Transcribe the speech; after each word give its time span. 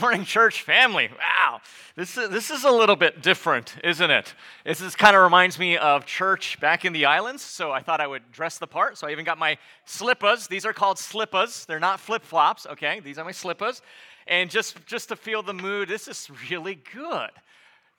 morning, 0.00 0.24
church 0.24 0.62
family. 0.62 1.08
Wow, 1.18 1.60
this 1.96 2.16
is, 2.16 2.30
this 2.30 2.50
is 2.50 2.64
a 2.64 2.70
little 2.70 2.96
bit 2.96 3.22
different, 3.22 3.74
isn't 3.84 4.10
it? 4.10 4.34
This 4.64 4.80
is 4.80 4.96
kind 4.96 5.14
of 5.14 5.22
reminds 5.22 5.58
me 5.58 5.76
of 5.76 6.06
church 6.06 6.58
back 6.60 6.84
in 6.84 6.92
the 6.92 7.04
islands, 7.04 7.42
so 7.42 7.72
I 7.72 7.80
thought 7.82 8.00
I 8.00 8.06
would 8.06 8.32
dress 8.32 8.58
the 8.58 8.66
part. 8.66 8.96
So 8.96 9.06
I 9.06 9.12
even 9.12 9.24
got 9.24 9.38
my 9.38 9.58
slippas. 9.86 10.48
These 10.48 10.64
are 10.64 10.72
called 10.72 10.96
slippas. 10.96 11.66
They're 11.66 11.80
not 11.80 12.00
flip 12.00 12.22
flops, 12.22 12.66
okay? 12.66 13.00
These 13.00 13.18
are 13.18 13.24
my 13.24 13.32
slippas. 13.32 13.82
And 14.26 14.50
just, 14.50 14.84
just 14.86 15.08
to 15.08 15.16
feel 15.16 15.42
the 15.42 15.54
mood, 15.54 15.88
this 15.88 16.08
is 16.08 16.30
really 16.50 16.78
good. 16.94 17.30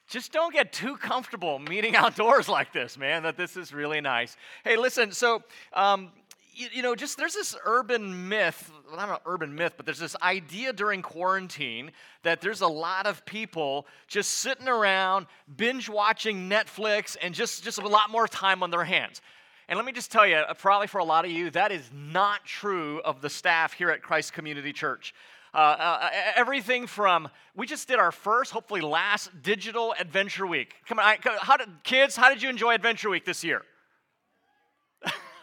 Just 0.08 0.32
don't 0.32 0.54
get 0.54 0.74
too 0.74 0.98
comfortable 0.98 1.60
meeting 1.60 1.96
outdoors 1.98 2.50
like 2.50 2.74
this, 2.74 2.98
man, 2.98 3.24
that 3.24 3.38
this 3.38 3.56
is 3.56 3.74
really 3.74 4.02
nice. 4.02 4.36
Hey, 4.64 4.78
listen, 4.78 5.12
so 5.12 5.44
um, 5.74 6.12
you, 6.56 6.82
know, 6.82 6.96
just 6.96 7.18
there's 7.18 7.34
this 7.34 7.56
urban 7.66 8.30
myth, 8.30 8.72
well, 8.86 8.98
not 8.98 9.10
an 9.10 9.18
urban 9.26 9.56
myth, 9.56 9.74
but 9.78 9.86
there's 9.86 10.00
this 10.00 10.16
idea 10.22 10.74
during 10.74 11.02
quarantine 11.02 11.92
that 12.24 12.42
there's 12.42 12.62
a 12.62 12.68
lot 12.68 13.06
of 13.06 13.26
people 13.26 13.88
just 14.08 14.32
sitting 14.32 14.68
around, 14.68 15.26
binge 15.56 15.90
watching 15.90 16.50
Netflix, 16.50 17.16
and 17.22 17.34
just, 17.34 17.64
just 17.64 17.80
a 17.80 17.88
lot 17.88 18.10
more 18.10 18.28
time 18.28 18.62
on 18.64 18.72
their 18.72 18.84
hands. 18.84 19.22
And 19.70 19.78
let 19.78 19.86
me 19.86 19.92
just 19.92 20.12
tell 20.12 20.28
you, 20.28 20.36
uh, 20.36 20.54
probably 20.54 20.88
for 20.88 20.98
a 20.98 21.04
lot 21.04 21.26
of 21.26 21.32
you, 21.32 21.50
that 21.52 21.72
is 21.72 21.90
not 21.94 22.46
true 22.46 23.02
of 23.02 23.22
the 23.22 23.30
staff 23.30 23.74
here 23.74 23.90
at 23.90 24.02
Christ 24.02 24.34
Community 24.34 24.74
Church. 24.74 25.14
Uh, 25.54 25.58
uh, 25.58 26.10
everything 26.36 26.88
from 26.88 27.30
we 27.56 27.68
just 27.68 27.88
did 27.88 28.00
our 28.00 28.12
first, 28.12 28.52
hopefully 28.52 28.82
last 28.82 29.30
digital 29.44 29.94
adventure 30.00 30.48
week. 30.48 30.76
Come 30.88 31.00
on, 31.00 31.06
I, 31.06 31.18
how 31.42 31.58
did, 31.58 31.70
kids, 31.84 32.16
how 32.16 32.30
did 32.30 32.42
you 32.42 32.50
enjoy 32.50 32.74
Adventure 32.74 33.10
Week 33.10 33.24
this 33.24 33.44
year? 33.44 33.64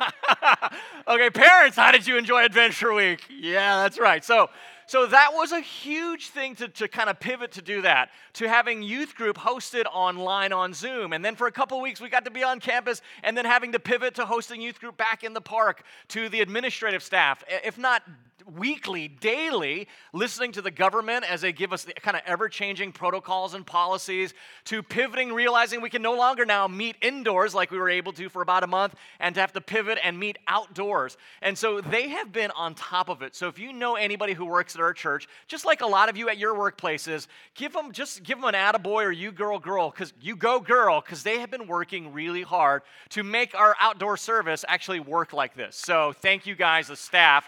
okay, 1.09 1.31
parents, 1.31 1.77
how 1.77 1.93
did 1.93 2.07
you 2.07 2.17
enjoy 2.17 2.45
Adventure 2.45 2.93
Week? 2.93 3.23
Yeah, 3.29 3.83
that's 3.83 3.99
right. 3.99 4.25
So, 4.25 4.49
so 4.87 5.07
that 5.07 5.31
was 5.33 5.53
a 5.53 5.61
huge 5.61 6.31
thing 6.31 6.57
to, 6.57 6.69
to 6.69 6.89
kind 6.89 7.09
of 7.09 7.21
pivot 7.21 7.53
to 7.53 7.63
do 7.63 7.83
that, 7.83 8.11
to 8.35 8.49
having 8.49 8.83
youth 8.83 9.15
group 9.15 9.37
hosted 9.37 9.85
online 9.93 10.53
on 10.53 10.75
Zoom. 10.75 11.13
And 11.13 11.25
then 11.25 11.37
for 11.37 11.47
a 11.47 11.53
couple 11.53 11.81
weeks, 11.81 12.01
we 12.01 12.09
got 12.09 12.25
to 12.25 12.31
be 12.31 12.43
on 12.43 12.61
campus, 12.61 13.03
and 13.23 13.37
then 13.37 13.45
having 13.45 13.73
to 13.73 13.79
pivot 13.79 14.15
to 14.17 14.27
hosting 14.27 14.61
youth 14.61 14.81
group 14.81 14.97
back 14.97 15.23
in 15.23 15.33
the 15.33 15.41
park 15.41 15.85
to 16.09 16.29
the 16.29 16.41
administrative 16.41 17.03
staff. 17.03 17.45
If 17.49 17.79
not 17.79 18.03
weekly, 18.47 19.09
daily, 19.09 19.89
listening 20.13 20.53
to 20.53 20.63
the 20.63 20.71
government 20.71 21.31
as 21.31 21.41
they 21.41 21.53
give 21.53 21.73
us 21.73 21.85
the 21.85 21.93
kind 21.95 22.17
of 22.17 22.23
ever 22.27 22.49
changing 22.49 22.93
protocols 22.93 23.55
and 23.55 23.67
policies, 23.67 24.35
to 24.65 24.83
pivoting, 24.83 25.33
realizing 25.33 25.81
we 25.81 25.91
can 25.91 26.03
no 26.03 26.15
longer 26.15 26.45
now 26.45 26.69
meet 26.69 26.97
indoors 27.03 27.55
like 27.55 27.71
we 27.71 27.79
were 27.79 27.91
able 27.91 28.13
to 28.13 28.29
for 28.29 28.43
about 28.43 28.65
a 28.65 28.67
month, 28.67 28.95
and 29.19 29.35
to 29.35 29.41
have 29.41 29.53
to 29.53 29.61
pivot 29.61 29.99
and 30.03 30.19
meet 30.19 30.39
outdoors. 30.49 31.17
And 31.43 31.57
so 31.57 31.81
they 31.81 32.09
have 32.09 32.33
been 32.33 32.51
on 32.53 32.75
top 32.75 33.09
of 33.09 33.23
it. 33.23 33.35
So 33.35 33.49
if 33.49 33.59
you 33.59 33.73
know 33.73 33.97
anybody 33.97 34.33
who 34.33 34.45
works 34.45 34.75
at 34.75 34.81
our 34.81 34.93
church, 34.93 35.29
just 35.49 35.65
like 35.65 35.81
a 35.81 35.87
lot 35.87 36.09
of 36.09 36.17
you 36.17 36.29
at 36.29 36.39
your 36.39 36.55
workplaces, 36.55 37.27
give 37.55 37.73
them 37.73 37.93
just 37.93 38.23
give 38.23 38.41
them 38.41 38.53
an 38.53 38.55
attaboy 38.55 39.05
or 39.05 39.13
you 39.13 39.33
girl 39.33 39.59
girl, 39.59 39.91
because 39.91 40.13
you 40.21 40.37
go 40.37 40.61
girl, 40.61 41.01
because 41.01 41.23
they 41.23 41.39
have 41.39 41.51
been 41.51 41.67
working 41.67 42.13
really 42.13 42.43
hard 42.43 42.83
to 43.11 43.23
make 43.23 43.55
our 43.55 43.75
outdoor 43.81 44.17
service 44.17 44.65
actually 44.69 45.01
work 45.01 45.33
like 45.33 45.55
this. 45.55 45.77
So 45.77 46.13
thank 46.13 46.47
you 46.47 46.55
guys, 46.55 46.89
the 46.89 46.97
staff 46.97 47.47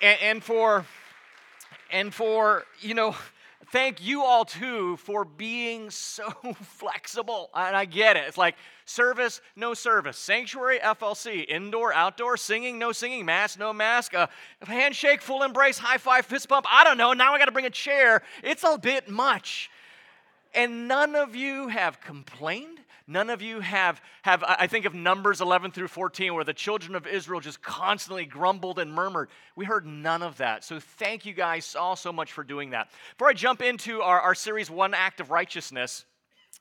and, 0.00 0.18
and 0.22 0.44
for 0.44 0.86
and 1.90 2.12
for 2.14 2.64
you 2.80 2.94
know 2.94 3.14
thank 3.70 4.04
you 4.04 4.22
all 4.22 4.44
too 4.44 4.96
for 4.96 5.24
being 5.24 5.90
so 5.90 6.30
flexible. 6.62 7.50
And 7.54 7.76
I 7.76 7.84
get 7.84 8.16
it. 8.16 8.24
It's 8.26 8.38
like 8.38 8.56
service, 8.84 9.40
no 9.56 9.74
service, 9.74 10.16
sanctuary, 10.16 10.78
FLC, 10.80 11.48
indoor, 11.48 11.92
outdoor, 11.92 12.36
singing, 12.36 12.78
no 12.78 12.92
singing, 12.92 13.24
mask, 13.24 13.58
no 13.58 13.72
mask, 13.72 14.14
a 14.14 14.28
handshake, 14.62 15.22
full 15.22 15.42
embrace, 15.42 15.78
high 15.78 15.98
five, 15.98 16.26
fist 16.26 16.48
bump. 16.48 16.66
I 16.70 16.84
don't 16.84 16.98
know. 16.98 17.12
Now 17.12 17.34
I 17.34 17.38
got 17.38 17.46
to 17.46 17.52
bring 17.52 17.66
a 17.66 17.70
chair. 17.70 18.22
It's 18.42 18.64
a 18.64 18.78
bit 18.78 19.08
much. 19.08 19.70
And 20.54 20.88
none 20.88 21.14
of 21.14 21.36
you 21.36 21.68
have 21.68 22.00
complained. 22.00 22.80
None 23.10 23.28
of 23.28 23.42
you 23.42 23.58
have, 23.58 24.00
have, 24.22 24.44
I 24.46 24.68
think 24.68 24.84
of 24.84 24.94
Numbers 24.94 25.40
11 25.40 25.72
through 25.72 25.88
14, 25.88 26.32
where 26.32 26.44
the 26.44 26.54
children 26.54 26.94
of 26.94 27.08
Israel 27.08 27.40
just 27.40 27.60
constantly 27.60 28.24
grumbled 28.24 28.78
and 28.78 28.92
murmured. 28.92 29.30
We 29.56 29.64
heard 29.64 29.84
none 29.84 30.22
of 30.22 30.36
that. 30.36 30.62
So 30.62 30.78
thank 30.78 31.26
you 31.26 31.34
guys 31.34 31.74
all 31.74 31.96
so 31.96 32.12
much 32.12 32.30
for 32.32 32.44
doing 32.44 32.70
that. 32.70 32.88
Before 33.18 33.28
I 33.28 33.32
jump 33.32 33.62
into 33.62 34.00
our, 34.00 34.20
our 34.20 34.36
series, 34.36 34.70
One 34.70 34.94
Act 34.94 35.18
of 35.18 35.32
Righteousness, 35.32 36.04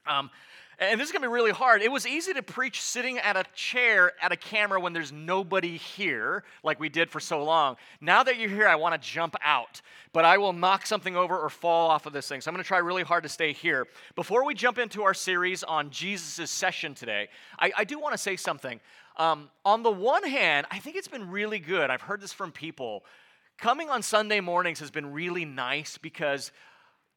um, 0.07 0.31
and 0.79 0.99
this 0.99 1.07
is 1.07 1.11
going 1.11 1.21
to 1.21 1.27
be 1.27 1.33
really 1.33 1.51
hard. 1.51 1.81
It 1.81 1.91
was 1.91 2.07
easy 2.07 2.33
to 2.33 2.41
preach 2.41 2.81
sitting 2.81 3.17
at 3.19 3.35
a 3.35 3.43
chair 3.53 4.13
at 4.21 4.31
a 4.31 4.37
camera 4.37 4.79
when 4.79 4.93
there's 4.93 5.11
nobody 5.11 5.75
here, 5.75 6.45
like 6.63 6.79
we 6.79 6.87
did 6.87 7.09
for 7.09 7.19
so 7.19 7.43
long. 7.43 7.75
Now 7.99 8.23
that 8.23 8.37
you're 8.39 8.49
here, 8.49 8.67
I 8.67 8.75
want 8.75 8.99
to 8.99 9.07
jump 9.07 9.35
out, 9.43 9.81
but 10.13 10.23
I 10.23 10.37
will 10.37 10.53
knock 10.53 10.85
something 10.85 11.17
over 11.17 11.37
or 11.37 11.49
fall 11.49 11.89
off 11.89 12.05
of 12.05 12.13
this 12.13 12.29
thing. 12.29 12.39
So 12.39 12.49
I'm 12.49 12.55
going 12.55 12.63
to 12.63 12.67
try 12.67 12.77
really 12.77 13.03
hard 13.03 13.23
to 13.23 13.29
stay 13.29 13.51
here. 13.51 13.87
Before 14.15 14.45
we 14.45 14.53
jump 14.53 14.77
into 14.77 15.03
our 15.03 15.13
series 15.13 15.63
on 15.63 15.89
Jesus' 15.89 16.49
session 16.49 16.95
today, 16.95 17.27
I, 17.59 17.71
I 17.79 17.83
do 17.83 17.99
want 17.99 18.13
to 18.13 18.17
say 18.17 18.37
something. 18.37 18.79
Um, 19.17 19.49
on 19.65 19.83
the 19.83 19.91
one 19.91 20.23
hand, 20.23 20.65
I 20.71 20.79
think 20.79 20.95
it's 20.95 21.09
been 21.09 21.29
really 21.29 21.59
good. 21.59 21.89
I've 21.89 22.01
heard 22.01 22.21
this 22.21 22.31
from 22.31 22.53
people. 22.53 23.03
Coming 23.57 23.89
on 23.89 24.01
Sunday 24.01 24.39
mornings 24.39 24.79
has 24.79 24.91
been 24.91 25.11
really 25.11 25.43
nice 25.43 25.97
because 25.97 26.53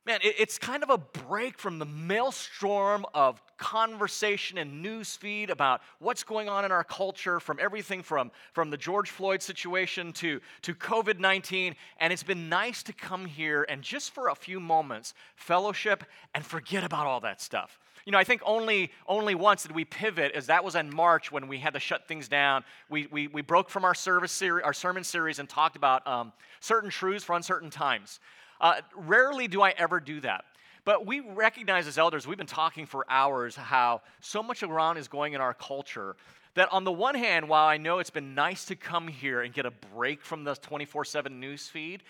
Man, 0.04 0.18
it's 0.20 0.58
kind 0.58 0.82
of 0.82 0.90
a 0.90 0.98
break 0.98 1.56
from 1.56 1.78
the 1.78 1.86
maelstrom 1.86 3.06
of 3.14 3.40
conversation 3.56 4.58
and 4.58 4.82
news 4.82 5.14
feed 5.14 5.48
about 5.48 5.80
what's 6.00 6.24
going 6.24 6.48
on 6.48 6.64
in 6.64 6.72
our 6.72 6.82
culture, 6.82 7.38
from 7.38 7.58
everything 7.60 8.02
from, 8.02 8.32
from 8.52 8.70
the 8.70 8.76
George 8.76 9.10
Floyd 9.10 9.41
situation 9.41 10.12
to, 10.14 10.41
to 10.62 10.74
COVID 10.74 11.20
19. 11.20 11.76
And 12.00 12.12
it's 12.12 12.24
been 12.24 12.48
nice 12.48 12.82
to 12.82 12.92
come 12.92 13.26
here 13.26 13.64
and 13.68 13.80
just 13.80 14.12
for 14.12 14.28
a 14.28 14.34
few 14.34 14.58
moments 14.58 15.14
fellowship 15.36 16.02
and 16.34 16.44
forget 16.44 16.82
about 16.82 17.06
all 17.06 17.20
that 17.20 17.41
stuff. 17.41 17.78
You 18.04 18.10
know, 18.10 18.18
I 18.18 18.24
think 18.24 18.42
only, 18.44 18.91
only 19.06 19.36
once 19.36 19.62
did 19.62 19.70
we 19.70 19.84
pivot, 19.84 20.32
as 20.32 20.46
that 20.46 20.64
was 20.64 20.74
in 20.74 20.92
March 20.92 21.30
when 21.30 21.46
we 21.46 21.58
had 21.58 21.74
to 21.74 21.80
shut 21.80 22.08
things 22.08 22.26
down. 22.26 22.64
We, 22.91 23.06
we, 23.12 23.28
we 23.28 23.42
broke 23.42 23.70
from 23.70 23.84
our, 23.84 23.94
service 23.94 24.32
series, 24.32 24.64
our 24.64 24.72
sermon 24.72 25.04
series 25.04 25.38
and 25.38 25.48
talked 25.48 25.76
about 25.76 26.04
um, 26.08 26.32
certain 26.58 26.91
truths 26.91 27.22
for 27.22 27.36
uncertain 27.36 27.70
times. 27.70 28.18
Uh, 28.62 28.80
rarely 28.94 29.48
do 29.48 29.60
I 29.60 29.70
ever 29.70 30.00
do 30.00 30.20
that. 30.20 30.44
But 30.84 31.04
we 31.04 31.20
recognize 31.20 31.86
as 31.86 31.98
elders, 31.98 32.26
we've 32.26 32.38
been 32.38 32.46
talking 32.46 32.86
for 32.86 33.04
hours 33.08 33.54
how 33.54 34.02
so 34.20 34.42
much 34.42 34.62
around 34.62 34.96
is 34.96 35.08
going 35.08 35.34
in 35.34 35.40
our 35.40 35.54
culture 35.54 36.16
that 36.54 36.72
on 36.72 36.84
the 36.84 36.92
one 36.92 37.14
hand, 37.14 37.48
while 37.48 37.66
I 37.66 37.76
know 37.76 37.98
it's 37.98 38.10
been 38.10 38.34
nice 38.34 38.64
to 38.66 38.76
come 38.76 39.08
here 39.08 39.42
and 39.42 39.52
get 39.52 39.66
a 39.66 39.72
break 39.94 40.22
from 40.22 40.44
the 40.44 40.54
24 40.54 41.04
7 41.04 41.40
news 41.40 41.68
feed, 41.68 42.02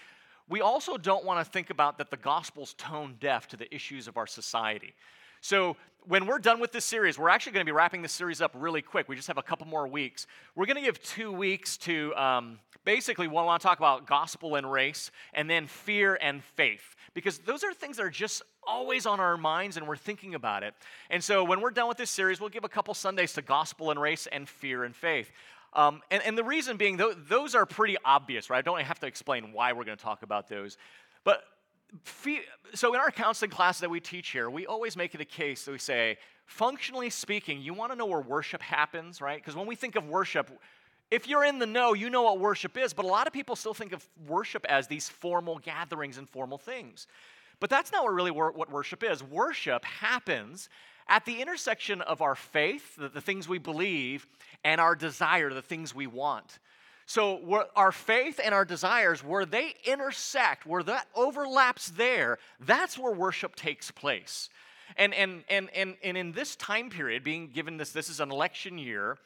we 0.49 0.61
also 0.61 0.97
don't 0.97 1.25
want 1.25 1.45
to 1.45 1.51
think 1.51 1.71
about 1.71 1.99
that 1.99 2.11
the 2.11 2.17
gospel's 2.17 2.75
tone 2.75 3.17
deaf 3.21 3.49
to 3.49 3.57
the 3.57 3.73
issues 3.75 4.09
of 4.09 4.17
our 4.17 4.27
society. 4.27 4.95
So 5.41 5.77
when 6.07 6.27
we're 6.27 6.39
done 6.39 6.61
with 6.61 6.73
this 6.73 6.85
series, 6.85 7.19
we're 7.19 7.29
actually 7.29 7.53
going 7.53 7.65
to 7.65 7.71
be 7.71 7.75
wrapping 7.75 8.03
this 8.03 8.13
series 8.13 8.41
up 8.41 8.53
really 8.55 8.83
quick. 8.83 9.09
We 9.09 9.17
just 9.17 9.29
have 9.29 9.39
a 9.39 9.43
couple 9.43 9.67
more 9.67 9.87
weeks. 9.87 10.27
We're 10.55 10.67
going 10.67 10.77
to 10.77 10.83
give 10.83 11.03
two 11.03 11.33
weeks 11.33 11.77
to 11.79 12.15
um, 12.17 12.59
basically 12.85 13.27
we 13.27 13.35
want 13.35 13.61
to 13.61 13.67
talk 13.67 13.79
about 13.79 14.07
gospel 14.07 14.57
and 14.57 14.71
race, 14.71 15.11
and 15.33 15.49
then 15.49 15.67
fear 15.67 16.19
and 16.21 16.43
faith, 16.43 16.95
because 17.15 17.39
those 17.39 17.65
are 17.65 17.73
things 17.73 17.97
that 17.97 18.05
are 18.05 18.11
just 18.11 18.43
always 18.67 19.07
on 19.07 19.21
our 19.21 19.37
minds 19.37 19.77
and 19.77 19.87
we're 19.87 19.97
thinking 19.97 20.35
about 20.35 20.63
it. 20.63 20.75
And 21.11 21.23
so 21.23 21.45
when 21.45 21.61
we're 21.61 21.71
done 21.71 21.89
with 21.89 21.97
this 21.97 22.11
series, 22.11 22.41
we'll 22.41 22.51
give 22.51 22.65
a 22.65 22.69
couple 22.69 22.95
Sundays 22.95 23.33
to 23.35 23.43
gospel 23.43 23.91
and 23.91 24.01
race 24.01 24.29
and 24.31 24.49
fear 24.49 24.85
and 24.85 24.95
faith. 24.95 25.31
Um, 25.75 26.03
and, 26.11 26.23
and, 26.25 26.37
the 26.37 26.45
reason 26.45 26.77
being, 26.77 27.01
those 27.29 27.55
are 27.55 27.65
pretty 27.65 27.97
obvious, 28.05 28.51
right? 28.51 28.59
I 28.59 28.63
don't 28.63 28.79
have 28.83 29.01
to 29.01 29.07
explain 29.07 29.53
why 29.55 29.73
we're 29.73 29.85
going 29.85 29.97
to 29.97 30.05
talk 30.05 30.23
about 30.23 30.47
those. 30.47 30.77
But 31.25 31.45
so 32.75 32.93
in 32.95 33.01
our 33.01 33.11
counseling 33.11 33.51
class 33.51 33.81
that 33.81 33.89
we 33.89 33.99
teach 33.99 34.31
here, 34.31 34.51
we 34.51 34.67
always 34.67 34.97
make 34.97 35.15
it 35.15 35.23
a 35.23 35.27
case 35.27 35.65
that 35.65 35.73
we 35.73 35.79
say, 35.79 36.19
functionally 36.45 37.09
speaking, 37.09 37.63
you 37.63 37.73
want 37.73 37.91
to 37.91 37.97
know 37.97 38.05
where 38.05 38.21
worship 38.21 38.61
happens, 38.61 39.23
right? 39.23 39.41
Because 39.41 39.57
when 39.57 39.67
we 39.67 39.75
think 39.75 39.97
of 39.97 40.07
worship, 40.07 40.51
if 41.13 41.29
you're 41.29 41.45
in 41.45 41.59
the 41.59 41.67
know, 41.67 41.93
you 41.93 42.09
know 42.09 42.23
what 42.23 42.41
worship 42.41 42.79
is, 42.79 42.95
but 42.95 43.05
a 43.05 43.09
lot 43.09 43.27
of 43.27 43.35
people 43.35 43.55
still 43.55 43.75
think 43.75 43.93
of 43.93 44.03
worship 44.27 44.65
as 44.67 44.87
these 44.87 45.11
formal 45.11 45.59
gatherings 45.59 46.17
and 46.17 46.27
formal 46.27 46.57
things. 46.57 47.07
But 47.61 47.69
that's 47.69 47.93
not 47.93 48.05
what 48.05 48.15
really 48.15 48.31
what 48.31 48.71
worship 48.71 49.05
is. 49.05 49.23
Worship 49.23 49.85
happens 49.85 50.71
at 51.09 51.27
the 51.27 51.43
intersection 51.43 52.01
of 52.01 52.23
our 52.23 52.35
faith, 52.35 52.97
the, 52.97 53.11
the 53.11 53.21
things 53.21 53.47
we 53.47 53.59
believe, 53.59 54.27
and 54.65 54.81
our 54.81 54.95
desire, 54.95 55.53
the 55.53 55.61
things 55.61 55.95
we 55.95 56.07
want. 56.07 56.59
So, 57.05 57.67
our 57.77 57.93
faith 57.93 58.41
and 58.43 58.55
our 58.55 58.65
desires, 58.65 59.23
where 59.23 59.45
they 59.45 59.75
intersect, 59.85 60.65
where 60.65 60.83
that 60.85 61.09
overlaps 61.15 61.91
there, 61.91 62.39
that's 62.59 62.99
where 62.99 63.13
worship 63.13 63.55
takes 63.55 63.91
place. 63.91 64.49
And, 64.97 65.13
and, 65.13 65.45
and, 65.51 65.69
and, 65.75 65.97
and 66.03 66.17
in 66.17 66.33
this 66.33 66.57
time 66.57 66.89
period, 66.89 67.23
being 67.23 67.49
given 67.49 67.77
this, 67.77 67.93
this 67.93 68.09
is 68.09 68.21
an 68.21 68.31
election 68.31 68.79
year, 68.79 69.19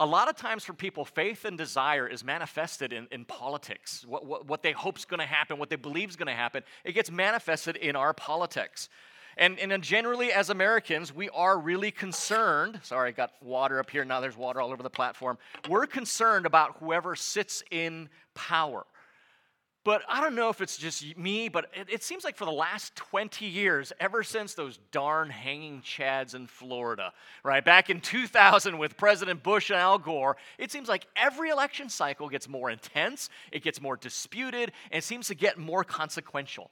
a 0.00 0.06
lot 0.06 0.28
of 0.28 0.36
times 0.36 0.64
for 0.64 0.72
people, 0.72 1.04
faith 1.04 1.44
and 1.44 1.56
desire 1.56 2.08
is 2.08 2.24
manifested 2.24 2.92
in, 2.92 3.06
in 3.12 3.24
politics. 3.24 4.04
What, 4.06 4.26
what, 4.26 4.46
what 4.46 4.62
they 4.62 4.72
hope 4.72 4.98
is 4.98 5.04
going 5.04 5.20
to 5.20 5.26
happen, 5.26 5.58
what 5.58 5.70
they 5.70 5.76
believe 5.76 6.10
is 6.10 6.16
going 6.16 6.26
to 6.26 6.32
happen, 6.32 6.62
it 6.84 6.92
gets 6.92 7.10
manifested 7.10 7.76
in 7.76 7.94
our 7.94 8.12
politics. 8.12 8.88
And, 9.36 9.58
and 9.58 9.82
generally, 9.82 10.32
as 10.32 10.50
Americans, 10.50 11.14
we 11.14 11.30
are 11.30 11.58
really 11.58 11.90
concerned. 11.90 12.80
Sorry, 12.82 13.08
I 13.08 13.12
got 13.12 13.32
water 13.40 13.78
up 13.78 13.88
here. 13.88 14.04
Now 14.04 14.20
there's 14.20 14.36
water 14.36 14.60
all 14.60 14.72
over 14.72 14.82
the 14.82 14.90
platform. 14.90 15.38
We're 15.68 15.86
concerned 15.86 16.44
about 16.44 16.76
whoever 16.80 17.16
sits 17.16 17.62
in 17.70 18.10
power. 18.34 18.84
But 19.84 20.02
I 20.08 20.20
don't 20.20 20.36
know 20.36 20.48
if 20.48 20.60
it's 20.60 20.76
just 20.76 21.16
me, 21.18 21.48
but 21.48 21.68
it, 21.74 21.88
it, 21.90 22.02
seems 22.04 22.22
like 22.22 22.36
for 22.36 22.44
the 22.44 22.52
last 22.52 22.94
20 22.94 23.46
years, 23.46 23.92
ever 23.98 24.22
since 24.22 24.54
those 24.54 24.78
darn 24.92 25.28
hanging 25.28 25.82
chads 25.82 26.36
in 26.36 26.46
Florida, 26.46 27.12
right, 27.42 27.64
back 27.64 27.90
in 27.90 28.00
2000 28.00 28.78
with 28.78 28.96
President 28.96 29.42
Bush 29.42 29.70
and 29.70 29.80
Al 29.80 29.98
Gore, 29.98 30.36
it 30.56 30.70
seems 30.70 30.88
like 30.88 31.06
every 31.16 31.50
election 31.50 31.88
cycle 31.88 32.28
gets 32.28 32.48
more 32.48 32.70
intense, 32.70 33.28
it 33.50 33.64
gets 33.64 33.80
more 33.80 33.96
disputed, 33.96 34.70
and 34.92 34.98
it 34.98 35.04
seems 35.04 35.26
to 35.28 35.34
get 35.34 35.58
more 35.58 35.82
consequential. 35.82 36.70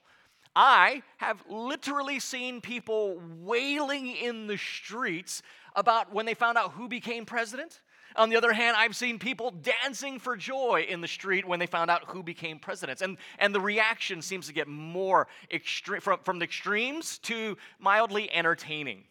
I 0.55 1.03
have 1.17 1.43
literally 1.49 2.19
seen 2.19 2.61
people 2.61 3.21
wailing 3.39 4.07
in 4.07 4.47
the 4.47 4.57
streets 4.57 5.41
about 5.75 6.13
when 6.13 6.25
they 6.25 6.33
found 6.33 6.57
out 6.57 6.71
who 6.73 6.87
became 6.87 7.25
president 7.25 7.81
on 8.15 8.29
the 8.29 8.35
other 8.35 8.53
hand, 8.53 8.75
I've 8.77 8.95
seen 8.95 9.19
people 9.19 9.51
dancing 9.51 10.19
for 10.19 10.35
joy 10.35 10.85
in 10.89 11.01
the 11.01 11.07
street 11.07 11.47
when 11.47 11.59
they 11.59 11.65
found 11.65 11.89
out 11.89 12.05
who 12.07 12.23
became 12.23 12.59
presidents. 12.59 13.01
And, 13.01 13.17
and 13.39 13.53
the 13.53 13.61
reaction 13.61 14.21
seems 14.21 14.47
to 14.47 14.53
get 14.53 14.67
more 14.67 15.27
extreme, 15.51 16.01
from, 16.01 16.19
from 16.23 16.39
the 16.39 16.45
extremes 16.45 17.17
to 17.19 17.57
mildly 17.79 18.31
entertaining. 18.31 19.03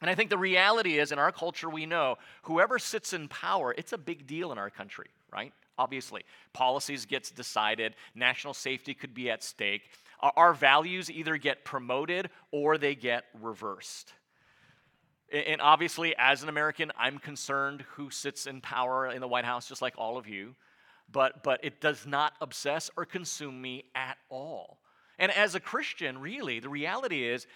And 0.00 0.08
I 0.08 0.14
think 0.14 0.30
the 0.30 0.38
reality 0.38 0.98
is, 0.98 1.12
in 1.12 1.18
our 1.18 1.32
culture, 1.32 1.68
we 1.68 1.84
know 1.84 2.16
whoever 2.42 2.78
sits 2.78 3.12
in 3.12 3.28
power, 3.28 3.74
it's 3.76 3.92
a 3.92 3.98
big 3.98 4.26
deal 4.26 4.50
in 4.50 4.58
our 4.58 4.70
country, 4.70 5.08
right? 5.30 5.52
Obviously, 5.76 6.24
policies 6.52 7.04
gets 7.06 7.30
decided, 7.30 7.94
national 8.14 8.54
safety 8.54 8.94
could 8.94 9.14
be 9.14 9.30
at 9.30 9.42
stake. 9.42 9.82
Our 10.20 10.52
values 10.52 11.10
either 11.10 11.36
get 11.38 11.64
promoted 11.64 12.30
or 12.50 12.76
they 12.76 12.94
get 12.94 13.24
reversed. 13.40 14.12
And 15.32 15.60
obviously, 15.60 16.14
as 16.18 16.42
an 16.42 16.48
American, 16.48 16.90
I'm 16.98 17.18
concerned 17.18 17.84
who 17.92 18.10
sits 18.10 18.46
in 18.46 18.60
power 18.60 19.08
in 19.10 19.20
the 19.20 19.28
White 19.28 19.44
House, 19.44 19.68
just 19.68 19.82
like 19.82 19.94
all 19.96 20.18
of 20.18 20.26
you. 20.26 20.54
But, 21.12 21.42
but 21.42 21.60
it 21.64 21.80
does 21.80 22.06
not 22.06 22.34
obsess 22.40 22.90
or 22.96 23.04
consume 23.04 23.60
me 23.60 23.84
at 23.94 24.16
all. 24.28 24.78
And 25.18 25.30
as 25.32 25.54
a 25.54 25.60
Christian, 25.60 26.18
really, 26.18 26.60
the 26.60 26.68
reality 26.68 27.24
is 27.24 27.46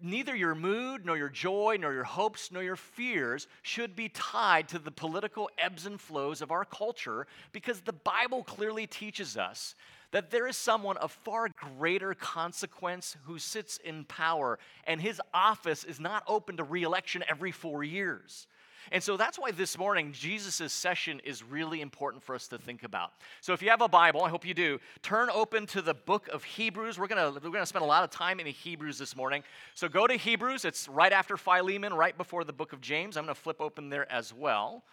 neither 0.00 0.34
your 0.34 0.54
mood, 0.54 1.04
nor 1.04 1.16
your 1.16 1.28
joy, 1.28 1.76
nor 1.78 1.92
your 1.92 2.04
hopes, 2.04 2.50
nor 2.50 2.62
your 2.62 2.76
fears 2.76 3.46
should 3.62 3.94
be 3.94 4.08
tied 4.08 4.68
to 4.68 4.78
the 4.78 4.90
political 4.90 5.50
ebbs 5.58 5.86
and 5.86 6.00
flows 6.00 6.40
of 6.40 6.50
our 6.50 6.64
culture 6.64 7.26
because 7.52 7.80
the 7.80 7.92
Bible 7.92 8.42
clearly 8.42 8.86
teaches 8.86 9.36
us 9.36 9.74
that 10.14 10.30
there 10.30 10.46
is 10.46 10.56
someone 10.56 10.96
of 10.98 11.10
far 11.10 11.48
greater 11.76 12.14
consequence 12.14 13.16
who 13.24 13.36
sits 13.36 13.78
in 13.78 14.04
power, 14.04 14.60
and 14.86 15.00
his 15.00 15.20
office 15.34 15.82
is 15.82 15.98
not 15.98 16.22
open 16.28 16.56
to 16.56 16.62
reelection 16.62 17.24
every 17.28 17.50
four 17.50 17.82
years. 17.82 18.46
And 18.92 19.02
so 19.02 19.16
that's 19.16 19.40
why 19.40 19.50
this 19.50 19.76
morning 19.76 20.12
Jesus' 20.12 20.72
session 20.72 21.20
is 21.24 21.42
really 21.42 21.80
important 21.80 22.22
for 22.22 22.36
us 22.36 22.46
to 22.48 22.58
think 22.58 22.84
about. 22.84 23.10
So 23.40 23.54
if 23.54 23.60
you 23.60 23.70
have 23.70 23.80
a 23.80 23.88
Bible, 23.88 24.22
I 24.22 24.28
hope 24.28 24.46
you 24.46 24.54
do, 24.54 24.78
turn 25.02 25.30
open 25.30 25.66
to 25.68 25.82
the 25.82 25.94
book 25.94 26.28
of 26.28 26.44
Hebrews. 26.44 26.96
We're 26.96 27.08
gonna, 27.08 27.32
we're 27.32 27.50
gonna 27.50 27.66
spend 27.66 27.82
a 27.82 27.88
lot 27.88 28.04
of 28.04 28.10
time 28.10 28.38
in 28.38 28.46
Hebrews 28.46 28.98
this 28.98 29.16
morning. 29.16 29.42
So 29.74 29.88
go 29.88 30.06
to 30.06 30.14
Hebrews, 30.14 30.64
it's 30.64 30.88
right 30.88 31.12
after 31.12 31.36
Philemon, 31.36 31.92
right 31.92 32.16
before 32.16 32.44
the 32.44 32.52
book 32.52 32.72
of 32.72 32.80
James. 32.80 33.16
I'm 33.16 33.24
gonna 33.24 33.34
flip 33.34 33.60
open 33.60 33.88
there 33.88 34.10
as 34.12 34.32
well. 34.32 34.84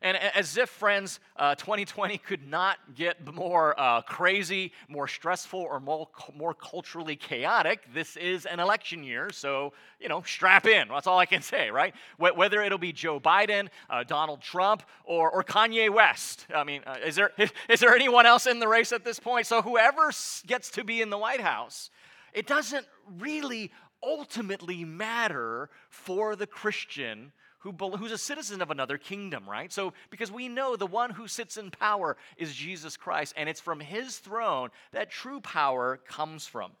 And 0.00 0.16
as 0.16 0.56
if, 0.56 0.68
friends, 0.68 1.18
uh, 1.36 1.56
2020 1.56 2.18
could 2.18 2.46
not 2.46 2.78
get 2.94 3.34
more 3.34 3.78
uh, 3.78 4.02
crazy, 4.02 4.72
more 4.88 5.08
stressful, 5.08 5.60
or 5.60 5.80
more, 5.80 6.08
more 6.36 6.54
culturally 6.54 7.16
chaotic, 7.16 7.82
this 7.92 8.16
is 8.16 8.46
an 8.46 8.60
election 8.60 9.02
year. 9.02 9.30
So, 9.32 9.72
you 10.00 10.08
know, 10.08 10.22
strap 10.22 10.66
in. 10.66 10.88
That's 10.88 11.08
all 11.08 11.18
I 11.18 11.26
can 11.26 11.42
say, 11.42 11.70
right? 11.70 11.94
Whether 12.18 12.62
it'll 12.62 12.78
be 12.78 12.92
Joe 12.92 13.18
Biden, 13.18 13.68
uh, 13.90 14.04
Donald 14.04 14.40
Trump, 14.40 14.84
or, 15.04 15.30
or 15.30 15.42
Kanye 15.42 15.92
West. 15.92 16.46
I 16.54 16.62
mean, 16.62 16.82
uh, 16.86 16.96
is, 17.04 17.16
there, 17.16 17.32
is 17.68 17.80
there 17.80 17.94
anyone 17.94 18.26
else 18.26 18.46
in 18.46 18.60
the 18.60 18.68
race 18.68 18.92
at 18.92 19.04
this 19.04 19.18
point? 19.18 19.46
So, 19.46 19.62
whoever 19.62 20.12
gets 20.46 20.70
to 20.70 20.84
be 20.84 21.02
in 21.02 21.10
the 21.10 21.18
White 21.18 21.40
House, 21.40 21.90
it 22.32 22.46
doesn't 22.46 22.86
really 23.18 23.72
ultimately 24.02 24.84
matter 24.84 25.70
for 25.90 26.36
the 26.36 26.46
Christian 26.46 27.32
who, 27.60 27.72
who's 27.72 28.12
a 28.12 28.18
citizen 28.18 28.62
of 28.62 28.70
another 28.70 28.98
kingdom, 28.98 29.48
right? 29.48 29.72
So, 29.72 29.92
because 30.10 30.30
we 30.30 30.48
know 30.48 30.76
the 30.76 30.86
one 30.86 31.10
who 31.10 31.26
sits 31.26 31.56
in 31.56 31.70
power 31.70 32.16
is 32.36 32.54
Jesus 32.54 32.96
Christ, 32.96 33.34
and 33.36 33.48
it's 33.48 33.60
from 33.60 33.80
his 33.80 34.18
throne 34.18 34.70
that 34.92 35.10
true 35.10 35.40
power 35.40 35.98
comes 36.06 36.46
from. 36.46 36.72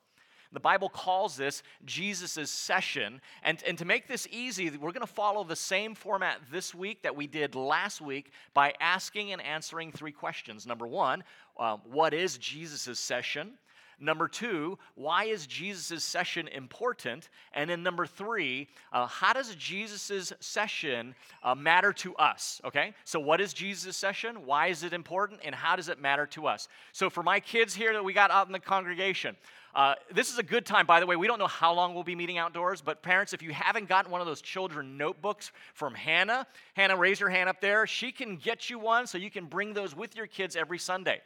The 0.52 0.60
Bible 0.60 0.88
calls 0.88 1.36
this 1.36 1.62
Jesus' 1.84 2.50
session. 2.50 3.20
And, 3.42 3.62
and 3.66 3.76
to 3.78 3.84
make 3.84 4.08
this 4.08 4.26
easy, 4.30 4.70
we're 4.70 4.92
going 4.92 5.00
to 5.00 5.06
follow 5.06 5.44
the 5.44 5.56
same 5.56 5.94
format 5.94 6.40
this 6.50 6.74
week 6.74 7.02
that 7.02 7.14
we 7.14 7.26
did 7.26 7.54
last 7.54 8.00
week 8.00 8.32
by 8.54 8.72
asking 8.80 9.32
and 9.32 9.42
answering 9.42 9.92
three 9.92 10.12
questions. 10.12 10.66
Number 10.66 10.86
one, 10.86 11.22
uh, 11.58 11.76
what 11.84 12.14
is 12.14 12.38
Jesus' 12.38 12.98
session? 12.98 13.58
Number 14.00 14.28
two, 14.28 14.78
why 14.94 15.24
is 15.24 15.46
Jesus' 15.46 16.04
session 16.04 16.46
important? 16.48 17.28
And 17.52 17.68
then 17.68 17.82
number 17.82 18.06
three, 18.06 18.68
uh, 18.92 19.06
how 19.06 19.32
does 19.32 19.54
Jesus' 19.56 20.32
session 20.40 21.14
uh, 21.42 21.54
matter 21.54 21.92
to 21.94 22.14
us? 22.16 22.60
Okay, 22.64 22.94
so 23.04 23.18
what 23.18 23.40
is 23.40 23.52
Jesus' 23.52 23.96
session? 23.96 24.46
Why 24.46 24.68
is 24.68 24.84
it 24.84 24.92
important? 24.92 25.40
And 25.44 25.54
how 25.54 25.74
does 25.74 25.88
it 25.88 26.00
matter 26.00 26.26
to 26.26 26.46
us? 26.46 26.68
So 26.92 27.10
for 27.10 27.22
my 27.22 27.40
kids 27.40 27.74
here 27.74 27.92
that 27.92 28.04
we 28.04 28.12
got 28.12 28.30
out 28.30 28.46
in 28.46 28.52
the 28.52 28.60
congregation, 28.60 29.36
uh, 29.74 29.94
this 30.12 30.32
is 30.32 30.38
a 30.38 30.42
good 30.42 30.64
time, 30.64 30.86
by 30.86 31.00
the 31.00 31.06
way. 31.06 31.16
We 31.16 31.26
don't 31.26 31.38
know 31.38 31.46
how 31.46 31.72
long 31.74 31.94
we'll 31.94 32.02
be 32.02 32.14
meeting 32.14 32.38
outdoors, 32.38 32.80
but 32.80 33.02
parents, 33.02 33.32
if 33.32 33.42
you 33.42 33.52
haven't 33.52 33.88
gotten 33.88 34.10
one 34.10 34.20
of 34.20 34.26
those 34.26 34.40
children 34.40 34.96
notebooks 34.96 35.52
from 35.74 35.94
Hannah, 35.94 36.46
Hannah, 36.74 36.96
raise 36.96 37.20
your 37.20 37.28
hand 37.28 37.48
up 37.48 37.60
there. 37.60 37.86
She 37.86 38.10
can 38.10 38.36
get 38.36 38.70
you 38.70 38.78
one 38.78 39.06
so 39.06 39.18
you 39.18 39.30
can 39.30 39.46
bring 39.46 39.74
those 39.74 39.94
with 39.94 40.16
your 40.16 40.26
kids 40.26 40.56
every 40.56 40.78
Sunday. 40.78 41.20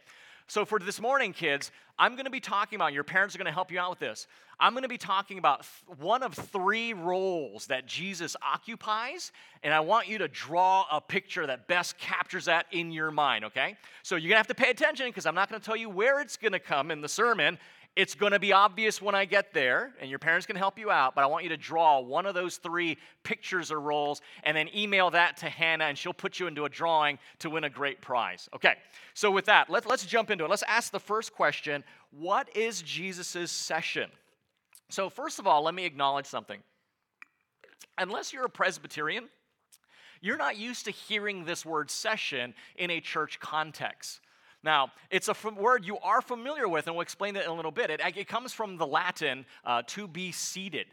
So, 0.48 0.64
for 0.64 0.78
this 0.78 1.00
morning, 1.00 1.32
kids, 1.32 1.70
I'm 1.98 2.12
going 2.12 2.24
to 2.24 2.30
be 2.30 2.40
talking 2.40 2.76
about, 2.76 2.92
your 2.92 3.04
parents 3.04 3.34
are 3.34 3.38
going 3.38 3.46
to 3.46 3.52
help 3.52 3.70
you 3.70 3.78
out 3.78 3.90
with 3.90 4.00
this. 4.00 4.26
I'm 4.60 4.72
going 4.72 4.82
to 4.82 4.88
be 4.88 4.98
talking 4.98 5.38
about 5.38 5.62
th- 5.62 5.98
one 5.98 6.22
of 6.22 6.34
three 6.34 6.92
roles 6.92 7.66
that 7.66 7.86
Jesus 7.86 8.36
occupies, 8.42 9.32
and 9.62 9.72
I 9.72 9.80
want 9.80 10.08
you 10.08 10.18
to 10.18 10.28
draw 10.28 10.84
a 10.90 11.00
picture 11.00 11.46
that 11.46 11.68
best 11.68 11.96
captures 11.98 12.46
that 12.46 12.66
in 12.72 12.90
your 12.90 13.10
mind, 13.10 13.44
okay? 13.46 13.76
So, 14.02 14.16
you're 14.16 14.28
going 14.28 14.34
to 14.34 14.36
have 14.38 14.46
to 14.48 14.54
pay 14.54 14.70
attention 14.70 15.06
because 15.06 15.26
I'm 15.26 15.34
not 15.34 15.48
going 15.48 15.60
to 15.60 15.64
tell 15.64 15.76
you 15.76 15.88
where 15.88 16.20
it's 16.20 16.36
going 16.36 16.52
to 16.52 16.60
come 16.60 16.90
in 16.90 17.00
the 17.00 17.08
sermon. 17.08 17.58
It's 17.94 18.14
going 18.14 18.32
to 18.32 18.38
be 18.38 18.54
obvious 18.54 19.02
when 19.02 19.14
I 19.14 19.26
get 19.26 19.52
there, 19.52 19.92
and 20.00 20.08
your 20.08 20.18
parents 20.18 20.46
can 20.46 20.56
help 20.56 20.78
you 20.78 20.90
out, 20.90 21.14
but 21.14 21.24
I 21.24 21.26
want 21.26 21.44
you 21.44 21.50
to 21.50 21.58
draw 21.58 22.00
one 22.00 22.24
of 22.24 22.34
those 22.34 22.56
three 22.56 22.96
pictures 23.22 23.70
or 23.70 23.80
roles 23.80 24.22
and 24.44 24.56
then 24.56 24.70
email 24.74 25.10
that 25.10 25.36
to 25.38 25.50
Hannah, 25.50 25.84
and 25.84 25.98
she'll 25.98 26.14
put 26.14 26.40
you 26.40 26.46
into 26.46 26.64
a 26.64 26.70
drawing 26.70 27.18
to 27.40 27.50
win 27.50 27.64
a 27.64 27.70
great 27.70 28.00
prize. 28.00 28.48
Okay, 28.54 28.76
so 29.12 29.30
with 29.30 29.44
that, 29.44 29.68
let, 29.68 29.86
let's 29.86 30.06
jump 30.06 30.30
into 30.30 30.44
it. 30.44 30.48
Let's 30.48 30.64
ask 30.66 30.90
the 30.90 31.00
first 31.00 31.34
question 31.34 31.84
What 32.10 32.54
is 32.56 32.80
Jesus' 32.80 33.50
session? 33.50 34.10
So, 34.88 35.10
first 35.10 35.38
of 35.38 35.46
all, 35.46 35.62
let 35.62 35.74
me 35.74 35.84
acknowledge 35.84 36.26
something. 36.26 36.60
Unless 37.98 38.32
you're 38.32 38.46
a 38.46 38.50
Presbyterian, 38.50 39.28
you're 40.22 40.38
not 40.38 40.56
used 40.56 40.86
to 40.86 40.90
hearing 40.90 41.44
this 41.44 41.66
word 41.66 41.90
session 41.90 42.54
in 42.76 42.90
a 42.90 43.00
church 43.00 43.38
context. 43.38 44.20
Now, 44.64 44.92
it's 45.10 45.28
a 45.28 45.34
word 45.50 45.84
you 45.84 45.98
are 45.98 46.22
familiar 46.22 46.68
with, 46.68 46.86
and 46.86 46.94
we'll 46.94 47.02
explain 47.02 47.34
that 47.34 47.44
in 47.44 47.50
a 47.50 47.54
little 47.54 47.72
bit. 47.72 47.90
It, 47.90 48.00
it 48.16 48.28
comes 48.28 48.52
from 48.52 48.76
the 48.76 48.86
Latin 48.86 49.44
uh, 49.64 49.82
to 49.88 50.06
be 50.06 50.30
seated. 50.32 50.86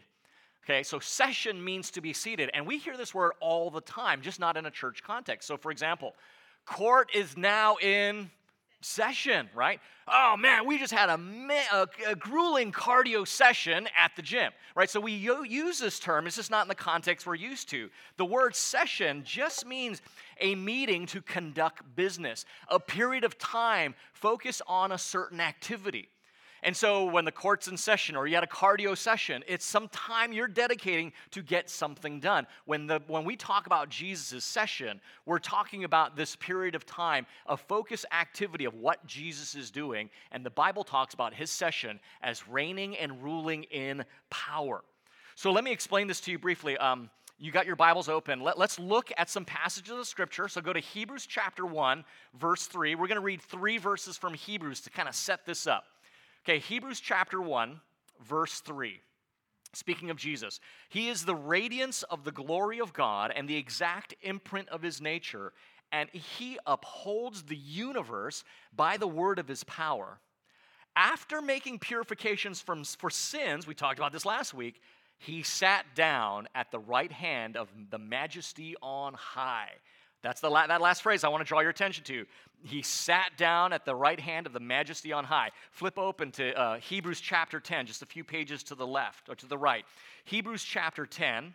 Okay, 0.66 0.84
so 0.84 1.00
session 1.00 1.64
means 1.64 1.90
to 1.92 2.02
be 2.02 2.14
seated, 2.14 2.52
and 2.54 2.66
we 2.66 2.78
hear 2.78 2.98
this 2.98 3.14
word 3.14 3.32
all 3.40 3.70
the 3.72 3.82
time, 3.82 4.22
just 4.22 4.40
not 4.40 4.58
in 4.58 4.66
a 4.66 4.72
church 4.72 5.02
context. 5.04 5.48
So, 5.48 5.58
for 5.58 5.72
example, 5.72 6.16
court 6.66 7.10
is 7.14 7.38
now 7.38 7.78
in 7.78 8.30
session, 8.82 9.50
right? 9.54 9.80
Oh 10.08 10.36
man, 10.38 10.66
we 10.66 10.78
just 10.78 10.94
had 10.94 11.10
a, 11.10 11.20
a, 11.74 11.88
a, 12.12 12.16
grueling 12.16 12.72
cardio 12.72 13.28
session 13.28 13.88
at 13.98 14.16
the 14.16 14.22
gym, 14.22 14.52
right? 14.76 14.90
So 14.90 15.00
we 15.00 15.12
use 15.12 15.80
this 15.80 16.00
term, 16.00 16.28
it's 16.28 16.38
just 16.38 16.52
not 16.52 16.64
in 16.64 16.70
the 16.70 16.76
context 16.76 17.28
we're 17.28 17.36
used 17.36 17.70
to. 17.70 17.90
The 18.18 18.26
word 18.26 18.56
session 18.56 19.24
just 19.26 19.66
means 19.66 20.02
a 20.40 20.56
meeting 20.56 21.06
to 21.08 21.22
conduct 21.22 21.96
business, 21.96 22.46
a 22.70 22.80
period 22.80 23.24
of 23.24 23.38
time 23.38 23.96
focused 24.14 24.62
on 24.68 24.92
a 24.92 24.98
certain 24.98 25.42
activity. 25.42 26.10
And 26.64 26.76
so 26.76 27.06
when 27.06 27.26
the 27.26 27.32
court's 27.32 27.68
in 27.68 27.78
session 27.78 28.16
or 28.16 28.28
you 28.28 28.36
had 28.36 28.44
a 28.44 28.48
cardio 28.48 28.98
session, 28.98 29.44
it's 29.48 29.66
some 29.66 29.88
time 29.90 30.34
you're 30.34 30.48
dedicating 30.48 31.14
to 31.32 31.42
get 31.42 31.70
something 31.70 32.20
done. 32.20 32.48
When, 32.66 32.88
the, 32.88 33.02
when 33.08 33.24
we 33.24 33.36
talk 33.36 33.66
about 33.66 33.90
Jesus' 33.90 34.44
session, 34.44 35.00
we're 35.26 35.40
talking 35.40 35.84
about 35.84 36.16
this 36.16 36.36
period 36.36 36.76
of 36.76 36.86
time, 36.86 37.26
a 37.48 37.56
focus 37.56 38.06
activity 38.12 38.66
of 38.66 38.74
what 38.74 39.06
Jesus 39.06 39.56
is 39.56 39.72
doing. 39.72 40.10
And 40.32 40.46
the 40.46 40.50
Bible 40.50 40.84
talks 40.84 41.14
about 41.14 41.34
his 41.34 41.50
session 41.50 42.00
as 42.22 42.48
reigning 42.48 42.98
and 42.98 43.24
ruling 43.24 43.64
in 43.64 44.04
power. 44.30 44.84
So 45.36 45.52
let 45.52 45.64
me 45.64 45.72
explain 45.72 46.08
this 46.08 46.20
to 46.22 46.32
you 46.32 46.40
briefly. 46.40 46.78
Um, 46.78 47.10
you 47.42 47.54
got 47.54 47.66
your 47.66 47.78
Bibles 47.78 48.10
open. 48.10 48.42
Let, 48.42 48.60
us 48.60 48.78
look 48.78 49.14
at 49.18 49.30
some 49.30 49.46
passages 49.46 49.94
of 49.94 50.06
Scripture. 50.06 50.50
So 50.50 50.60
go 50.60 50.74
to 50.74 50.80
Hebrews 50.82 51.26
chapter 51.26 51.66
1, 51.66 52.04
verse 52.38 52.66
3. 52.66 52.96
We're 52.96 53.08
going 53.08 53.16
to 53.16 53.22
read 53.22 53.42
three 53.42 53.78
verses 53.78 54.18
from 54.18 54.34
Hebrews 54.34 54.82
to 54.82 54.90
kind 54.90 55.08
of 55.08 55.16
set 55.16 55.46
this 55.46 55.66
up. 55.66 55.86
Okay, 56.50 56.58
Hebrews 56.58 57.00
chapter 57.00 57.40
1, 57.40 57.80
verse 58.28 58.62
3. 58.62 59.00
Speaking 59.74 60.10
of 60.10 60.18
Jesus, 60.18 60.60
he 60.90 61.08
is 61.08 61.24
the 61.24 61.36
radiance 61.36 62.02
of 62.02 62.24
the 62.24 62.32
glory 62.32 62.80
of 62.80 62.92
God 62.92 63.32
and 63.36 63.48
the 63.48 63.56
exact 63.56 64.16
imprint 64.24 64.68
of 64.70 64.82
his 64.82 65.00
nature, 65.00 65.54
and 65.92 66.10
he 66.10 66.58
upholds 66.66 67.44
the 67.44 67.56
universe 67.56 68.44
by 68.76 68.98
the 68.98 69.08
word 69.08 69.38
of 69.38 69.48
his 69.48 69.64
power. 69.66 70.18
After 70.96 71.40
making 71.40 71.78
purifications 71.78 72.60
from, 72.60 72.84
for 72.84 73.12
sins, 73.12 73.68
we 73.68 73.76
talked 73.76 74.00
about 74.00 74.12
this 74.12 74.26
last 74.26 74.56
week, 74.56 74.82
he 75.20 75.44
sat 75.44 75.86
down 75.94 76.48
at 76.56 76.72
the 76.72 76.80
right 76.80 77.12
hand 77.12 77.58
of 77.58 77.70
the 77.92 78.00
majesty 78.00 78.76
on 78.82 79.14
high. 79.14 79.74
That's 80.22 80.42
the 80.42 80.50
la- 80.50 80.68
that 80.68 80.82
last 80.82 81.02
phrase 81.02 81.24
I 81.24 81.30
want 81.30 81.42
to 81.42 81.48
draw 81.48 81.62
your 81.62 81.70
attention 81.70 82.04
to. 82.06 82.26
He 82.64 82.82
sat 82.82 83.38
down 83.38 83.72
at 83.72 83.86
the 83.86 83.96
right 83.96 84.20
hand 84.20 84.46
of 84.46 84.54
the 84.54 84.60
majesty 84.60 85.14
on 85.14 85.24
high. 85.24 85.52
Flip 85.72 85.98
open 85.98 86.32
to 86.34 86.58
uh, 86.60 86.78
Hebrews 86.78 87.22
chapter 87.22 87.60
10, 87.60 87.86
just 87.86 88.02
a 88.02 88.06
few 88.06 88.24
pages 88.24 88.64
to 88.64 88.76
the 88.76 88.86
left 88.86 89.30
or 89.30 89.36
to 89.36 89.46
the 89.46 89.58
right. 89.58 89.86
Hebrews 90.26 90.64
chapter 90.64 91.06
10 91.06 91.54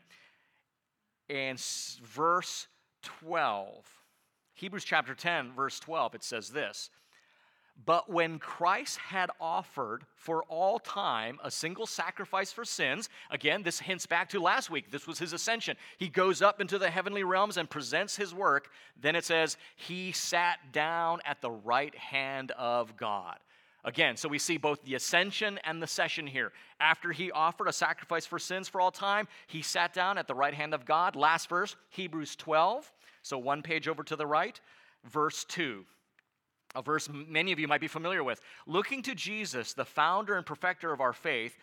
and 1.28 1.60
verse 1.60 2.68
12. 3.02 3.84
Hebrews 4.54 4.84
chapter 4.84 5.14
10, 5.14 5.52
verse 5.52 5.78
12, 5.80 6.14
it 6.14 6.24
says 6.24 6.50
this 6.50 6.90
But 7.86 8.08
when 8.08 8.38
Christ 8.38 8.98
had 8.98 9.30
offered 9.40 10.04
for 10.14 10.44
all 10.44 10.78
time 10.78 11.38
a 11.42 11.50
single 11.50 11.86
sacrifice 11.86 12.52
for 12.52 12.64
sins, 12.64 13.08
again, 13.30 13.62
this 13.62 13.80
hints 13.80 14.06
back 14.06 14.30
to 14.30 14.40
last 14.40 14.70
week. 14.70 14.90
This 14.90 15.06
was 15.06 15.18
his 15.18 15.32
ascension. 15.32 15.76
He 15.98 16.08
goes 16.08 16.40
up 16.40 16.60
into 16.60 16.78
the 16.78 16.88
heavenly 16.88 17.24
realms 17.24 17.56
and 17.56 17.68
presents 17.68 18.16
his 18.16 18.34
work. 18.34 18.70
Then 19.00 19.16
it 19.16 19.24
says, 19.24 19.56
He 19.76 20.12
sat 20.12 20.72
down 20.72 21.20
at 21.24 21.42
the 21.42 21.50
right 21.50 21.94
hand 21.94 22.52
of 22.52 22.96
God. 22.96 23.38
Again, 23.84 24.16
so 24.16 24.30
we 24.30 24.38
see 24.38 24.56
both 24.56 24.82
the 24.82 24.94
ascension 24.94 25.58
and 25.64 25.82
the 25.82 25.86
session 25.86 26.26
here. 26.26 26.52
After 26.80 27.12
he 27.12 27.30
offered 27.30 27.68
a 27.68 27.72
sacrifice 27.72 28.24
for 28.24 28.38
sins 28.38 28.66
for 28.66 28.80
all 28.80 28.90
time, 28.90 29.28
he 29.46 29.60
sat 29.60 29.92
down 29.92 30.16
at 30.16 30.26
the 30.26 30.34
right 30.34 30.54
hand 30.54 30.72
of 30.72 30.86
God. 30.86 31.16
Last 31.16 31.50
verse, 31.50 31.76
Hebrews 31.90 32.34
12. 32.36 32.90
So 33.22 33.36
one 33.36 33.60
page 33.62 33.86
over 33.86 34.02
to 34.04 34.16
the 34.16 34.26
right, 34.26 34.58
verse 35.04 35.44
2. 35.44 35.84
A 36.74 36.82
verse 36.82 37.08
many 37.08 37.52
of 37.52 37.58
you 37.58 37.68
might 37.68 37.80
be 37.80 37.88
familiar 37.88 38.24
with. 38.24 38.40
Looking 38.66 39.02
to 39.02 39.14
Jesus, 39.14 39.72
the 39.74 39.84
founder 39.84 40.36
and 40.36 40.44
perfecter 40.44 40.92
of 40.92 41.00
our 41.00 41.12
faith, 41.12 41.56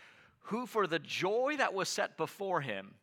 who 0.46 0.66
for 0.66 0.88
the 0.88 1.00
joy 1.00 1.56
that 1.58 1.74
was 1.74 1.90
set 1.90 2.18
before 2.18 2.62
him 2.62 2.96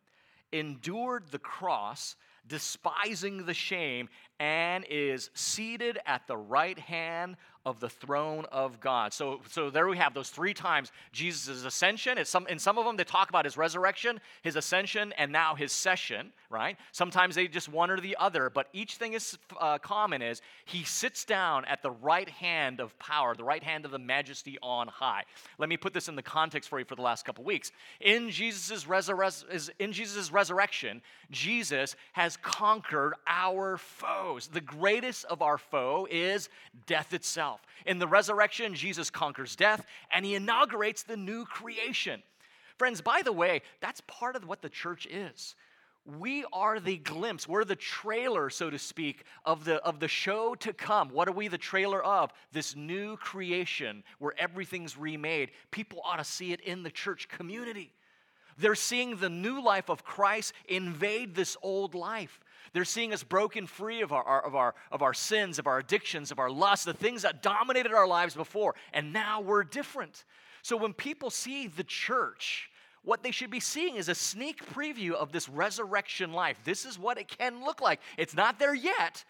endured 0.52 1.28
the 1.30 1.38
cross, 1.38 2.16
despising 2.46 3.44
the 3.44 3.54
shame, 3.54 4.08
and 4.40 4.84
is 4.88 5.30
seated 5.34 5.98
at 6.06 6.26
the 6.26 6.36
right 6.36 6.78
hand 6.78 7.36
of 7.68 7.80
the 7.80 7.88
throne 7.88 8.46
of 8.50 8.80
God. 8.80 9.12
So, 9.12 9.40
so 9.50 9.68
there 9.68 9.86
we 9.88 9.98
have 9.98 10.14
those 10.14 10.30
three 10.30 10.54
times 10.54 10.90
Jesus' 11.12 11.64
ascension. 11.64 12.16
It's 12.16 12.30
some, 12.30 12.46
in 12.46 12.58
some 12.58 12.78
of 12.78 12.86
them, 12.86 12.96
they 12.96 13.04
talk 13.04 13.28
about 13.28 13.44
his 13.44 13.58
resurrection, 13.58 14.20
his 14.42 14.56
ascension, 14.56 15.12
and 15.18 15.30
now 15.30 15.54
his 15.54 15.70
session, 15.70 16.32
right? 16.48 16.78
Sometimes 16.92 17.34
they 17.34 17.46
just 17.46 17.68
one 17.68 17.90
or 17.90 18.00
the 18.00 18.16
other, 18.18 18.48
but 18.48 18.68
each 18.72 18.96
thing 18.96 19.12
is 19.12 19.36
uh, 19.60 19.76
common 19.78 20.22
is 20.22 20.40
he 20.64 20.82
sits 20.82 21.26
down 21.26 21.66
at 21.66 21.82
the 21.82 21.90
right 21.90 22.28
hand 22.30 22.80
of 22.80 22.98
power, 22.98 23.34
the 23.34 23.44
right 23.44 23.62
hand 23.62 23.84
of 23.84 23.90
the 23.90 23.98
majesty 23.98 24.56
on 24.62 24.88
high. 24.88 25.24
Let 25.58 25.68
me 25.68 25.76
put 25.76 25.92
this 25.92 26.08
in 26.08 26.16
the 26.16 26.22
context 26.22 26.70
for 26.70 26.78
you 26.78 26.86
for 26.86 26.96
the 26.96 27.02
last 27.02 27.26
couple 27.26 27.44
weeks. 27.44 27.70
In 28.00 28.30
Jesus' 28.30 28.84
resur- 28.84 29.70
in 29.78 29.92
Jesus' 29.92 30.32
resurrection, 30.32 31.02
Jesus 31.30 31.96
has 32.12 32.38
conquered 32.38 33.12
our 33.26 33.76
foes. 33.76 34.27
The 34.36 34.60
greatest 34.60 35.24
of 35.24 35.42
our 35.42 35.58
foe 35.58 36.06
is 36.10 36.48
death 36.86 37.14
itself. 37.14 37.60
In 37.86 37.98
the 37.98 38.06
resurrection, 38.06 38.74
Jesus 38.74 39.10
conquers 39.10 39.56
death 39.56 39.86
and 40.12 40.24
he 40.24 40.34
inaugurates 40.34 41.02
the 41.02 41.16
new 41.16 41.44
creation. 41.44 42.22
Friends, 42.76 43.00
by 43.00 43.22
the 43.22 43.32
way, 43.32 43.62
that's 43.80 44.02
part 44.06 44.36
of 44.36 44.46
what 44.46 44.62
the 44.62 44.68
church 44.68 45.06
is. 45.06 45.56
We 46.18 46.44
are 46.52 46.80
the 46.80 46.96
glimpse, 46.96 47.46
we're 47.46 47.64
the 47.64 47.76
trailer, 47.76 48.48
so 48.48 48.70
to 48.70 48.78
speak, 48.78 49.24
of 49.44 49.64
the, 49.64 49.76
of 49.84 50.00
the 50.00 50.08
show 50.08 50.54
to 50.54 50.72
come. 50.72 51.10
What 51.10 51.28
are 51.28 51.32
we 51.32 51.48
the 51.48 51.58
trailer 51.58 52.02
of? 52.02 52.32
This 52.52 52.74
new 52.74 53.16
creation 53.18 54.02
where 54.18 54.32
everything's 54.38 54.96
remade. 54.96 55.50
People 55.70 56.00
ought 56.04 56.16
to 56.16 56.24
see 56.24 56.52
it 56.52 56.60
in 56.60 56.82
the 56.82 56.90
church 56.90 57.28
community. 57.28 57.92
They're 58.56 58.74
seeing 58.74 59.16
the 59.16 59.28
new 59.28 59.62
life 59.62 59.90
of 59.90 60.04
Christ 60.04 60.52
invade 60.66 61.34
this 61.34 61.56
old 61.62 61.94
life. 61.94 62.40
They're 62.72 62.84
seeing 62.84 63.12
us 63.12 63.22
broken 63.22 63.66
free 63.66 64.02
of 64.02 64.12
our, 64.12 64.44
of, 64.44 64.54
our, 64.54 64.74
of 64.92 65.02
our 65.02 65.14
sins, 65.14 65.58
of 65.58 65.66
our 65.66 65.78
addictions, 65.78 66.30
of 66.30 66.38
our 66.38 66.50
lusts, 66.50 66.84
the 66.84 66.94
things 66.94 67.22
that 67.22 67.42
dominated 67.42 67.92
our 67.92 68.06
lives 68.06 68.34
before. 68.34 68.74
And 68.92 69.12
now 69.12 69.40
we're 69.40 69.64
different. 69.64 70.24
So 70.62 70.76
when 70.76 70.92
people 70.92 71.30
see 71.30 71.66
the 71.66 71.84
church, 71.84 72.70
what 73.04 73.22
they 73.22 73.30
should 73.30 73.50
be 73.50 73.60
seeing 73.60 73.96
is 73.96 74.08
a 74.08 74.14
sneak 74.14 74.64
preview 74.74 75.12
of 75.12 75.32
this 75.32 75.48
resurrection 75.48 76.32
life. 76.32 76.58
This 76.64 76.84
is 76.84 76.98
what 76.98 77.18
it 77.18 77.28
can 77.28 77.64
look 77.64 77.80
like. 77.80 78.00
It's 78.16 78.34
not 78.34 78.58
there 78.58 78.74
yet, 78.74 79.24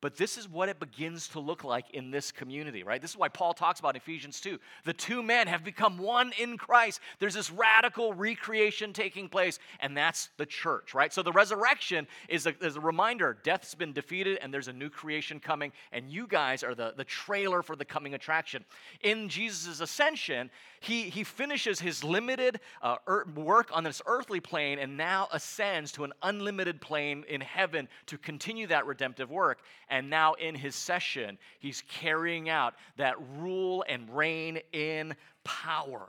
but 0.00 0.16
this 0.16 0.38
is 0.38 0.48
what 0.48 0.68
it 0.68 0.80
begins 0.80 1.28
to 1.28 1.40
look 1.40 1.64
like 1.64 1.90
in 1.90 2.10
this 2.10 2.32
community, 2.32 2.82
right? 2.82 3.00
This 3.00 3.10
is 3.10 3.16
why 3.16 3.28
Paul 3.28 3.52
talks 3.52 3.80
about 3.80 3.96
Ephesians 3.96 4.40
2. 4.40 4.58
The 4.84 4.92
two 4.92 5.22
men 5.22 5.46
have 5.46 5.62
become 5.62 5.98
one 5.98 6.32
in 6.38 6.56
Christ. 6.56 7.00
There's 7.18 7.34
this 7.34 7.50
radical 7.50 8.14
recreation 8.14 8.92
taking 8.92 9.28
place, 9.28 9.58
and 9.80 9.96
that's 9.96 10.30
the 10.38 10.46
church, 10.46 10.94
right? 10.94 11.12
So 11.12 11.22
the 11.22 11.32
resurrection 11.32 12.06
is 12.28 12.46
a, 12.46 12.54
is 12.64 12.76
a 12.76 12.80
reminder 12.80 13.36
death's 13.42 13.74
been 13.74 13.92
defeated 13.92 14.38
and 14.40 14.52
there's 14.52 14.68
a 14.68 14.72
new 14.72 14.88
creation 14.88 15.40
coming, 15.40 15.72
and 15.92 16.10
you 16.10 16.26
guys 16.26 16.62
are 16.62 16.74
the, 16.74 16.94
the 16.96 17.04
trailer 17.04 17.62
for 17.62 17.76
the 17.76 17.84
coming 17.84 18.14
attraction. 18.14 18.64
In 19.02 19.28
Jesus' 19.28 19.80
ascension, 19.80 20.50
he, 20.80 21.02
he 21.10 21.24
finishes 21.24 21.78
his 21.78 22.02
limited 22.02 22.58
uh, 22.80 22.96
er, 23.06 23.26
work 23.36 23.68
on 23.72 23.84
this 23.84 24.00
earthly 24.06 24.40
plane 24.40 24.78
and 24.78 24.96
now 24.96 25.28
ascends 25.30 25.92
to 25.92 26.04
an 26.04 26.12
unlimited 26.22 26.80
plane 26.80 27.22
in 27.28 27.42
heaven 27.42 27.86
to 28.06 28.16
continue 28.16 28.66
that 28.66 28.86
redemptive 28.86 29.30
work. 29.30 29.60
And 29.90 30.08
now 30.08 30.34
in 30.34 30.54
his 30.54 30.74
session, 30.74 31.36
he's 31.58 31.82
carrying 31.86 32.48
out 32.48 32.74
that 32.96 33.16
rule 33.36 33.84
and 33.90 34.08
reign 34.16 34.60
in 34.72 35.14
power. 35.44 36.08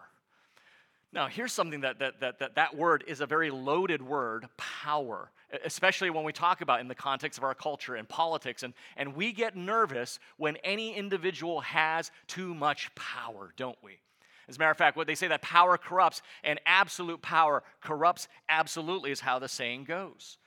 Now, 1.12 1.28
here's 1.28 1.52
something 1.52 1.82
that 1.82 2.00
that, 2.00 2.22
that, 2.22 2.40
that 2.40 2.56
that 2.56 2.74
word 2.76 3.04
is 3.06 3.20
a 3.20 3.26
very 3.26 3.52
loaded 3.52 4.02
word 4.02 4.48
power, 4.56 5.32
especially 5.66 6.10
when 6.10 6.24
we 6.24 6.32
talk 6.32 6.62
about 6.62 6.80
in 6.80 6.88
the 6.88 6.96
context 6.96 7.38
of 7.38 7.44
our 7.44 7.54
culture 7.54 7.96
and 7.96 8.08
politics. 8.08 8.64
And, 8.64 8.74
and 8.96 9.14
we 9.18 9.34
get 9.34 9.58
nervous 9.58 10.20
when 10.38 10.56
any 10.64 10.96
individual 10.96 11.60
has 11.60 12.10
too 12.28 12.56
much 12.56 12.96
power, 12.96 13.52
don't 13.58 13.78
we? 13.84 14.00
As 14.52 14.58
a 14.58 14.60
matter 14.60 14.72
of 14.72 14.78
fact, 14.78 14.98
what 14.98 15.08
they 15.08 15.16
say 15.16 15.28
that 15.28 15.42
power 15.42 15.78
corrupts 15.78 16.22
and 16.44 16.60
absolute 16.66 17.22
power 17.22 17.64
corrupts 17.82 18.28
absolutely 18.50 19.12
is 19.12 19.22
how 19.22 19.40
the 19.40 19.48
saying 19.48 19.86
goes 19.86 20.38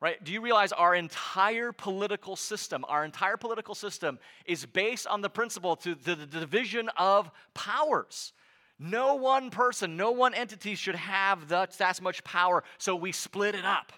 right? 0.00 0.22
Do 0.22 0.32
you 0.32 0.40
realize 0.40 0.72
our 0.72 0.94
entire 0.94 1.72
political 1.72 2.36
system, 2.36 2.84
our 2.88 3.04
entire 3.04 3.36
political 3.36 3.74
system 3.74 4.18
is 4.44 4.64
based 4.64 5.06
on 5.06 5.22
the 5.22 5.30
principle 5.30 5.76
to 5.76 5.94
the, 5.94 6.14
the 6.14 6.26
division 6.26 6.88
of 6.96 7.30
powers. 7.54 8.32
No 8.78 9.16
one 9.16 9.50
person, 9.50 9.96
no 9.96 10.12
one 10.12 10.34
entity 10.34 10.76
should 10.76 10.94
have 10.94 11.48
that, 11.48 11.76
that 11.78 12.00
much 12.00 12.22
power, 12.22 12.62
so 12.78 12.94
we 12.94 13.10
split 13.10 13.56
it 13.56 13.64
up. 13.64 13.92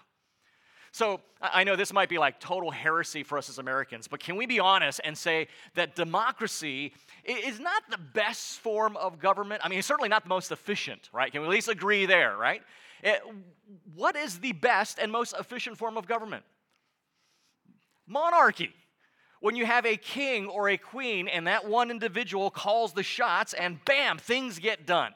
So 0.91 1.21
I 1.39 1.63
know 1.63 1.75
this 1.75 1.93
might 1.93 2.09
be 2.09 2.17
like 2.17 2.39
total 2.39 2.71
heresy 2.71 3.23
for 3.23 3.37
us 3.37 3.47
as 3.47 3.59
Americans, 3.59 4.07
but 4.07 4.19
can 4.19 4.35
we 4.35 4.45
be 4.45 4.59
honest 4.59 4.99
and 5.03 5.17
say 5.17 5.47
that 5.75 5.95
democracy 5.95 6.93
is 7.23 7.59
not 7.59 7.83
the 7.89 7.97
best 7.97 8.59
form 8.59 8.97
of 8.97 9.19
government? 9.19 9.61
I 9.63 9.69
mean, 9.69 9.79
it's 9.79 9.87
certainly 9.87 10.09
not 10.09 10.23
the 10.23 10.29
most 10.29 10.51
efficient, 10.51 11.09
right? 11.13 11.31
Can 11.31 11.41
we 11.41 11.47
at 11.47 11.51
least 11.51 11.67
agree 11.69 12.05
there, 12.05 12.35
right? 12.35 12.61
It, 13.03 13.21
eh, 13.25 13.31
what 13.95 14.15
is 14.15 14.39
the 14.39 14.51
best 14.53 14.99
and 14.99 15.11
most 15.11 15.33
efficient 15.39 15.77
form 15.77 15.97
of 15.97 16.07
government? 16.07 16.43
Monarchy. 18.07 18.73
When 19.39 19.55
you 19.55 19.65
have 19.65 19.85
a 19.85 19.97
king 19.97 20.47
or 20.47 20.69
a 20.69 20.77
queen 20.77 21.27
and 21.27 21.47
that 21.47 21.67
one 21.67 21.89
individual 21.89 22.51
calls 22.51 22.93
the 22.93 23.03
shots 23.03 23.53
and 23.53 23.83
bam, 23.85 24.17
things 24.17 24.59
get 24.59 24.85
done. 24.85 25.13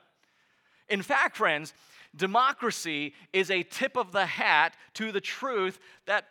In 0.90 1.02
fact, 1.02 1.38
friends, 1.38 1.74
democracy 2.16 3.14
is 3.34 3.52
a 3.52 3.64
tip 3.64 3.98
of 3.98 4.12
the 4.12 4.26
hat 4.26 4.76
to 4.96 5.12
the 5.12 5.22
truth 5.22 5.80
that 6.06 6.26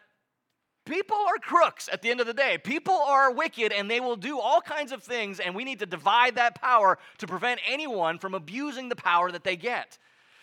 people 0.84 1.16
are 1.16 1.38
crooks 1.38 1.88
at 1.92 2.02
the 2.02 2.10
end 2.10 2.20
of 2.20 2.26
the 2.26 2.34
day. 2.34 2.58
People 2.58 2.94
are 2.94 3.32
wicked 3.32 3.72
and 3.72 3.90
they 3.90 4.00
will 4.00 4.16
do 4.16 4.38
all 4.38 4.60
kinds 4.60 4.92
of 4.92 5.02
things, 5.02 5.40
and 5.40 5.54
we 5.54 5.64
need 5.64 5.78
to 5.80 5.86
divide 5.86 6.36
that 6.36 6.60
power 6.60 6.98
to 7.18 7.26
prevent 7.26 7.60
anyone 7.66 8.18
from 8.18 8.34
abusing 8.34 8.88
the 8.88 8.96
power 8.96 9.30
that 9.30 9.44
they 9.44 9.56
get. 9.56 9.98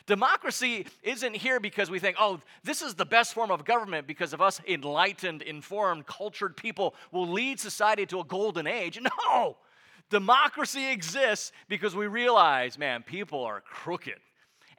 Democracy 0.08 0.88
isn't 1.04 1.36
here 1.36 1.60
because 1.60 1.90
we 1.90 2.00
think, 2.00 2.18
oh, 2.20 2.42
this 2.64 2.82
is 2.82 2.96
the 2.96 3.06
best 3.06 3.34
form 3.34 3.52
of 3.52 3.64
government 3.64 4.08
because 4.08 4.34
of 4.34 4.42
us 4.42 4.60
enlightened, 4.68 5.42
informed, 5.42 6.06
cultured 6.06 6.58
people 6.58 6.96
will 7.12 7.28
lead 7.28 7.60
society 7.60 8.06
to 8.08 8.20
a 8.20 8.24
golden 8.24 8.68
age. 8.68 9.00
No! 9.30 9.58
Democracy 10.10 10.92
exists 10.92 11.54
because 11.70 11.96
we 11.96 12.06
realize, 12.06 12.78
man, 12.78 13.02
people 13.02 13.44
are 13.46 13.62
crooked 13.62 14.20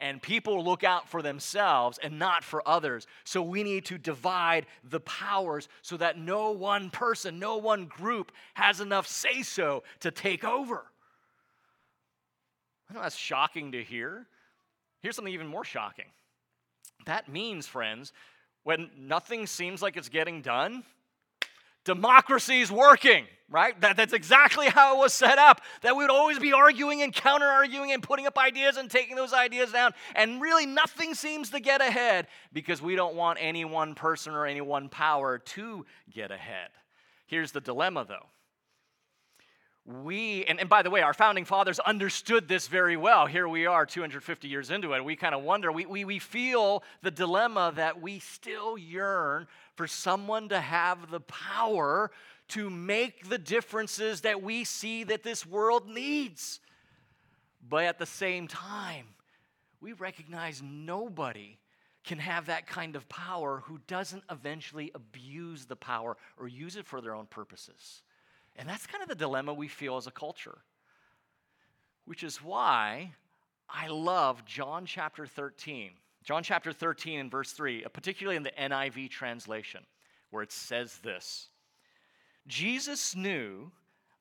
and 0.03 0.21
people 0.21 0.65
look 0.65 0.83
out 0.83 1.09
for 1.09 1.23
themselves 1.23 1.99
and 2.03 2.19
not 2.19 2.43
for 2.43 2.67
others. 2.69 3.07
So 3.23 3.41
we 3.41 3.63
need 3.63 3.85
to 3.87 3.97
divide 3.97 4.67
the 4.83 4.99
powers 5.01 5.69
so 5.81 5.97
that 5.97 6.19
no 6.19 6.51
one 6.51 6.91
person, 6.91 7.39
no 7.39 7.57
one 7.57 7.87
group 7.87 8.33
has 8.55 8.81
enough 8.81 9.07
say 9.07 9.43
so 9.43 9.85
to 10.01 10.11
take 10.11 10.45
over. 10.45 10.85
I 12.91 12.95
know 12.95 13.01
that's 13.01 13.17
shocking 13.17 13.73
to 13.73 13.83
hear. 13.83 14.27
Here's 15.01 15.15
something 15.15 15.33
even 15.33 15.47
more 15.47 15.65
shocking. 15.65 16.07
That 17.07 17.29
means, 17.29 17.69
friends, 17.69 18.13
when 18.65 18.91
nothing 18.99 19.47
seems 19.47 19.83
like 19.83 19.97
it's 19.97 20.09
getting 20.09 20.43
done, 20.43 20.83
democracy's 21.85 22.71
working, 22.71 23.27
right? 23.49 23.79
That, 23.81 23.97
that's 23.97 24.13
exactly 24.13 24.69
how 24.69 24.97
it 24.97 24.99
was 24.99 25.13
set 25.13 25.39
up. 25.39 25.61
That 25.83 25.97
we 25.97 26.05
would 26.05 26.11
always 26.11 26.39
be 26.39 26.53
arguing 26.53 27.03
and 27.03 27.13
counter 27.13 27.47
arguing 27.47 27.93
and 27.93 28.03
putting 28.03 28.27
up 28.27 28.39
ideas 28.39 28.77
and 28.77 28.91
taking 28.91 29.17
those 29.17 29.33
ideas 29.33 29.73
down. 29.73 29.93
And 30.15 30.41
really, 30.41 30.67
nothing 30.67 31.15
seems 31.15 31.51
to 31.51 31.61
get 31.61 31.81
ahead 31.81 32.27
because 32.53 32.81
we 32.81 32.97
don't 32.97 33.15
want 33.15 33.39
any 33.41 33.65
one 33.65 33.95
person 33.95 34.35
or 34.35 34.47
any 34.47 34.61
one 34.61 34.89
power 34.89 35.39
to 35.39 35.87
get 36.13 36.31
ahead. 36.31 36.69
Here's 37.27 37.53
the 37.53 37.61
dilemma, 37.61 38.05
though. 38.09 38.27
We, 39.85 40.45
and, 40.45 40.61
and 40.61 40.69
by 40.69 40.83
the 40.83 40.91
way, 40.91 41.03
our 41.03 41.13
founding 41.13 41.45
fathers 41.45 41.81
understood 41.81 42.47
this 42.47 42.69
very 42.69 42.97
well. 42.97 43.27
Here 43.27 43.49
we 43.49 43.67
are, 43.67 43.85
250 43.85 44.47
years 44.47 44.71
into 44.71 44.93
it. 44.93 45.05
We 45.05 45.17
kind 45.17 45.35
of 45.35 45.43
wonder, 45.43 45.73
we, 45.73 45.87
we, 45.87 46.05
we 46.05 46.21
feel 46.21 46.85
the 47.03 47.11
dilemma 47.11 47.73
that 47.75 48.01
we 48.01 48.21
still 48.21 48.79
yearn 48.79 49.49
for 49.77 49.87
someone 49.87 50.49
to 50.51 50.61
have 50.61 51.11
the 51.11 51.21
power 51.21 52.11
to 52.49 52.69
make 52.69 53.29
the 53.29 53.39
differences 53.39 54.23
that 54.23 54.43
we 54.43 54.65
see 54.65 55.05
that 55.05 55.23
this 55.23 55.47
world 55.47 55.89
needs. 55.89 56.61
But 57.69 57.85
at 57.85 57.99
the 57.99 58.07
same 58.07 58.49
time, 58.49 59.07
we 59.81 59.93
recognize 59.95 60.63
nobody 60.63 61.59
can 62.05 62.19
have 62.19 62.47
that 62.47 62.67
kind 62.67 62.97
of 62.97 63.09
power 63.09 63.63
who 63.67 63.81
doesn't 63.87 64.25
eventually 64.31 64.91
abuse 64.95 65.67
the 65.67 65.77
power 65.77 66.17
or 66.37 66.49
use 66.49 66.77
it 66.77 66.87
for 66.87 67.01
their 67.01 67.15
own 67.15 67.27
purposes. 67.27 68.03
And 68.57 68.69
that's 68.69 68.87
kind 68.87 69.03
of 69.03 69.09
the 69.09 69.15
dilemma 69.15 69.55
we 69.55 69.69
feel 69.69 69.97
as 69.97 70.07
a 70.07 70.11
culture, 70.11 70.59
which 72.05 72.23
is 72.23 72.43
why 72.43 73.13
I 73.69 73.89
love 73.89 74.45
John 74.45 74.85
chapter 74.85 75.27
13. 75.27 75.93
John 76.23 76.43
chapter 76.43 76.73
13 76.73 77.19
and 77.19 77.31
verse 77.31 77.53
3, 77.53 77.85
particularly 77.93 78.37
in 78.37 78.45
the 78.45 78.53
NIV 78.53 79.11
translation, 79.11 79.85
where 80.31 80.43
it 80.43 80.53
says 80.53 80.99
this 81.03 81.49
Jesus 82.47 83.15
knew 83.17 83.71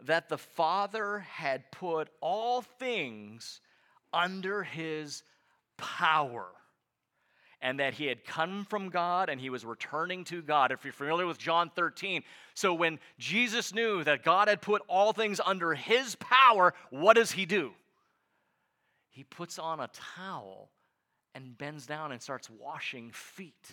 that 0.04 0.30
the 0.30 0.38
Father 0.38 1.20
had 1.20 1.72
put 1.72 2.10
all 2.22 2.62
things 2.62 3.62
under 4.14 4.64
his 4.64 5.24
power 5.78 6.48
and 7.62 7.80
that 7.80 7.94
he 7.94 8.08
had 8.08 8.26
come 8.26 8.66
from 8.66 8.90
God 8.90 9.30
and 9.30 9.40
he 9.40 9.52
was 9.52 9.64
returning 9.64 10.24
to 10.26 10.42
God. 10.42 10.72
If 10.72 10.84
you're 10.84 10.94
familiar 10.94 11.28
with 11.28 11.38
John 11.38 11.70
13, 11.76 12.24
so 12.56 12.74
when 12.74 13.00
Jesus 13.20 13.74
knew 13.74 14.04
that 14.04 14.24
God 14.24 14.48
had 14.48 14.62
put 14.62 14.82
all 14.88 15.14
things 15.14 15.40
under 15.44 15.76
his 15.76 16.16
power, 16.16 16.74
what 16.90 17.14
does 17.14 17.32
he 17.32 17.46
do? 17.46 17.72
He 19.12 19.24
puts 19.24 19.60
on 19.60 19.80
a 19.80 19.90
towel 20.16 20.72
and 21.36 21.58
bends 21.58 21.86
down 21.86 22.12
and 22.12 22.22
starts 22.22 22.50
washing 22.50 23.12
feet. 23.12 23.72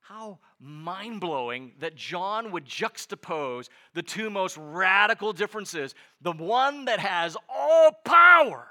How 0.00 0.38
mind 0.58 1.20
blowing 1.20 1.72
that 1.80 1.94
John 1.94 2.50
would 2.52 2.64
juxtapose 2.64 3.68
the 3.92 4.02
two 4.02 4.30
most 4.30 4.56
radical 4.56 5.32
differences. 5.32 5.94
The 6.22 6.32
one 6.32 6.86
that 6.86 6.98
has 6.98 7.36
all 7.48 7.92
power 8.04 8.66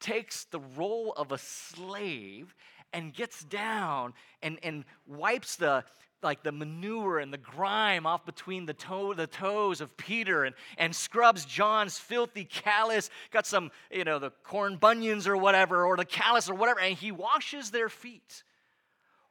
takes 0.00 0.44
the 0.44 0.60
role 0.76 1.12
of 1.16 1.32
a 1.32 1.38
slave 1.38 2.54
and 2.94 3.12
gets 3.12 3.44
down 3.44 4.14
and, 4.42 4.58
and 4.62 4.84
wipes 5.06 5.56
the, 5.56 5.84
like 6.24 6.42
the 6.42 6.50
manure 6.50 7.18
and 7.18 7.32
the 7.32 7.38
grime 7.38 8.06
off 8.06 8.26
between 8.26 8.66
the, 8.66 8.74
toe, 8.74 9.14
the 9.14 9.26
toes 9.26 9.80
of 9.80 9.96
Peter 9.96 10.44
and, 10.44 10.54
and 10.78 10.94
scrubs 10.96 11.44
John's 11.44 11.98
filthy 11.98 12.44
callus, 12.44 13.10
got 13.30 13.46
some, 13.46 13.70
you 13.90 14.04
know, 14.04 14.18
the 14.18 14.30
corn 14.42 14.76
bunions 14.76 15.28
or 15.28 15.36
whatever, 15.36 15.84
or 15.84 15.96
the 15.96 16.04
callus 16.04 16.50
or 16.50 16.54
whatever, 16.54 16.80
and 16.80 16.96
he 16.96 17.12
washes 17.12 17.70
their 17.70 17.88
feet. 17.88 18.42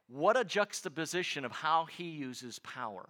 What 0.08 0.36
a 0.36 0.44
juxtaposition 0.44 1.44
of 1.44 1.52
how 1.52 1.86
he 1.86 2.04
uses 2.04 2.58
power. 2.60 3.08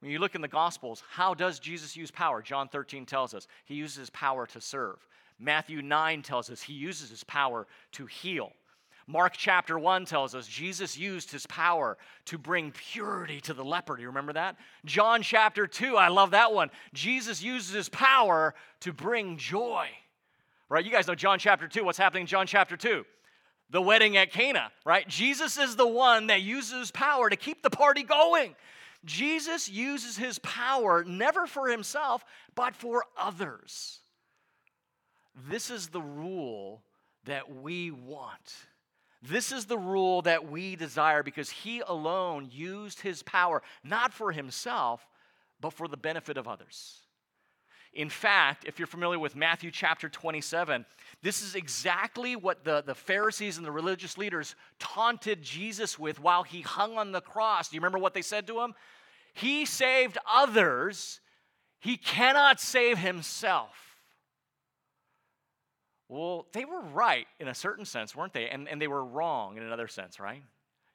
When 0.00 0.10
you 0.10 0.18
look 0.18 0.34
in 0.34 0.40
the 0.40 0.48
Gospels, 0.48 1.02
how 1.10 1.34
does 1.34 1.58
Jesus 1.58 1.96
use 1.96 2.10
power? 2.10 2.42
John 2.42 2.68
13 2.68 3.06
tells 3.06 3.34
us 3.34 3.48
he 3.64 3.74
uses 3.74 3.96
his 3.96 4.10
power 4.10 4.46
to 4.46 4.60
serve. 4.60 5.06
Matthew 5.38 5.82
9 5.82 6.22
tells 6.22 6.50
us 6.50 6.62
he 6.62 6.74
uses 6.74 7.10
his 7.10 7.24
power 7.24 7.66
to 7.92 8.06
heal. 8.06 8.52
Mark 9.08 9.34
chapter 9.36 9.78
1 9.78 10.04
tells 10.04 10.34
us 10.34 10.48
Jesus 10.48 10.98
used 10.98 11.30
his 11.30 11.46
power 11.46 11.96
to 12.24 12.38
bring 12.38 12.72
purity 12.72 13.40
to 13.42 13.54
the 13.54 13.64
leper. 13.64 13.94
Do 13.94 14.02
you 14.02 14.08
remember 14.08 14.32
that? 14.32 14.56
John 14.84 15.22
chapter 15.22 15.68
2, 15.68 15.96
I 15.96 16.08
love 16.08 16.32
that 16.32 16.52
one. 16.52 16.70
Jesus 16.92 17.40
uses 17.40 17.72
his 17.72 17.88
power 17.88 18.54
to 18.80 18.92
bring 18.92 19.36
joy. 19.36 19.86
Right? 20.68 20.84
You 20.84 20.90
guys 20.90 21.06
know 21.06 21.14
John 21.14 21.38
chapter 21.38 21.68
2. 21.68 21.84
What's 21.84 21.98
happening 21.98 22.22
in 22.22 22.26
John 22.26 22.48
chapter 22.48 22.76
2? 22.76 23.04
The 23.70 23.82
wedding 23.82 24.16
at 24.16 24.32
Cana, 24.32 24.72
right? 24.84 25.06
Jesus 25.06 25.56
is 25.56 25.76
the 25.76 25.86
one 25.86 26.26
that 26.26 26.42
uses 26.42 26.90
power 26.90 27.30
to 27.30 27.36
keep 27.36 27.62
the 27.62 27.70
party 27.70 28.02
going. 28.02 28.56
Jesus 29.04 29.68
uses 29.68 30.16
his 30.16 30.40
power 30.40 31.04
never 31.04 31.46
for 31.46 31.68
himself, 31.68 32.24
but 32.56 32.74
for 32.74 33.04
others. 33.16 34.00
This 35.48 35.70
is 35.70 35.88
the 35.88 36.02
rule 36.02 36.82
that 37.24 37.54
we 37.54 37.92
want. 37.92 38.66
This 39.22 39.50
is 39.52 39.66
the 39.66 39.78
rule 39.78 40.22
that 40.22 40.50
we 40.50 40.76
desire 40.76 41.22
because 41.22 41.50
he 41.50 41.80
alone 41.80 42.48
used 42.52 43.00
his 43.00 43.22
power 43.22 43.62
not 43.82 44.12
for 44.12 44.32
himself, 44.32 45.06
but 45.60 45.72
for 45.72 45.88
the 45.88 45.96
benefit 45.96 46.36
of 46.36 46.46
others. 46.46 47.00
In 47.96 48.10
fact, 48.10 48.66
if 48.66 48.78
you're 48.78 48.86
familiar 48.86 49.18
with 49.18 49.34
Matthew 49.34 49.70
chapter 49.70 50.10
27, 50.10 50.84
this 51.22 51.42
is 51.42 51.54
exactly 51.54 52.36
what 52.36 52.62
the, 52.62 52.82
the 52.82 52.94
Pharisees 52.94 53.56
and 53.56 53.64
the 53.64 53.72
religious 53.72 54.18
leaders 54.18 54.54
taunted 54.78 55.40
Jesus 55.40 55.98
with 55.98 56.20
while 56.20 56.42
he 56.42 56.60
hung 56.60 56.98
on 56.98 57.12
the 57.12 57.22
cross. 57.22 57.68
Do 57.68 57.76
you 57.76 57.80
remember 57.80 57.98
what 57.98 58.12
they 58.12 58.20
said 58.20 58.46
to 58.48 58.60
him? 58.60 58.74
He 59.32 59.64
saved 59.64 60.18
others, 60.30 61.20
he 61.80 61.96
cannot 61.96 62.60
save 62.60 62.98
himself. 62.98 63.95
Well, 66.08 66.46
they 66.52 66.64
were 66.64 66.80
right 66.80 67.26
in 67.40 67.48
a 67.48 67.54
certain 67.54 67.84
sense, 67.84 68.14
weren't 68.14 68.32
they? 68.32 68.48
And, 68.48 68.68
and 68.68 68.80
they 68.80 68.86
were 68.86 69.04
wrong 69.04 69.56
in 69.56 69.62
another 69.62 69.88
sense, 69.88 70.20
right? 70.20 70.42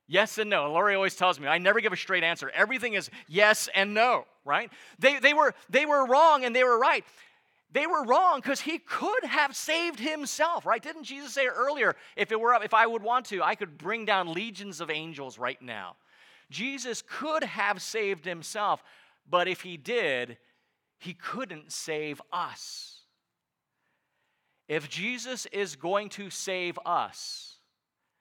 Yes 0.08 0.38
and 0.38 0.50
no. 0.50 0.71
Lori 0.71 0.95
always 0.95 1.15
tells 1.15 1.39
me 1.39 1.47
I 1.47 1.58
never 1.58 1.80
give 1.80 1.93
a 1.93 1.97
straight 1.97 2.24
answer. 2.24 2.50
Everything 2.54 2.93
is 2.93 3.10
yes 3.28 3.69
and 3.76 3.93
no, 3.93 4.26
right? 4.45 4.71
They, 5.00 5.19
they, 5.19 5.34
were, 5.34 5.54
they 5.69 5.86
were 5.86 6.06
wrong 6.06 6.45
and 6.45 6.56
they 6.56 6.63
were 6.63 6.80
right. 6.80 7.06
They 7.74 7.88
were 7.88 8.04
wrong 8.04 8.39
because 8.41 8.62
he 8.62 8.80
could 8.80 9.24
have 9.24 9.56
saved 9.56 10.00
himself, 10.00 10.65
right? 10.65 10.82
Didn't 10.82 11.04
Jesus 11.04 11.34
say 11.34 11.47
earlier, 11.47 11.95
if 12.17 12.32
it 12.32 12.39
were 12.39 12.54
up, 12.54 12.65
if 12.65 12.74
I 12.74 12.86
would 12.86 13.02
want 13.02 13.28
to, 13.28 13.41
I 13.41 13.56
could 13.56 13.78
bring 13.78 14.06
down 14.06 14.34
legions 14.34 14.82
of 14.82 14.89
angels 14.89 15.39
right 15.39 15.62
now. 15.62 15.95
Jesus 16.50 17.02
could 17.02 17.43
have 17.45 17.82
saved 17.82 18.26
himself, 18.26 18.84
but 19.30 19.47
if 19.47 19.62
he 19.62 19.78
did, 19.78 20.38
he 21.00 21.13
couldn't 21.13 21.71
save 21.71 22.21
us. 22.34 23.01
If 24.72 24.88
Jesus 24.88 25.48
is 25.48 25.76
going 25.76 26.08
to 26.12 26.30
save 26.30 26.80
us, 26.86 27.58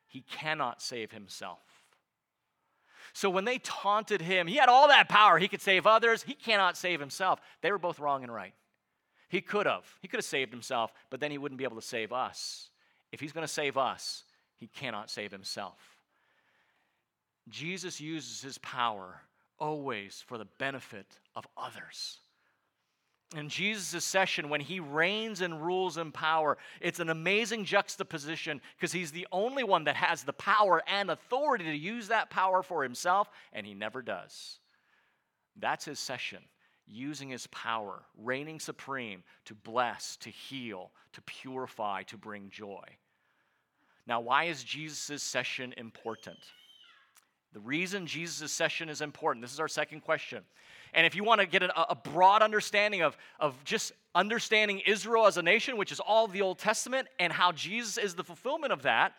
he 0.08 0.22
cannot 0.22 0.82
save 0.82 1.12
himself. 1.12 1.60
So 3.12 3.30
when 3.30 3.44
they 3.44 3.58
taunted 3.58 4.20
him, 4.20 4.48
he 4.48 4.56
had 4.56 4.68
all 4.68 4.88
that 4.88 5.08
power. 5.08 5.38
He 5.38 5.46
could 5.46 5.60
save 5.60 5.86
others, 5.86 6.24
he 6.24 6.34
cannot 6.34 6.76
save 6.76 6.98
himself. 6.98 7.38
They 7.62 7.70
were 7.70 7.78
both 7.78 8.00
wrong 8.00 8.24
and 8.24 8.34
right. 8.34 8.52
He 9.28 9.40
could 9.40 9.66
have. 9.66 9.84
He 10.02 10.08
could 10.08 10.18
have 10.18 10.24
saved 10.24 10.52
himself, 10.52 10.92
but 11.08 11.20
then 11.20 11.30
he 11.30 11.38
wouldn't 11.38 11.56
be 11.56 11.62
able 11.62 11.80
to 11.80 11.86
save 11.86 12.12
us. 12.12 12.70
If 13.12 13.20
he's 13.20 13.30
going 13.30 13.46
to 13.46 13.52
save 13.52 13.78
us, 13.78 14.24
he 14.56 14.66
cannot 14.66 15.08
save 15.08 15.30
himself. 15.30 15.78
Jesus 17.48 18.00
uses 18.00 18.42
his 18.42 18.58
power 18.58 19.20
always 19.60 20.24
for 20.26 20.36
the 20.36 20.48
benefit 20.58 21.20
of 21.36 21.46
others 21.56 22.18
in 23.36 23.48
Jesus' 23.48 24.04
session, 24.04 24.48
when 24.48 24.60
he 24.60 24.80
reigns 24.80 25.40
and 25.40 25.64
rules 25.64 25.98
in 25.98 26.10
power, 26.10 26.58
it's 26.80 26.98
an 26.98 27.10
amazing 27.10 27.64
juxtaposition 27.64 28.60
because 28.76 28.92
he's 28.92 29.12
the 29.12 29.28
only 29.30 29.62
one 29.62 29.84
that 29.84 29.94
has 29.94 30.24
the 30.24 30.32
power 30.32 30.82
and 30.88 31.10
authority 31.10 31.64
to 31.64 31.76
use 31.76 32.08
that 32.08 32.30
power 32.30 32.62
for 32.62 32.82
himself, 32.82 33.30
and 33.52 33.64
he 33.64 33.74
never 33.74 34.02
does. 34.02 34.58
That's 35.56 35.84
his 35.84 36.00
session, 36.00 36.42
using 36.88 37.28
his 37.28 37.46
power, 37.48 38.02
reigning 38.18 38.58
supreme 38.58 39.22
to 39.44 39.54
bless, 39.54 40.16
to 40.18 40.30
heal, 40.30 40.90
to 41.12 41.22
purify, 41.22 42.02
to 42.04 42.16
bring 42.16 42.50
joy. 42.50 42.84
Now, 44.08 44.20
why 44.20 44.44
is 44.44 44.64
Jesus' 44.64 45.22
session 45.22 45.72
important? 45.76 46.38
The 47.52 47.60
reason 47.60 48.06
Jesus' 48.06 48.50
session 48.50 48.88
is 48.88 49.00
important, 49.02 49.42
this 49.42 49.52
is 49.52 49.60
our 49.60 49.68
second 49.68 50.00
question, 50.00 50.42
and 50.94 51.06
if 51.06 51.14
you 51.14 51.24
want 51.24 51.40
to 51.40 51.46
get 51.46 51.62
a, 51.62 51.90
a, 51.90 51.94
broad 51.94 52.42
understanding 52.42 53.02
of, 53.02 53.16
of 53.38 53.62
just 53.64 53.92
understanding 54.14 54.80
Israel 54.86 55.26
as 55.26 55.36
a 55.36 55.42
nation, 55.42 55.76
which 55.76 55.92
is 55.92 56.00
all 56.00 56.24
of 56.24 56.32
the 56.32 56.42
Old 56.42 56.58
Testament, 56.58 57.08
and 57.18 57.32
how 57.32 57.52
Jesus 57.52 57.98
is 57.98 58.14
the 58.14 58.24
fulfillment 58.24 58.72
of 58.72 58.82
that, 58.82 59.12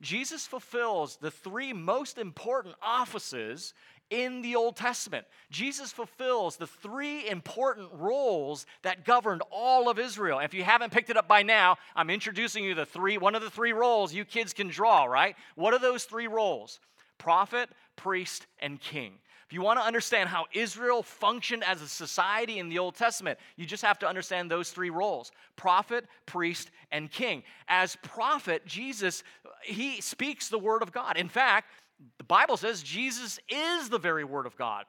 Jesus 0.00 0.46
fulfills 0.46 1.16
the 1.16 1.30
three 1.30 1.72
most 1.72 2.18
important 2.18 2.74
offices 2.82 3.72
in 4.10 4.42
the 4.42 4.56
Old 4.56 4.76
Testament. 4.76 5.26
Jesus 5.50 5.90
fulfills 5.90 6.56
the 6.56 6.66
three 6.66 7.28
important 7.28 7.88
roles 7.94 8.66
that 8.82 9.04
governed 9.04 9.42
all 9.50 9.88
of 9.88 9.98
Israel. 9.98 10.38
If 10.40 10.52
you 10.52 10.64
haven't 10.64 10.92
picked 10.92 11.08
it 11.08 11.16
up 11.16 11.28
by 11.28 11.42
now, 11.42 11.76
I'm 11.96 12.10
introducing 12.10 12.62
you 12.62 12.74
the 12.74 12.84
three, 12.84 13.16
one 13.16 13.34
of 13.34 13.42
the 13.42 13.50
three 13.50 13.72
roles 13.72 14.12
you 14.12 14.24
kids 14.24 14.52
can 14.52 14.68
draw, 14.68 15.04
right? 15.04 15.34
What 15.54 15.72
are 15.72 15.78
those 15.78 16.04
three 16.04 16.26
roles? 16.26 16.78
Prophet, 17.16 17.70
priest, 17.96 18.46
and 18.60 18.80
king. 18.80 19.14
If 19.52 19.56
you 19.56 19.60
want 19.60 19.78
to 19.80 19.84
understand 19.84 20.30
how 20.30 20.46
Israel 20.54 21.02
functioned 21.02 21.62
as 21.62 21.82
a 21.82 21.86
society 21.86 22.58
in 22.58 22.70
the 22.70 22.78
Old 22.78 22.94
Testament, 22.94 23.38
you 23.56 23.66
just 23.66 23.82
have 23.82 23.98
to 23.98 24.08
understand 24.08 24.50
those 24.50 24.70
three 24.70 24.88
roles 24.88 25.30
prophet, 25.56 26.06
priest, 26.24 26.70
and 26.90 27.10
king. 27.12 27.42
As 27.68 27.96
prophet, 27.96 28.64
Jesus, 28.64 29.22
he 29.62 30.00
speaks 30.00 30.48
the 30.48 30.58
word 30.58 30.80
of 30.80 30.90
God. 30.90 31.18
In 31.18 31.28
fact, 31.28 31.70
the 32.16 32.24
Bible 32.24 32.56
says 32.56 32.82
Jesus 32.82 33.38
is 33.46 33.90
the 33.90 33.98
very 33.98 34.24
word 34.24 34.46
of 34.46 34.56
God. 34.56 34.86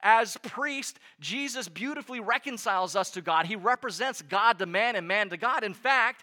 As 0.00 0.36
priest, 0.44 1.00
Jesus 1.18 1.68
beautifully 1.68 2.20
reconciles 2.20 2.94
us 2.94 3.10
to 3.10 3.20
God. 3.20 3.46
He 3.46 3.56
represents 3.56 4.22
God 4.22 4.60
to 4.60 4.66
man 4.66 4.94
and 4.94 5.08
man 5.08 5.28
to 5.30 5.36
God. 5.36 5.64
In 5.64 5.74
fact, 5.74 6.22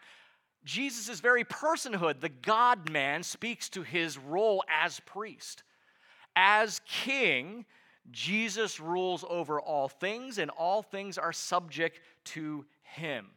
Jesus' 0.64 1.20
very 1.20 1.44
personhood, 1.44 2.22
the 2.22 2.30
God 2.30 2.90
man, 2.90 3.22
speaks 3.22 3.68
to 3.68 3.82
his 3.84 4.18
role 4.18 4.64
as 4.72 5.02
priest. 5.02 5.64
As 6.38 6.80
king, 6.88 7.66
Jesus 8.10 8.80
rules 8.80 9.24
over 9.30 9.62
all 9.62 9.88
things, 9.88 10.38
and 10.38 10.50
all 10.52 10.82
things 10.82 11.18
are 11.18 11.34
subject 11.34 12.00
to 12.26 12.66
him. 12.82 13.28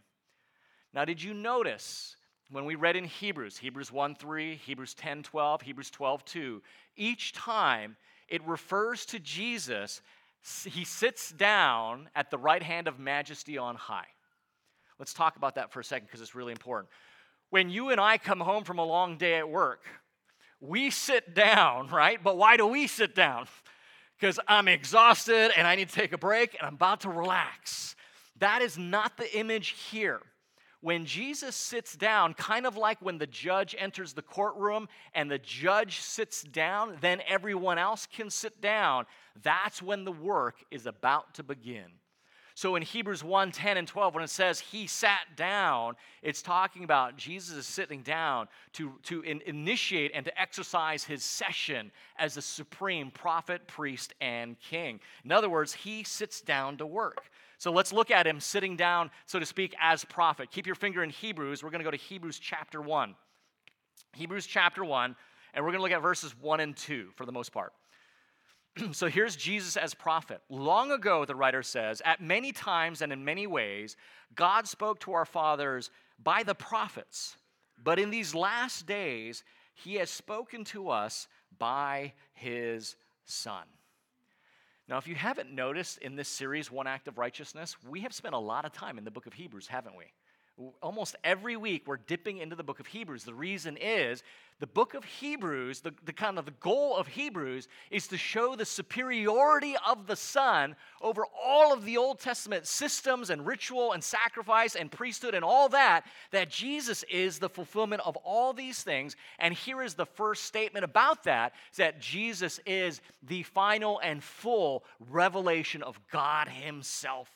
Now, 0.94 1.04
did 1.04 1.22
you 1.22 1.34
notice 1.34 2.16
when 2.50 2.64
we 2.64 2.74
read 2.74 2.96
in 2.96 3.04
Hebrews, 3.04 3.58
Hebrews 3.58 3.92
1 3.92 4.14
3, 4.14 4.54
Hebrews 4.56 4.94
10 4.94 5.22
12, 5.22 5.62
Hebrews 5.62 5.90
12 5.90 6.24
2, 6.24 6.62
each 6.96 7.32
time 7.32 7.96
it 8.28 8.46
refers 8.46 9.04
to 9.06 9.18
Jesus, 9.18 10.00
he 10.64 10.84
sits 10.84 11.30
down 11.30 12.08
at 12.14 12.30
the 12.30 12.38
right 12.38 12.62
hand 12.62 12.88
of 12.88 12.98
majesty 12.98 13.58
on 13.58 13.76
high. 13.76 14.06
Let's 14.98 15.14
talk 15.14 15.36
about 15.36 15.56
that 15.56 15.72
for 15.72 15.80
a 15.80 15.84
second 15.84 16.06
because 16.06 16.20
it's 16.20 16.34
really 16.34 16.52
important. 16.52 16.90
When 17.50 17.70
you 17.70 17.90
and 17.90 18.00
I 18.00 18.18
come 18.18 18.40
home 18.40 18.64
from 18.64 18.78
a 18.78 18.84
long 18.84 19.16
day 19.16 19.36
at 19.36 19.48
work, 19.48 19.84
we 20.60 20.90
sit 20.90 21.34
down, 21.34 21.88
right? 21.88 22.22
But 22.22 22.36
why 22.36 22.56
do 22.56 22.66
we 22.66 22.86
sit 22.86 23.14
down? 23.14 23.46
Because 24.24 24.40
I'm 24.48 24.68
exhausted 24.68 25.52
and 25.54 25.66
I 25.66 25.74
need 25.74 25.90
to 25.90 25.94
take 25.94 26.14
a 26.14 26.16
break 26.18 26.56
and 26.58 26.66
I'm 26.66 26.76
about 26.76 27.02
to 27.02 27.10
relax. 27.10 27.94
That 28.38 28.62
is 28.62 28.78
not 28.78 29.18
the 29.18 29.38
image 29.38 29.76
here. 29.90 30.18
When 30.80 31.04
Jesus 31.04 31.54
sits 31.54 31.94
down, 31.94 32.32
kind 32.32 32.64
of 32.64 32.74
like 32.74 33.02
when 33.02 33.18
the 33.18 33.26
judge 33.26 33.76
enters 33.78 34.14
the 34.14 34.22
courtroom 34.22 34.88
and 35.14 35.30
the 35.30 35.38
judge 35.38 36.00
sits 36.00 36.42
down, 36.42 36.96
then 37.02 37.20
everyone 37.28 37.76
else 37.76 38.06
can 38.06 38.30
sit 38.30 38.62
down. 38.62 39.04
That's 39.42 39.82
when 39.82 40.06
the 40.06 40.12
work 40.12 40.54
is 40.70 40.86
about 40.86 41.34
to 41.34 41.42
begin. 41.42 41.92
So 42.56 42.76
in 42.76 42.82
Hebrews 42.82 43.24
1 43.24 43.50
10 43.50 43.76
and 43.76 43.88
12, 43.88 44.14
when 44.14 44.22
it 44.22 44.30
says 44.30 44.60
he 44.60 44.86
sat 44.86 45.36
down, 45.36 45.96
it's 46.22 46.40
talking 46.40 46.84
about 46.84 47.16
Jesus 47.16 47.56
is 47.56 47.66
sitting 47.66 48.02
down 48.02 48.46
to, 48.74 48.92
to 49.04 49.22
in, 49.22 49.40
initiate 49.44 50.12
and 50.14 50.24
to 50.24 50.40
exercise 50.40 51.02
his 51.02 51.24
session 51.24 51.90
as 52.16 52.34
the 52.34 52.42
supreme 52.42 53.10
prophet, 53.10 53.66
priest, 53.66 54.14
and 54.20 54.56
king. 54.60 55.00
In 55.24 55.32
other 55.32 55.48
words, 55.48 55.72
he 55.72 56.04
sits 56.04 56.40
down 56.40 56.76
to 56.76 56.86
work. 56.86 57.24
So 57.58 57.72
let's 57.72 57.92
look 57.92 58.12
at 58.12 58.26
him 58.26 58.38
sitting 58.38 58.76
down, 58.76 59.10
so 59.26 59.40
to 59.40 59.46
speak, 59.46 59.74
as 59.80 60.04
prophet. 60.04 60.50
Keep 60.52 60.66
your 60.66 60.76
finger 60.76 61.02
in 61.02 61.10
Hebrews. 61.10 61.64
We're 61.64 61.70
going 61.70 61.80
to 61.80 61.84
go 61.84 61.90
to 61.90 61.96
Hebrews 61.96 62.38
chapter 62.38 62.80
1. 62.80 63.16
Hebrews 64.12 64.46
chapter 64.46 64.84
1, 64.84 65.16
and 65.54 65.64
we're 65.64 65.72
going 65.72 65.80
to 65.80 65.82
look 65.82 65.92
at 65.92 66.02
verses 66.02 66.34
1 66.40 66.60
and 66.60 66.76
2 66.76 67.08
for 67.16 67.26
the 67.26 67.32
most 67.32 67.52
part. 67.52 67.72
so 68.92 69.08
here's 69.08 69.36
Jesus 69.36 69.76
as 69.76 69.94
prophet. 69.94 70.40
Long 70.48 70.90
ago, 70.90 71.24
the 71.24 71.34
writer 71.34 71.62
says, 71.62 72.02
at 72.04 72.20
many 72.20 72.52
times 72.52 73.02
and 73.02 73.12
in 73.12 73.24
many 73.24 73.46
ways, 73.46 73.96
God 74.34 74.66
spoke 74.66 75.00
to 75.00 75.12
our 75.12 75.24
fathers 75.24 75.90
by 76.22 76.42
the 76.42 76.54
prophets. 76.54 77.36
But 77.82 77.98
in 77.98 78.10
these 78.10 78.34
last 78.34 78.86
days, 78.86 79.44
he 79.74 79.94
has 79.96 80.10
spoken 80.10 80.64
to 80.64 80.90
us 80.90 81.28
by 81.58 82.12
his 82.32 82.96
Son. 83.24 83.64
Now, 84.88 84.98
if 84.98 85.08
you 85.08 85.14
haven't 85.14 85.50
noticed 85.50 85.98
in 85.98 86.14
this 86.14 86.28
series, 86.28 86.70
One 86.70 86.86
Act 86.86 87.08
of 87.08 87.16
Righteousness, 87.16 87.76
we 87.88 88.00
have 88.00 88.12
spent 88.12 88.34
a 88.34 88.38
lot 88.38 88.66
of 88.66 88.72
time 88.72 88.98
in 88.98 89.04
the 89.04 89.10
book 89.10 89.26
of 89.26 89.32
Hebrews, 89.32 89.66
haven't 89.66 89.96
we? 89.96 90.04
Almost 90.80 91.16
every 91.24 91.56
week, 91.56 91.82
we're 91.84 91.96
dipping 91.96 92.38
into 92.38 92.54
the 92.54 92.62
book 92.62 92.78
of 92.78 92.86
Hebrews. 92.86 93.24
The 93.24 93.34
reason 93.34 93.76
is 93.76 94.22
the 94.60 94.68
book 94.68 94.94
of 94.94 95.04
Hebrews, 95.04 95.80
the, 95.80 95.92
the 96.04 96.12
kind 96.12 96.38
of 96.38 96.44
the 96.44 96.52
goal 96.52 96.96
of 96.96 97.08
Hebrews 97.08 97.66
is 97.90 98.06
to 98.08 98.16
show 98.16 98.54
the 98.54 98.64
superiority 98.64 99.74
of 99.84 100.06
the 100.06 100.14
Son 100.14 100.76
over 101.02 101.24
all 101.44 101.72
of 101.72 101.84
the 101.84 101.96
Old 101.96 102.20
Testament 102.20 102.68
systems 102.68 103.30
and 103.30 103.44
ritual 103.44 103.92
and 103.92 104.04
sacrifice 104.04 104.76
and 104.76 104.92
priesthood 104.92 105.34
and 105.34 105.44
all 105.44 105.68
that, 105.70 106.06
that 106.30 106.50
Jesus 106.50 107.02
is 107.10 107.40
the 107.40 107.48
fulfillment 107.48 108.02
of 108.06 108.16
all 108.18 108.52
these 108.52 108.80
things. 108.84 109.16
And 109.40 109.54
here 109.54 109.82
is 109.82 109.94
the 109.94 110.06
first 110.06 110.44
statement 110.44 110.84
about 110.84 111.24
that 111.24 111.52
is 111.72 111.78
that 111.78 112.00
Jesus 112.00 112.60
is 112.64 113.00
the 113.24 113.42
final 113.42 113.98
and 114.04 114.22
full 114.22 114.84
revelation 115.00 115.82
of 115.82 115.98
God 116.12 116.46
Himself 116.46 117.28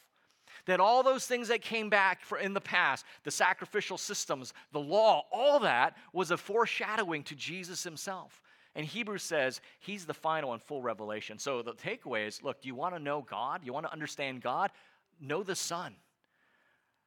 that 0.69 0.81
all 0.81 1.03
those 1.03 1.27
things 1.27 1.49
that 1.49 1.63
came 1.63 1.89
back 1.89 2.23
for 2.23 2.37
in 2.37 2.53
the 2.53 2.61
past, 2.61 3.07
the 3.25 3.31
sacrificial 3.31 3.97
systems, 3.97 4.53
the 4.71 4.79
law, 4.79 5.25
all 5.33 5.61
that 5.61 5.97
was 6.13 6.31
a 6.31 6.37
foreshadowing 6.37 7.23
to 7.23 7.35
Jesus 7.35 7.83
himself. 7.83 8.43
And 8.75 8.85
Hebrews 8.85 9.23
says 9.23 9.63
he's 9.81 10.05
the 10.05 10.13
final 10.13 10.53
and 10.53 10.63
full 10.63 10.83
revelation. 10.83 11.39
So 11.39 11.63
the 11.63 11.73
takeaway 11.73 12.27
is 12.27 12.43
look, 12.43 12.59
you 12.63 12.75
want 12.75 12.95
to 12.95 13.01
know 13.01 13.23
God? 13.23 13.63
You 13.65 13.73
want 13.73 13.87
to 13.87 13.93
understand 13.93 14.43
God? 14.43 14.71
Know 15.19 15.43
the 15.43 15.55
Son. 15.55 15.97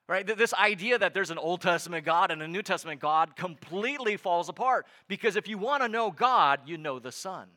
Right? 0.09 0.25
This 0.25 0.55
idea 0.55 0.97
that 0.97 1.13
there's 1.13 1.29
an 1.29 1.37
Old 1.37 1.61
Testament 1.61 2.03
God 2.03 2.31
and 2.31 2.41
a 2.41 2.47
New 2.47 2.63
Testament 2.63 2.99
God 2.99 3.35
completely 3.35 4.17
falls 4.17 4.49
apart 4.49 4.87
because 5.07 5.35
if 5.35 5.47
you 5.47 5.59
want 5.59 5.83
to 5.83 5.87
know 5.87 6.09
God, 6.09 6.61
you 6.65 6.79
know 6.79 6.97
the 6.97 7.11
Son 7.11 7.47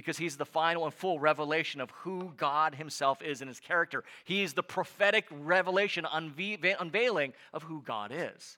because 0.00 0.16
he's 0.16 0.38
the 0.38 0.46
final 0.46 0.86
and 0.86 0.94
full 0.94 1.20
revelation 1.20 1.78
of 1.78 1.90
who 1.90 2.32
God 2.38 2.74
himself 2.74 3.20
is 3.20 3.42
in 3.42 3.48
his 3.48 3.60
character. 3.60 4.02
He's 4.24 4.54
the 4.54 4.62
prophetic 4.62 5.26
revelation, 5.30 6.06
unveiling 6.10 7.34
of 7.52 7.64
who 7.64 7.82
God 7.82 8.10
is. 8.10 8.56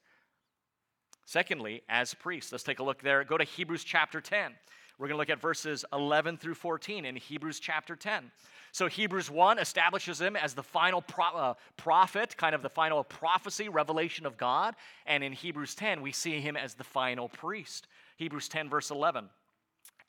Secondly, 1.25 1.83
as 1.89 2.15
priest, 2.15 2.53
let's 2.53 2.63
take 2.63 2.79
a 2.79 2.85
look 2.85 3.03
there. 3.03 3.25
Go 3.25 3.37
to 3.37 3.43
Hebrews 3.43 3.83
chapter 3.83 4.21
10. 4.21 4.53
We're 4.99 5.09
going 5.09 5.17
to 5.17 5.19
look 5.19 5.31
at 5.31 5.41
verses 5.41 5.85
11 5.93 6.37
through 6.37 6.55
14 6.55 7.05
in 7.07 7.17
Hebrews 7.17 7.59
chapter 7.59 7.97
10. 7.97 8.31
So, 8.71 8.87
Hebrews 8.87 9.29
1 9.29 9.59
establishes 9.59 10.21
him 10.21 10.37
as 10.37 10.55
the 10.55 10.63
final 10.63 11.03
pro- 11.03 11.25
uh, 11.25 11.55
prophet, 11.77 12.37
kind 12.37 12.55
of 12.55 12.63
the 12.63 12.71
final 12.71 13.03
prophecy, 13.03 13.69
revelation 13.69 14.27
of 14.27 14.37
God. 14.37 14.77
And 15.07 15.25
in 15.25 15.33
Hebrews 15.33 15.75
10, 15.75 16.03
we 16.03 16.13
see 16.13 16.41
him 16.41 16.57
as 16.57 16.75
the 16.75 16.85
final 16.85 17.29
priest. 17.29 17.89
Hebrews 18.17 18.49
10, 18.49 18.69
verse 18.69 18.93
11 18.93 19.29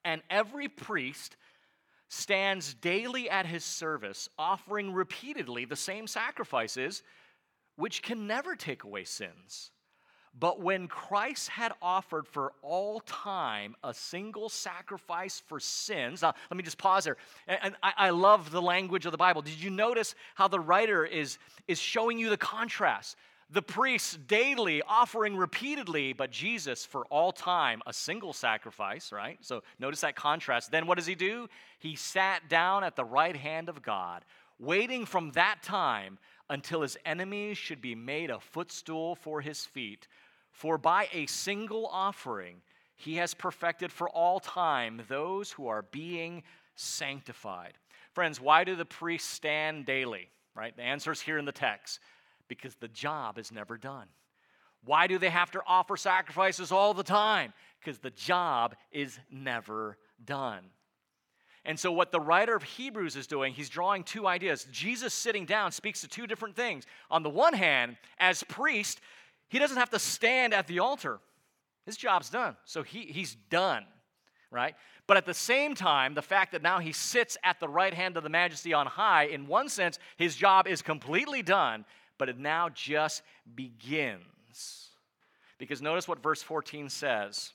and 0.05 0.21
every 0.29 0.67
priest 0.67 1.35
stands 2.09 2.73
daily 2.75 3.29
at 3.29 3.45
his 3.45 3.63
service, 3.63 4.29
offering 4.37 4.93
repeatedly 4.93 5.65
the 5.65 5.75
same 5.75 6.07
sacrifices, 6.07 7.03
which 7.75 8.03
can 8.03 8.27
never 8.27 8.55
take 8.55 8.83
away 8.83 9.03
sins. 9.03 9.71
But 10.39 10.59
when 10.59 10.87
Christ 10.87 11.49
had 11.49 11.73
offered 11.81 12.27
for 12.27 12.53
all 12.63 13.01
time 13.01 13.75
a 13.83 13.93
single 13.93 14.49
sacrifice 14.49 15.41
for 15.47 15.59
sins, 15.59 16.23
now 16.23 16.33
let 16.49 16.57
me 16.57 16.63
just 16.63 16.79
pause 16.79 17.03
there. 17.03 17.17
And 17.47 17.75
I, 17.83 17.93
I, 17.97 18.09
love 18.09 18.49
the 18.49 18.61
language 18.61 19.05
of 19.05 19.11
the 19.11 19.17
Bible. 19.17 19.43
Did 19.43 19.61
you 19.61 19.69
notice 19.69 20.15
how 20.33 20.47
the 20.47 20.59
writer 20.59 21.05
is, 21.05 21.37
is 21.67 21.77
showing 21.77 22.17
you 22.17 22.31
the 22.31 22.37
contrast? 22.37 23.15
The 23.53 23.61
priests 23.61 24.17
daily 24.27 24.81
offering 24.87 25.37
repeatedly, 25.37 26.11
but 26.11 26.31
Jesus 26.31 26.85
for 26.85 27.05
all 27.05 27.31
time, 27.31 27.83
a 27.85 27.93
single 27.93 28.33
sacrifice, 28.33 29.11
right? 29.11 29.37
So 29.41 29.61
notice 29.77 30.01
that 30.01 30.15
contrast. 30.15 30.71
Then 30.71 30.87
what 30.87 30.97
does 30.97 31.05
he 31.05 31.13
do? 31.13 31.47
He 31.77 31.95
sat 31.95 32.49
down 32.49 32.83
at 32.83 32.95
the 32.95 33.05
right 33.05 33.35
hand 33.35 33.69
of 33.69 33.83
God, 33.83 34.25
waiting 34.57 35.05
from 35.05 35.31
that 35.31 35.61
time 35.61 36.17
until 36.49 36.81
his 36.81 36.97
enemies 37.05 37.57
should 37.57 37.79
be 37.79 37.93
made 37.93 38.31
a 38.31 38.39
footstool 38.39 39.15
for 39.15 39.39
his 39.39 39.65
feet. 39.65 40.07
For 40.51 40.79
by 40.79 41.07
a 41.13 41.27
single 41.27 41.85
offering, 41.91 42.61
he 42.95 43.15
has 43.17 43.35
perfected 43.35 43.91
for 43.91 44.09
all 44.09 44.39
time 44.39 45.03
those 45.07 45.51
who 45.51 45.67
are 45.67 45.83
being 45.91 46.41
sanctified. 46.75 47.73
Friends, 48.13 48.41
why 48.41 48.63
do 48.63 48.75
the 48.75 48.85
priests 48.85 49.29
stand 49.29 49.85
daily? 49.85 50.29
Right? 50.55 50.75
The 50.75 50.83
answer 50.83 51.11
is 51.11 51.21
here 51.21 51.37
in 51.37 51.45
the 51.45 51.51
text 51.51 51.99
because 52.47 52.75
the 52.75 52.87
job 52.87 53.37
is 53.37 53.51
never 53.51 53.77
done. 53.77 54.07
Why 54.85 55.07
do 55.07 55.17
they 55.17 55.29
have 55.29 55.51
to 55.51 55.61
offer 55.65 55.95
sacrifices 55.95 56.71
all 56.71 56.93
the 56.93 57.03
time? 57.03 57.53
Because 57.79 57.99
the 57.99 58.11
job 58.11 58.75
is 58.91 59.17
never 59.31 59.97
done. 60.23 60.65
And 61.65 61.79
so, 61.79 61.91
what 61.93 62.11
the 62.11 62.19
writer 62.19 62.55
of 62.55 62.63
Hebrews 62.63 63.15
is 63.15 63.25
doing, 63.25 63.53
he's 63.53 63.69
drawing 63.69 64.03
two 64.03 64.27
ideas. 64.27 64.67
Jesus 64.71 65.13
sitting 65.13 65.45
down 65.45 65.71
speaks 65.71 66.01
to 66.01 66.09
two 66.09 66.27
different 66.27 66.57
things. 66.57 66.85
On 67.09 67.23
the 67.23 67.29
one 67.29 67.53
hand, 67.53 67.95
as 68.17 68.43
priest, 68.43 68.99
he 69.47 69.59
doesn't 69.59 69.77
have 69.77 69.89
to 69.91 69.99
stand 69.99 70.53
at 70.53 70.67
the 70.67 70.79
altar, 70.79 71.19
his 71.85 71.95
job's 71.95 72.29
done. 72.29 72.57
So, 72.65 72.83
he, 72.83 73.03
he's 73.03 73.35
done, 73.49 73.85
right? 74.51 74.75
But 75.07 75.15
at 75.15 75.25
the 75.25 75.33
same 75.33 75.73
time, 75.73 76.13
the 76.13 76.21
fact 76.21 76.51
that 76.51 76.61
now 76.61 76.79
he 76.79 76.91
sits 76.91 77.37
at 77.43 77.61
the 77.61 77.67
right 77.69 77.93
hand 77.93 78.17
of 78.17 78.23
the 78.23 78.29
majesty 78.29 78.73
on 78.73 78.85
high, 78.85 79.25
in 79.25 79.47
one 79.47 79.69
sense, 79.69 79.99
his 80.17 80.35
job 80.35 80.67
is 80.67 80.81
completely 80.81 81.41
done 81.41 81.85
but 82.17 82.29
it 82.29 82.39
now 82.39 82.69
just 82.69 83.23
begins. 83.55 84.89
Because 85.57 85.81
notice 85.81 86.07
what 86.07 86.21
verse 86.21 86.41
14 86.41 86.89
says 86.89 87.53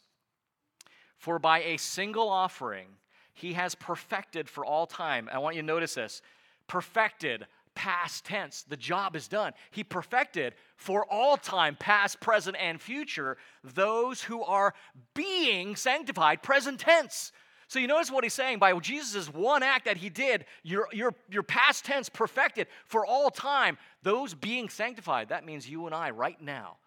For 1.16 1.38
by 1.38 1.62
a 1.62 1.76
single 1.76 2.28
offering, 2.28 2.88
he 3.34 3.52
has 3.52 3.74
perfected 3.74 4.48
for 4.48 4.64
all 4.64 4.86
time. 4.86 5.28
I 5.32 5.38
want 5.38 5.56
you 5.56 5.62
to 5.62 5.66
notice 5.66 5.94
this 5.94 6.22
perfected, 6.66 7.46
past 7.74 8.24
tense. 8.24 8.62
The 8.62 8.76
job 8.76 9.14
is 9.14 9.28
done. 9.28 9.52
He 9.70 9.84
perfected 9.84 10.54
for 10.76 11.06
all 11.06 11.36
time, 11.36 11.76
past, 11.78 12.20
present, 12.20 12.56
and 12.58 12.80
future, 12.80 13.36
those 13.62 14.22
who 14.22 14.42
are 14.42 14.74
being 15.14 15.76
sanctified, 15.76 16.42
present 16.42 16.80
tense. 16.80 17.32
So 17.68 17.78
you 17.78 17.86
notice 17.86 18.10
what 18.10 18.24
he's 18.24 18.34
saying 18.34 18.58
by 18.58 18.76
Jesus' 18.78 19.32
one 19.32 19.62
act 19.62 19.84
that 19.84 19.98
he 19.98 20.08
did, 20.08 20.46
your, 20.62 20.88
your, 20.90 21.14
your 21.30 21.42
past 21.42 21.84
tense 21.84 22.08
perfected 22.08 22.66
for 22.86 23.04
all 23.04 23.30
time, 23.30 23.76
those 24.02 24.32
being 24.32 24.70
sanctified. 24.70 25.28
That 25.28 25.44
means 25.44 25.68
you 25.68 25.84
and 25.84 25.94
I 25.94 26.10
right 26.10 26.40
now 26.40 26.78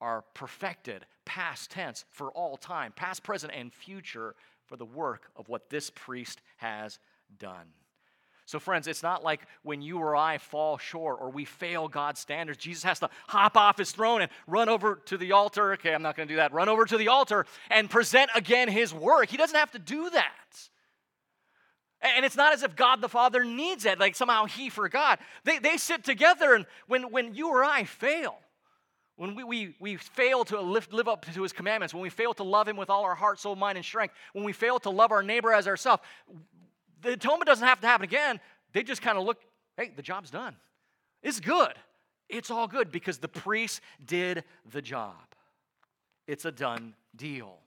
are 0.00 0.24
perfected, 0.32 1.04
past 1.26 1.70
tense 1.70 2.06
for 2.10 2.30
all 2.30 2.56
time, 2.56 2.92
past, 2.96 3.22
present, 3.22 3.52
and 3.54 3.72
future 3.72 4.34
for 4.66 4.76
the 4.76 4.86
work 4.86 5.30
of 5.36 5.48
what 5.50 5.68
this 5.68 5.90
priest 5.90 6.40
has 6.56 6.98
done. 7.38 7.66
So, 8.46 8.58
friends, 8.58 8.86
it's 8.86 9.02
not 9.02 9.24
like 9.24 9.40
when 9.62 9.80
you 9.80 9.98
or 9.98 10.14
I 10.14 10.36
fall 10.36 10.76
short 10.76 11.18
or 11.20 11.30
we 11.30 11.46
fail 11.46 11.88
God's 11.88 12.20
standards, 12.20 12.58
Jesus 12.58 12.84
has 12.84 12.98
to 13.00 13.08
hop 13.26 13.56
off 13.56 13.78
his 13.78 13.90
throne 13.90 14.20
and 14.20 14.30
run 14.46 14.68
over 14.68 14.96
to 15.06 15.16
the 15.16 15.32
altar. 15.32 15.72
Okay, 15.74 15.94
I'm 15.94 16.02
not 16.02 16.14
going 16.14 16.28
to 16.28 16.34
do 16.34 16.36
that. 16.36 16.52
Run 16.52 16.68
over 16.68 16.84
to 16.84 16.98
the 16.98 17.08
altar 17.08 17.46
and 17.70 17.88
present 17.88 18.30
again 18.34 18.68
his 18.68 18.92
work. 18.92 19.30
He 19.30 19.38
doesn't 19.38 19.56
have 19.56 19.70
to 19.70 19.78
do 19.78 20.10
that. 20.10 20.68
And 22.02 22.26
it's 22.26 22.36
not 22.36 22.52
as 22.52 22.62
if 22.62 22.76
God 22.76 23.00
the 23.00 23.08
Father 23.08 23.44
needs 23.44 23.86
it, 23.86 23.98
like 23.98 24.14
somehow 24.14 24.44
he 24.44 24.68
forgot. 24.68 25.20
They, 25.44 25.58
they 25.58 25.78
sit 25.78 26.04
together, 26.04 26.54
and 26.54 26.66
when, 26.86 27.10
when 27.10 27.34
you 27.34 27.48
or 27.48 27.64
I 27.64 27.84
fail, 27.84 28.36
when 29.16 29.34
we, 29.34 29.44
we, 29.44 29.76
we 29.80 29.96
fail 29.96 30.44
to 30.46 30.60
live, 30.60 30.92
live 30.92 31.08
up 31.08 31.24
to 31.24 31.42
his 31.42 31.52
commandments, 31.52 31.94
when 31.94 32.02
we 32.02 32.10
fail 32.10 32.34
to 32.34 32.42
love 32.42 32.68
him 32.68 32.76
with 32.76 32.90
all 32.90 33.04
our 33.04 33.14
heart, 33.14 33.40
soul, 33.40 33.56
mind, 33.56 33.78
and 33.78 33.84
strength, 33.84 34.12
when 34.34 34.44
we 34.44 34.52
fail 34.52 34.78
to 34.80 34.90
love 34.90 35.12
our 35.12 35.22
neighbor 35.22 35.52
as 35.52 35.66
ourselves, 35.66 36.02
the 37.04 37.12
atonement 37.12 37.46
doesn't 37.46 37.66
have 37.66 37.80
to 37.80 37.86
happen 37.86 38.04
again. 38.04 38.40
They 38.72 38.82
just 38.82 39.02
kind 39.02 39.16
of 39.16 39.24
look, 39.24 39.38
hey, 39.76 39.92
the 39.94 40.02
job's 40.02 40.30
done. 40.30 40.56
It's 41.22 41.40
good. 41.40 41.74
It's 42.28 42.50
all 42.50 42.66
good 42.66 42.90
because 42.90 43.18
the 43.18 43.28
priest 43.28 43.80
did 44.04 44.44
the 44.70 44.82
job. 44.82 45.14
It's 46.26 46.44
a 46.44 46.52
done 46.52 46.94
deal. 47.14 47.58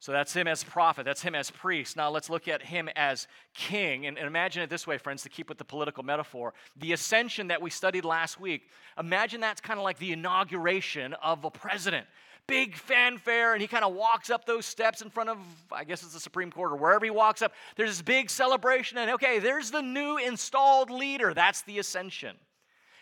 So 0.00 0.12
that's 0.12 0.32
him 0.32 0.46
as 0.46 0.62
prophet, 0.62 1.04
that's 1.04 1.22
him 1.22 1.34
as 1.34 1.50
priest. 1.50 1.96
Now 1.96 2.08
let's 2.08 2.30
look 2.30 2.46
at 2.46 2.62
him 2.62 2.88
as 2.94 3.26
king. 3.52 4.06
And, 4.06 4.16
and, 4.16 4.28
imagine 4.28 4.62
it 4.62 4.70
this 4.70 4.86
way, 4.86 4.96
friends, 4.96 5.24
to 5.24 5.28
keep 5.28 5.48
with 5.48 5.58
the 5.58 5.64
political 5.64 6.04
metaphor. 6.04 6.54
The 6.76 6.92
ascension 6.92 7.48
that 7.48 7.60
we 7.60 7.68
studied 7.68 8.04
last 8.04 8.38
week, 8.40 8.68
imagine 8.96 9.40
that's 9.40 9.60
kind 9.60 9.78
of 9.78 9.82
like 9.82 9.98
the 9.98 10.12
inauguration 10.12 11.14
of 11.14 11.44
a 11.44 11.50
president. 11.50 12.06
Big 12.48 12.76
fanfare, 12.76 13.52
and 13.52 13.60
he 13.60 13.68
kind 13.68 13.84
of 13.84 13.94
walks 13.94 14.30
up 14.30 14.46
those 14.46 14.64
steps 14.64 15.02
in 15.02 15.10
front 15.10 15.28
of, 15.28 15.36
I 15.70 15.84
guess 15.84 16.02
it's 16.02 16.14
the 16.14 16.20
Supreme 16.20 16.50
Court 16.50 16.72
or 16.72 16.76
wherever 16.76 17.04
he 17.04 17.10
walks 17.10 17.42
up. 17.42 17.52
There's 17.76 17.90
this 17.90 18.02
big 18.02 18.30
celebration, 18.30 18.96
and 18.96 19.10
okay, 19.12 19.38
there's 19.38 19.70
the 19.70 19.82
new 19.82 20.16
installed 20.16 20.88
leader. 20.88 21.34
That's 21.34 21.60
the 21.62 21.78
ascension. 21.78 22.36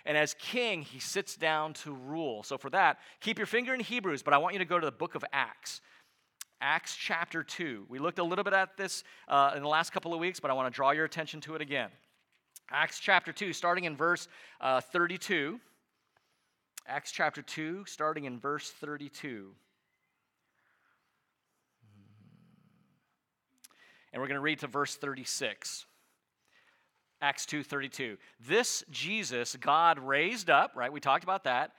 And 0.04 0.16
as 0.16 0.35
king, 0.35 0.82
he 0.82 0.98
sits 0.98 1.37
down 1.37 1.74
to 1.74 1.92
rule. 1.92 2.42
So 2.42 2.59
for 2.59 2.70
that, 2.70 2.98
keep 3.20 3.38
your 3.38 3.46
finger 3.46 3.72
in 3.72 3.78
Hebrews, 3.78 4.24
but 4.24 4.35
I 4.35 4.38
want 4.38 4.54
you 4.54 4.59
to 4.59 4.64
go 4.64 4.80
to 4.80 4.87
the 4.87 4.92
book 4.92 5.14
of 5.14 5.24
Acts. 5.32 5.80
Acts 6.61 6.96
chapter 6.96 7.44
2. 7.44 7.87
We 7.88 8.00
looked 8.00 8.18
a 8.18 8.24
little 8.24 8.44
bit 8.44 8.52
at 8.52 8.76
this 8.76 9.04
uh, 9.28 9.52
in 9.54 9.62
the 9.62 9.68
last 9.68 9.92
couple 9.92 10.12
of 10.12 10.18
weeks, 10.18 10.40
but 10.40 10.50
I 10.50 10.54
want 10.54 10.72
to 10.72 10.74
draw 10.74 10.90
your 10.90 11.04
attention 11.04 11.40
to 11.42 11.54
it 11.54 11.61
again. 11.61 11.90
Acts 12.70 12.98
chapter 12.98 13.32
2, 13.32 13.52
starting 13.52 13.85
in 13.85 13.96
verse 13.96 14.26
uh, 14.61 14.80
32. 14.80 15.61
Acts 16.88 17.11
chapter 17.11 17.42
2, 17.42 17.85
starting 17.87 18.25
in 18.25 18.38
verse 18.38 18.70
32. 18.70 19.51
And 24.12 24.22
we're 24.22 24.29
going 24.29 24.37
to 24.37 24.40
read 24.40 24.61
to 24.61 24.66
verse 24.66 24.96
36. 24.96 25.85
Acts 27.20 27.46
2:32. 27.46 28.18
This 28.40 28.85
Jesus 28.90 29.57
God 29.57 29.99
raised 29.99 30.51
up, 30.51 30.72
right? 30.77 30.92
We 30.92 31.01
talked 31.01 31.25
about 31.25 31.44
that 31.44 31.72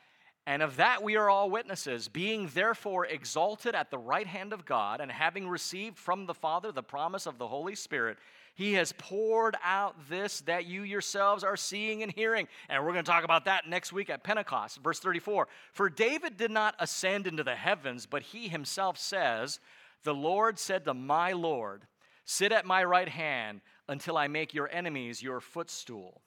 and 0.47 0.63
of 0.63 0.77
that 0.77 1.03
we 1.03 1.17
are 1.17 1.29
all 1.29 1.49
witnesses, 1.49 2.07
being 2.07 2.47
therefore 2.53 3.05
exalted 3.05 3.75
at 3.75 3.91
the 3.91 3.97
right 3.97 4.25
hand 4.25 4.53
of 4.53 4.63
God, 4.63 5.01
and 5.01 5.11
having 5.11 5.45
received 5.45 5.97
from 5.97 6.25
the 6.25 6.33
Father 6.33 6.71
the 6.71 6.81
promise 6.81 7.25
of 7.25 7.37
the 7.37 7.49
Holy 7.49 7.75
Spirit, 7.75 8.17
he 8.57 8.73
has 8.73 8.91
poured 8.91 9.55
out 9.63 9.95
this 10.09 10.41
that 10.41 10.65
you 10.65 10.81
yourselves 10.81 11.43
are 11.43 11.55
seeing 11.55 12.01
and 12.01 12.11
hearing. 12.11 12.47
And 12.69 12.83
we're 12.83 12.91
going 12.91 13.05
to 13.05 13.09
talk 13.09 13.23
about 13.23 13.45
that 13.45 13.69
next 13.69 13.93
week 13.93 14.09
at 14.09 14.23
Pentecost. 14.23 14.79
Verse 14.79 14.99
34 14.99 15.47
For 15.73 15.89
David 15.89 16.37
did 16.37 16.49
not 16.49 16.73
ascend 16.79 17.27
into 17.27 17.43
the 17.43 17.55
heavens, 17.55 18.07
but 18.07 18.23
he 18.23 18.47
himself 18.47 18.97
says, 18.97 19.59
The 20.03 20.15
Lord 20.15 20.57
said 20.57 20.85
to 20.85 20.95
my 20.95 21.33
Lord, 21.33 21.83
Sit 22.25 22.51
at 22.51 22.65
my 22.65 22.83
right 22.83 23.07
hand 23.07 23.61
until 23.87 24.17
I 24.17 24.27
make 24.27 24.55
your 24.55 24.69
enemies 24.71 25.21
your 25.21 25.39
footstool. 25.39 26.23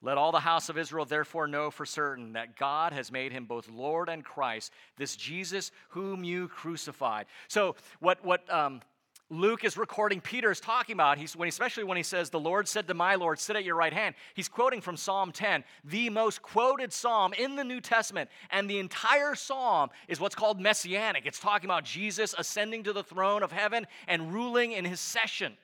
Let 0.00 0.18
all 0.18 0.30
the 0.30 0.38
house 0.38 0.68
of 0.68 0.78
Israel 0.78 1.04
therefore 1.04 1.48
know 1.48 1.72
for 1.72 1.84
certain 1.84 2.34
that 2.34 2.56
God 2.56 2.92
has 2.92 3.10
made 3.10 3.32
him 3.32 3.46
both 3.46 3.68
Lord 3.68 4.08
and 4.08 4.24
Christ, 4.24 4.70
this 4.98 5.16
Jesus 5.16 5.72
whom 5.88 6.22
you 6.22 6.46
crucified. 6.46 7.26
So, 7.48 7.74
what, 7.98 8.24
what 8.24 8.48
um, 8.52 8.82
Luke 9.30 9.64
is 9.64 9.78
recording 9.78 10.20
Peter 10.20 10.50
is 10.50 10.60
talking 10.60 10.92
about, 10.92 11.16
he's, 11.16 11.34
when, 11.34 11.48
especially 11.48 11.84
when 11.84 11.96
he 11.96 12.02
says, 12.02 12.28
The 12.28 12.38
Lord 12.38 12.68
said 12.68 12.86
to 12.88 12.94
my 12.94 13.14
Lord, 13.14 13.38
Sit 13.38 13.56
at 13.56 13.64
your 13.64 13.76
right 13.76 13.92
hand, 13.92 14.14
he's 14.34 14.48
quoting 14.48 14.82
from 14.82 14.98
Psalm 14.98 15.32
10, 15.32 15.64
the 15.82 16.10
most 16.10 16.42
quoted 16.42 16.92
psalm 16.92 17.32
in 17.32 17.56
the 17.56 17.64
New 17.64 17.80
Testament. 17.80 18.28
And 18.50 18.68
the 18.68 18.78
entire 18.78 19.34
psalm 19.34 19.90
is 20.08 20.20
what's 20.20 20.34
called 20.34 20.60
messianic. 20.60 21.24
It's 21.24 21.40
talking 21.40 21.68
about 21.68 21.84
Jesus 21.84 22.34
ascending 22.36 22.82
to 22.84 22.92
the 22.92 23.02
throne 23.02 23.42
of 23.42 23.50
heaven 23.50 23.86
and 24.06 24.32
ruling 24.32 24.72
in 24.72 24.84
his 24.84 25.00
session. 25.00 25.56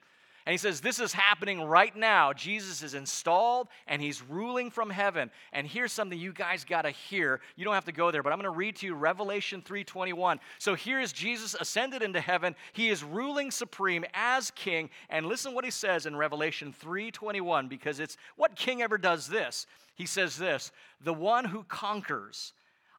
And 0.45 0.53
he 0.53 0.57
says, 0.57 0.81
This 0.81 0.99
is 0.99 1.13
happening 1.13 1.61
right 1.61 1.95
now. 1.95 2.33
Jesus 2.33 2.81
is 2.81 2.95
installed 2.95 3.67
and 3.85 4.01
he's 4.01 4.23
ruling 4.23 4.71
from 4.71 4.89
heaven. 4.89 5.29
And 5.53 5.67
here's 5.67 5.91
something 5.91 6.17
you 6.17 6.33
guys 6.33 6.63
got 6.63 6.83
to 6.83 6.89
hear. 6.89 7.41
You 7.55 7.63
don't 7.63 7.75
have 7.75 7.85
to 7.85 7.91
go 7.91 8.09
there, 8.09 8.23
but 8.23 8.33
I'm 8.33 8.39
going 8.39 8.51
to 8.51 8.57
read 8.57 8.75
to 8.77 8.87
you 8.87 8.95
Revelation 8.95 9.61
3:21. 9.61 10.39
So 10.57 10.73
here 10.73 10.99
is 10.99 11.13
Jesus 11.13 11.53
ascended 11.53 12.01
into 12.01 12.19
heaven. 12.19 12.55
He 12.73 12.89
is 12.89 13.03
ruling 13.03 13.51
supreme 13.51 14.03
as 14.13 14.49
king. 14.51 14.89
And 15.09 15.27
listen 15.27 15.53
what 15.53 15.65
he 15.65 15.71
says 15.71 16.07
in 16.07 16.15
Revelation 16.15 16.73
3:21 16.73 17.69
because 17.69 17.99
it's 17.99 18.17
what 18.35 18.55
king 18.55 18.81
ever 18.81 18.97
does 18.97 19.27
this. 19.27 19.67
He 19.93 20.07
says 20.07 20.37
this, 20.37 20.71
"The 21.01 21.13
one 21.13 21.45
who 21.45 21.63
conquers, 21.65 22.53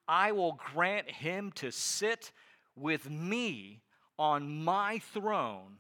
I 0.07 0.31
will 0.31 0.52
grant 0.52 1.11
him 1.11 1.50
to 1.52 1.72
sit 1.72 2.31
with 2.76 3.11
me 3.11 3.83
on 4.16 4.62
my 4.62 5.00
throne." 5.00 5.78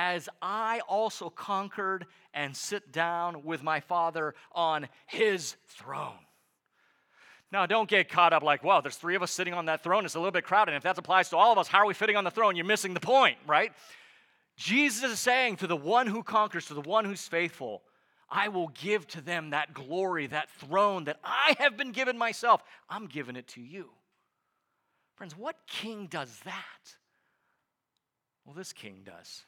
As 0.00 0.28
I 0.40 0.78
also 0.86 1.28
conquered 1.28 2.06
and 2.32 2.56
sit 2.56 2.92
down 2.92 3.42
with 3.42 3.64
my 3.64 3.80
Father 3.80 4.36
on 4.52 4.86
his 5.06 5.56
throne. 5.66 6.20
Now, 7.50 7.66
don't 7.66 7.88
get 7.88 8.08
caught 8.08 8.32
up 8.32 8.44
like, 8.44 8.62
wow, 8.62 8.80
there's 8.80 8.94
three 8.94 9.16
of 9.16 9.24
us 9.24 9.32
sitting 9.32 9.54
on 9.54 9.66
that 9.66 9.82
throne. 9.82 10.04
It's 10.04 10.14
a 10.14 10.20
little 10.20 10.30
bit 10.30 10.44
crowded. 10.44 10.70
And 10.70 10.76
if 10.76 10.84
that 10.84 10.96
applies 10.98 11.30
to 11.30 11.36
all 11.36 11.50
of 11.50 11.58
us, 11.58 11.66
how 11.66 11.78
are 11.78 11.86
we 11.86 11.94
fitting 11.94 12.14
on 12.14 12.22
the 12.22 12.30
throne? 12.30 12.54
You're 12.54 12.64
missing 12.64 12.94
the 12.94 13.00
point, 13.00 13.38
right? 13.44 13.72
Jesus 14.56 15.02
is 15.10 15.18
saying 15.18 15.56
to 15.56 15.66
the 15.66 15.76
one 15.76 16.06
who 16.06 16.22
conquers, 16.22 16.66
to 16.66 16.74
the 16.74 16.80
one 16.80 17.04
who's 17.04 17.26
faithful, 17.26 17.82
I 18.30 18.48
will 18.48 18.68
give 18.68 19.04
to 19.08 19.20
them 19.20 19.50
that 19.50 19.74
glory, 19.74 20.28
that 20.28 20.48
throne 20.48 21.04
that 21.04 21.18
I 21.24 21.56
have 21.58 21.76
been 21.76 21.90
given 21.90 22.16
myself. 22.16 22.62
I'm 22.88 23.06
giving 23.06 23.34
it 23.34 23.48
to 23.48 23.60
you. 23.60 23.88
Friends, 25.16 25.36
what 25.36 25.56
king 25.66 26.06
does 26.06 26.38
that? 26.44 26.94
Well, 28.44 28.54
this 28.54 28.72
king 28.72 29.02
does. 29.04 29.42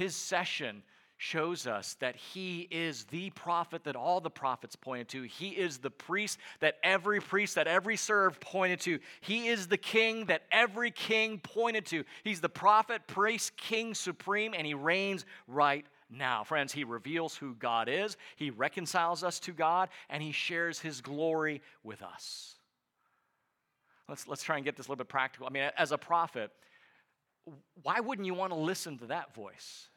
His 0.00 0.16
session 0.16 0.82
shows 1.18 1.66
us 1.66 1.92
that 2.00 2.16
he 2.16 2.66
is 2.70 3.04
the 3.10 3.28
prophet 3.28 3.84
that 3.84 3.96
all 3.96 4.18
the 4.22 4.30
prophets 4.30 4.74
pointed 4.74 5.10
to. 5.10 5.24
He 5.24 5.50
is 5.50 5.76
the 5.76 5.90
priest 5.90 6.38
that 6.60 6.78
every 6.82 7.20
priest, 7.20 7.56
that 7.56 7.66
every 7.66 7.98
served 7.98 8.40
pointed 8.40 8.80
to. 8.80 8.98
He 9.20 9.48
is 9.48 9.66
the 9.66 9.76
king 9.76 10.24
that 10.24 10.44
every 10.50 10.90
king 10.90 11.38
pointed 11.38 11.84
to. 11.88 12.04
He's 12.24 12.40
the 12.40 12.48
prophet, 12.48 13.02
priest, 13.08 13.58
king 13.58 13.92
supreme, 13.92 14.54
and 14.56 14.66
he 14.66 14.72
reigns 14.72 15.26
right 15.46 15.84
now. 16.08 16.44
Friends, 16.44 16.72
he 16.72 16.84
reveals 16.84 17.36
who 17.36 17.54
God 17.56 17.86
is, 17.86 18.16
he 18.36 18.48
reconciles 18.48 19.22
us 19.22 19.38
to 19.40 19.52
God, 19.52 19.90
and 20.08 20.22
he 20.22 20.32
shares 20.32 20.80
his 20.80 21.02
glory 21.02 21.60
with 21.84 22.00
us. 22.00 22.54
Let's, 24.08 24.26
let's 24.26 24.42
try 24.42 24.56
and 24.56 24.64
get 24.64 24.78
this 24.78 24.86
a 24.86 24.88
little 24.88 25.04
bit 25.04 25.10
practical. 25.10 25.46
I 25.46 25.50
mean, 25.50 25.70
as 25.76 25.92
a 25.92 25.98
prophet, 25.98 26.50
why 27.82 28.00
wouldn't 28.00 28.26
you 28.26 28.34
want 28.34 28.52
to 28.52 28.58
listen 28.58 28.98
to 28.98 29.06
that 29.06 29.34
voice? 29.34 29.88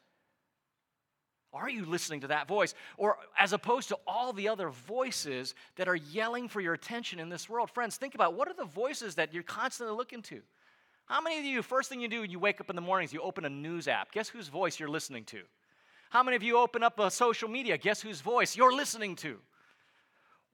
Are 1.54 1.70
you 1.70 1.84
listening 1.84 2.20
to 2.22 2.26
that 2.26 2.48
voice? 2.48 2.74
Or 2.96 3.16
as 3.38 3.52
opposed 3.52 3.88
to 3.90 3.98
all 4.06 4.32
the 4.32 4.48
other 4.48 4.70
voices 4.70 5.54
that 5.76 5.88
are 5.88 5.94
yelling 5.94 6.48
for 6.48 6.60
your 6.60 6.74
attention 6.74 7.20
in 7.20 7.28
this 7.28 7.48
world? 7.48 7.70
Friends, 7.70 7.96
think 7.96 8.16
about 8.16 8.34
what 8.34 8.48
are 8.48 8.54
the 8.54 8.64
voices 8.64 9.14
that 9.14 9.32
you're 9.32 9.44
constantly 9.44 9.96
looking 9.96 10.20
to? 10.22 10.42
How 11.06 11.20
many 11.20 11.38
of 11.38 11.44
you, 11.44 11.62
first 11.62 11.88
thing 11.88 12.00
you 12.00 12.08
do 12.08 12.22
when 12.22 12.30
you 12.30 12.40
wake 12.40 12.60
up 12.60 12.70
in 12.70 12.76
the 12.76 12.82
mornings, 12.82 13.12
you 13.12 13.20
open 13.20 13.44
a 13.44 13.50
news 13.50 13.86
app? 13.86 14.10
Guess 14.10 14.28
whose 14.28 14.48
voice 14.48 14.80
you're 14.80 14.88
listening 14.88 15.24
to? 15.26 15.42
How 16.10 16.22
many 16.22 16.36
of 16.36 16.42
you 16.42 16.58
open 16.58 16.82
up 16.82 16.98
a 16.98 17.10
social 17.10 17.48
media? 17.48 17.78
Guess 17.78 18.02
whose 18.02 18.20
voice 18.20 18.56
you're 18.56 18.74
listening 18.74 19.14
to? 19.16 19.38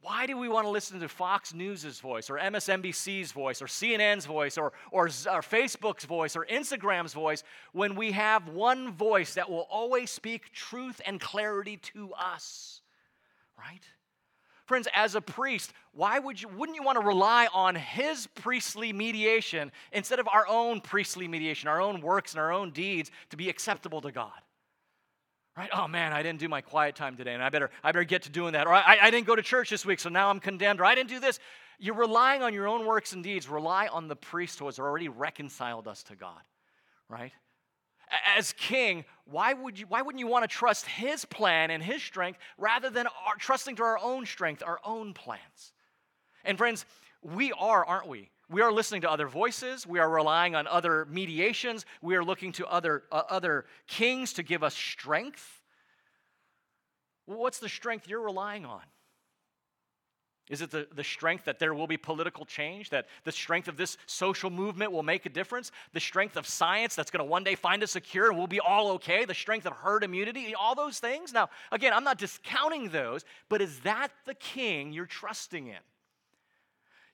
Why 0.03 0.27
do 0.27 0.39
we 0.39 0.49
want 0.49 0.65
to 0.65 0.71
listen 0.71 0.99
to 1.01 1.09
Fox 1.09 1.53
News' 1.53 2.01
voice 2.01 2.31
or 2.31 2.39
MSNBC's 2.39 3.33
voice 3.33 3.61
or 3.61 3.67
CNN's 3.67 4.25
voice 4.25 4.57
or, 4.57 4.73
or, 4.91 5.05
or, 5.07 5.43
Facebook's 5.43 6.05
voice 6.05 6.37
or 6.37 6.47
Instagram's 6.47 7.13
voice 7.13 7.43
when 7.73 7.95
we 7.95 8.13
have 8.13 8.49
one 8.49 8.93
voice 8.93 9.35
that 9.35 9.51
will 9.51 9.67
always 9.71 10.11
speak 10.11 10.53
truth 10.53 11.03
and 11.05 11.21
clarity 11.21 11.77
to 11.77 12.15
us? 12.15 12.81
Right? 13.59 13.85
Friends, 14.65 14.89
as 14.95 15.17
a 15.17 15.21
priest, 15.21 15.75
why 15.93 16.19
would 16.19 16.41
you, 16.41 16.49
wouldn't 16.49 16.77
you 16.77 16.83
want 16.83 16.99
to 16.99 17.05
rely 17.05 17.49
on 17.53 17.75
his 17.75 18.27
priestly 18.29 18.95
mediation 18.95 19.71
instead 19.93 20.19
of 20.19 20.29
our 20.33 20.47
own 20.49 20.81
priestly 20.81 21.29
mediation, 21.29 21.69
our 21.69 21.81
own 21.81 22.01
works 22.01 22.33
and 22.33 22.41
our 22.41 22.53
own 22.53 22.71
deeds 22.71 23.11
to 23.31 23.37
be 23.37 23.51
acceptable 23.51 24.01
to 24.01 24.13
God? 24.13 24.41
Right? 25.61 25.69
Oh 25.75 25.87
man, 25.87 26.15
I 26.15 26.23
didn't 26.23 26.39
do 26.41 26.49
my 26.49 26.63
quiet 26.63 26.97
time 26.97 27.19
today, 27.19 27.35
and 27.35 27.43
I 27.43 27.51
better, 27.51 27.69
I 27.85 27.93
better 27.93 28.05
get 28.05 28.23
to 28.23 28.31
doing 28.31 28.55
that. 28.55 28.67
Or 28.67 28.73
I, 28.73 28.97
I 29.03 29.11
didn't 29.11 29.27
go 29.27 29.37
to 29.37 29.43
church 29.43 29.69
this 29.69 29.85
week, 29.85 30.01
so 30.01 30.09
now 30.09 30.31
I'm 30.31 30.41
condemned. 30.41 30.81
Or 30.81 30.87
I 30.87 30.95
didn't 30.95 31.11
do 31.11 31.21
this. 31.21 31.39
You're 31.79 31.97
relying 31.97 32.43
on 32.43 32.55
your 32.55 32.67
own 32.67 32.87
works 32.87 33.13
and 33.13 33.23
deeds. 33.23 33.47
Rely 33.47 33.87
on 33.89 34.09
the 34.09 34.17
priest 34.17 34.59
who 34.59 34.65
has 34.65 34.79
already 34.79 35.11
reconciled 35.11 35.87
us 35.87 36.03
to 36.05 36.17
God. 36.17 36.41
Right? 37.11 37.33
As 38.39 38.55
king, 38.55 39.05
why, 39.27 39.53
would 39.53 39.79
you, 39.79 39.85
why 39.87 40.01
wouldn't 40.01 40.19
you 40.19 40.29
want 40.29 40.45
to 40.45 40.49
trust 40.49 40.87
his 40.87 41.27
plan 41.27 41.71
and 41.71 41.83
his 41.83 42.03
strength 42.03 42.39
rather 42.57 42.89
than 42.89 43.07
our, 43.07 43.35
trusting 43.39 43.77
to 43.77 43.83
our 43.83 43.99
own 43.99 44.25
strength, 44.25 44.63
our 44.65 44.81
own 44.83 45.13
plans? 45.13 45.75
And 46.43 46.57
friends, 46.57 46.87
we 47.21 47.53
are, 47.53 47.85
aren't 47.85 48.09
we? 48.09 48.31
We 48.51 48.63
are 48.63 48.73
listening 48.73 49.03
to 49.03 49.11
other 49.11 49.29
voices. 49.29 49.87
We 49.87 50.01
are 50.01 50.11
relying 50.11 50.57
on 50.57 50.67
other 50.67 51.07
mediations. 51.09 51.87
We 52.03 52.17
are 52.17 52.25
looking 52.25 52.51
to 52.53 52.67
other, 52.67 53.05
uh, 53.13 53.23
other 53.31 53.65
kings 53.87 54.33
to 54.35 54.43
give 54.43 54.65
us 54.65 54.75
strength. 54.75 55.63
what's 57.27 57.61
the 57.61 57.69
strength 57.69 58.09
you're 58.09 58.23
relying 58.23 58.67
on? 58.67 58.83
Is 60.49 60.63
it 60.63 60.73
the, 60.73 60.89
the 60.97 61.05
strength 61.05 61.45
that 61.45 61.61
there 61.61 61.75
will 61.75 61.87
be 61.87 61.97
political 61.97 62.45
change, 62.45 62.91
that 62.91 63.07
the 63.23 63.31
strength 63.31 63.69
of 63.69 63.77
this 63.77 63.97
social 64.07 64.51
movement 64.51 64.91
will 64.91 65.05
make 65.05 65.25
a 65.27 65.29
difference, 65.29 65.71
the 65.93 66.01
strength 66.01 66.37
of 66.37 66.45
science 66.45 66.97
that's 66.97 67.13
going 67.13 67.25
to 67.25 67.31
one 67.31 67.45
day 67.45 67.55
find 67.55 67.85
us 67.85 67.93
secure 67.93 68.31
and 68.31 68.37
we'll 68.37 68.49
be 68.49 68.59
all 68.59 68.91
okay, 68.93 69.25
the 69.25 69.33
strength 69.33 69.65
of 69.65 69.75
herd 69.75 70.03
immunity, 70.03 70.57
all 70.57 70.75
those 70.75 70.99
things? 70.99 71.33
Now, 71.33 71.51
again, 71.71 71.93
I'm 71.93 72.03
not 72.03 72.19
discounting 72.19 72.89
those, 72.89 73.25
but 73.49 73.63
is 73.63 73.79
that 73.81 74.09
the 74.27 74.35
king 74.35 74.93
you're 74.93 75.07
trusting 75.07 75.69
in? 75.69 75.79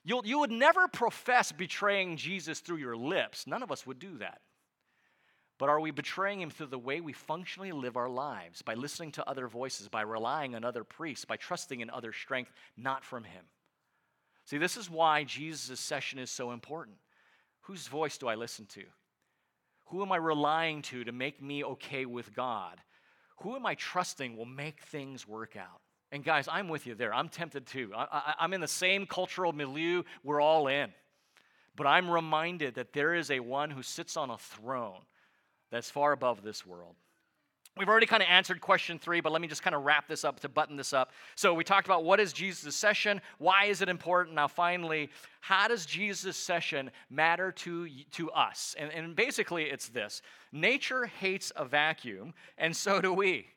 You'll, 0.07 0.25
you 0.25 0.39
would 0.39 0.51
never 0.51 0.87
profess 0.87 1.51
betraying 1.51 2.15
Jesus 2.15 2.61
through 2.61 2.77
your 2.77 2.95
lips. 2.95 3.45
None 3.45 3.61
of 3.61 3.73
us 3.73 3.85
would 3.85 3.99
do 3.99 4.17
that. 4.19 4.39
But 5.57 5.67
are 5.67 5.81
we 5.81 5.91
betraying 5.91 6.39
him 6.39 6.49
through 6.49 6.67
the 6.67 6.79
way 6.79 7.01
we 7.01 7.11
functionally 7.11 7.73
live 7.73 7.97
our 7.97 8.07
lives, 8.07 8.61
by 8.61 8.75
listening 8.75 9.11
to 9.13 9.29
other 9.29 9.49
voices, 9.49 9.89
by 9.89 10.03
relying 10.03 10.55
on 10.55 10.63
other 10.63 10.85
priests, 10.85 11.25
by 11.25 11.35
trusting 11.35 11.81
in 11.81 11.89
other 11.89 12.13
strength, 12.13 12.53
not 12.77 13.03
from 13.03 13.25
him? 13.25 13.43
See, 14.45 14.57
this 14.57 14.77
is 14.77 14.89
why 14.89 15.25
Jesus' 15.25 15.77
session 15.77 16.19
is 16.19 16.31
so 16.31 16.51
important. 16.51 16.95
Whose 17.63 17.89
voice 17.89 18.17
do 18.17 18.29
I 18.29 18.35
listen 18.35 18.65
to? 18.67 18.83
Who 19.87 20.01
am 20.01 20.13
I 20.13 20.17
relying 20.17 20.83
to 20.83 21.03
to 21.03 21.11
make 21.11 21.41
me 21.41 21.65
okay 21.65 22.05
with 22.05 22.33
God? 22.33 22.79
Who 23.41 23.57
am 23.57 23.65
I 23.65 23.75
trusting 23.75 24.37
will 24.37 24.45
make 24.45 24.83
things 24.83 25.27
work 25.27 25.57
out? 25.57 25.81
And 26.11 26.23
guys, 26.23 26.47
I'm 26.49 26.69
with 26.69 26.87
you 26.87 26.95
there. 26.95 27.13
I'm 27.13 27.29
tempted 27.29 27.65
too. 27.65 27.91
I, 27.95 28.35
am 28.39 28.53
in 28.53 28.61
the 28.61 28.67
same 28.67 29.05
cultural 29.05 29.51
milieu 29.51 30.03
we're 30.23 30.41
all 30.41 30.67
in. 30.67 30.91
But 31.75 31.85
I'm 31.85 32.09
reminded 32.09 32.75
that 32.75 32.93
there 32.93 33.13
is 33.13 33.29
a 33.29 33.39
one 33.39 33.69
who 33.69 33.83
sits 33.83 34.17
on 34.17 34.29
a 34.29 34.37
throne 34.37 35.01
that's 35.69 35.91
far 35.91 36.13
above 36.13 36.41
this 36.41 36.65
world. 36.65 36.95
We've 37.77 37.89
already 37.89 38.07
kind 38.07 38.23
of 38.23 38.29
answered 38.29 38.59
question 38.59 38.97
three, 38.97 39.21
but 39.21 39.31
let 39.31 39.41
me 39.41 39.47
just 39.47 39.61
kind 39.61 39.75
of 39.75 39.83
wrap 39.83 40.07
this 40.07 40.23
up 40.25 40.39
to 40.39 40.49
button 40.49 40.75
this 40.75 40.93
up. 40.93 41.11
So, 41.35 41.53
we 41.53 41.63
talked 41.63 41.85
about 41.85 42.03
what 42.03 42.19
is 42.19 42.33
Jesus' 42.33 42.75
session, 42.75 43.21
why 43.37 43.65
is 43.65 43.81
it 43.81 43.89
important? 43.89 44.35
Now, 44.35 44.47
finally, 44.47 45.09
how 45.41 45.67
does 45.67 45.85
Jesus' 45.85 46.37
session 46.37 46.89
matter 47.11 47.51
to, 47.51 47.87
to 48.13 48.31
us? 48.31 48.75
And, 48.79 48.91
and 48.91 49.15
basically, 49.15 49.65
it's 49.65 49.89
this 49.89 50.23
nature 50.51 51.05
hates 51.05 51.51
a 51.55 51.65
vacuum, 51.65 52.33
and 52.57 52.75
so 52.75 52.99
do 52.99 53.13
we. 53.13 53.47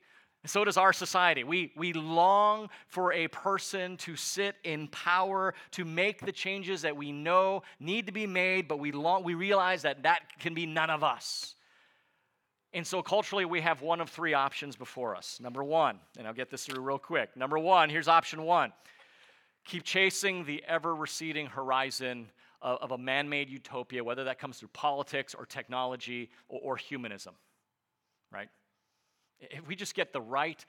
So 0.47 0.65
does 0.65 0.79
our 0.79 0.93
society. 0.95 1.45
We, 1.45 1.73
we 1.77 1.93
long 1.93 2.71
for 2.87 3.13
a 3.13 3.29
person 3.29 3.99
to 3.99 4.17
sit 4.17 4.57
in 4.65 4.89
power, 4.89 5.55
to 5.73 5.85
make 5.85 6.25
the 6.25 6.33
changes 6.33 6.81
that 6.83 6.97
we 6.97 7.13
know 7.13 7.63
need 7.79 8.07
to 8.07 8.13
be 8.13 8.27
made, 8.27 8.67
but 8.67 8.79
we, 8.79 8.91
long, 8.91 9.23
we 9.23 9.35
realize 9.35 9.83
that 9.83 10.03
that 10.05 10.21
can 10.39 10.55
be 10.55 10.65
none 10.65 10.89
of 10.89 11.05
us. 11.05 11.57
And 12.73 12.87
so 12.87 13.03
culturally, 13.03 13.45
we 13.45 13.61
have 13.61 13.83
one 13.83 14.01
of 14.01 14.09
three 14.09 14.33
options 14.33 14.77
before 14.77 15.15
us. 15.15 15.41
Number 15.43 15.63
one, 15.63 15.99
and 16.17 16.27
I'll 16.27 16.33
get 16.33 16.51
this 16.51 16.65
through 16.65 16.83
real 16.83 16.99
quick. 16.99 17.37
Number 17.37 17.59
one, 17.59 17.91
here's 17.91 18.09
option 18.09 18.43
one 18.45 18.73
keep 19.67 19.85
chasing 19.85 20.45
the 20.47 20.65
ever 20.67 20.97
receding 20.97 21.47
horizon 21.47 22.31
of, 22.63 22.79
of 22.81 22.91
a 22.93 22.99
man 22.99 23.29
made 23.29 23.51
utopia, 23.51 24.03
whether 24.03 24.25
that 24.25 24.39
comes 24.39 24.59
through 24.59 24.71
politics 24.73 25.35
or 25.35 25.45
technology 25.45 26.31
or, 26.49 26.61
or 26.63 26.77
humanism, 26.77 27.35
right? 28.33 28.49
If 29.41 29.67
we 29.67 29.77
just 29.77 29.95
get 29.95 30.13
the 30.13 30.21
right 30.21 30.65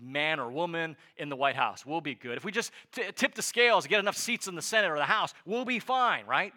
man 0.00 0.38
or 0.38 0.50
woman 0.50 0.96
in 1.16 1.28
the 1.28 1.36
White 1.36 1.56
House, 1.56 1.84
we'll 1.84 2.00
be 2.00 2.14
good. 2.14 2.36
If 2.36 2.44
we 2.44 2.52
just 2.52 2.72
t- 2.92 3.02
tip 3.14 3.34
the 3.34 3.42
scales, 3.42 3.86
get 3.86 4.00
enough 4.00 4.16
seats 4.16 4.46
in 4.46 4.54
the 4.54 4.62
Senate 4.62 4.90
or 4.90 4.96
the 4.96 5.04
House, 5.04 5.34
we'll 5.44 5.64
be 5.64 5.78
fine, 5.78 6.26
right? 6.26 6.52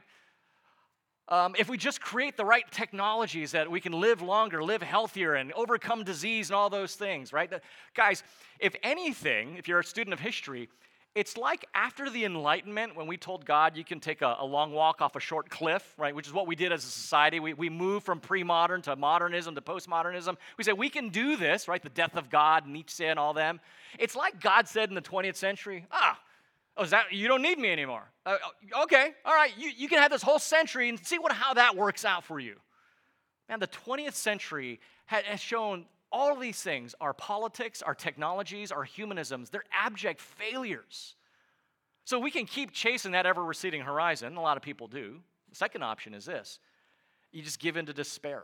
Um, 1.30 1.56
if 1.58 1.70
we 1.70 1.78
just 1.78 2.02
create 2.02 2.36
the 2.36 2.44
right 2.44 2.70
technologies 2.70 3.52
that 3.52 3.72
we 3.72 3.80
can 3.80 3.94
live 3.94 4.22
longer, 4.22 4.62
live 4.62 4.82
healthier, 4.82 5.36
and 5.36 5.54
overcome 5.54 6.04
disease 6.04 6.50
and 6.50 6.56
all 6.56 6.70
those 6.70 6.96
things, 6.96 7.32
right? 7.32 7.52
guys, 7.96 8.24
if 8.60 8.76
anything, 8.84 9.56
if 9.58 9.68
you're 9.68 9.80
a 9.80 9.84
student 9.84 10.14
of 10.14 10.20
history, 10.20 10.70
it's 11.16 11.38
like 11.38 11.66
after 11.76 12.10
the 12.10 12.26
Enlightenment 12.26 12.96
when 12.96 13.06
we 13.06 13.18
told 13.18 13.46
God 13.46 13.78
you 13.78 13.84
can 13.84 14.00
take 14.00 14.24
a, 14.24 14.38
a, 14.40 14.46
long 14.46 14.72
walk 14.72 15.00
off 15.00 15.16
a 15.16 15.20
short 15.20 15.50
cliff, 15.50 15.94
right? 15.98 16.16
Which 16.16 16.26
is 16.26 16.34
what 16.34 16.48
we 16.48 16.56
did 16.56 16.72
as 16.72 16.84
a 16.84 16.88
society. 16.88 17.40
We, 17.40 17.54
we 17.54 17.70
moved 17.70 18.06
from 18.06 18.20
pre 18.20 18.44
modern 18.44 18.82
to 18.84 18.96
modernism 18.96 19.54
to 19.54 19.62
postmodernism. 19.62 20.38
We 20.58 20.64
said 20.64 20.74
we 20.74 20.90
can 20.90 21.10
do 21.10 21.38
this, 21.38 21.68
right? 21.68 21.82
The 21.82 21.90
death 21.90 22.18
of 22.18 22.32
God, 22.32 22.68
Nietzsche, 22.68 23.06
and 23.06 23.20
all 23.20 23.34
them. 23.34 23.60
It's 24.00 24.16
like 24.16 24.42
God 24.42 24.68
said 24.68 24.90
in 24.90 24.96
the 24.96 25.02
20th 25.02 25.36
century, 25.36 25.86
ah, 25.92 26.20
oh, 26.78 26.84
is 26.84 26.90
that, 26.90 27.14
you 27.14 27.28
don't 27.28 27.44
need 27.44 27.60
me 27.60 27.72
anymore. 27.72 28.04
Uh, 28.26 28.38
okay, 28.84 29.12
all 29.24 29.36
right, 29.36 29.52
you, 29.56 29.70
you 29.70 29.88
can 29.88 30.00
have 30.00 30.12
this 30.12 30.24
whole 30.24 30.40
century 30.40 30.90
and 30.90 31.06
see 31.06 31.20
what, 31.20 31.32
how 31.32 31.54
that 31.54 31.76
works 31.76 32.06
out 32.06 32.24
for 32.24 32.40
you. 32.40 32.56
Man, 33.50 33.60
the 33.60 33.68
20th 33.68 34.14
century 34.14 34.80
has 35.06 35.40
shown 35.40 35.86
all 36.14 36.38
these 36.38 36.62
things 36.62 36.96
our 37.02 37.14
politics, 37.14 37.82
our 37.82 37.96
technologies, 37.96 38.72
our 38.72 38.86
humanisms 38.86 39.50
they're 39.50 39.66
abject 39.78 40.22
failures. 40.22 41.16
So 42.06 42.20
we 42.20 42.32
can 42.32 42.46
keep 42.46 42.72
chasing 42.72 43.14
that 43.14 43.26
ever 43.26 43.44
receding 43.44 43.82
horizon. 43.82 44.38
A 44.38 44.42
lot 44.42 44.58
of 44.58 44.64
people 44.64 44.88
do. 44.88 45.20
The 45.50 45.56
second 45.56 45.84
option 45.84 46.14
is 46.14 46.26
this 46.26 46.60
you 47.34 47.42
just 47.42 47.60
give 47.60 47.76
in 47.76 47.88
to 47.88 47.94
despair. 47.94 48.44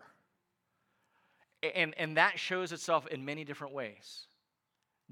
And, 1.75 1.93
and 1.97 2.17
that 2.17 2.39
shows 2.39 2.71
itself 2.71 3.05
in 3.08 3.23
many 3.23 3.43
different 3.43 3.73
ways. 3.73 4.21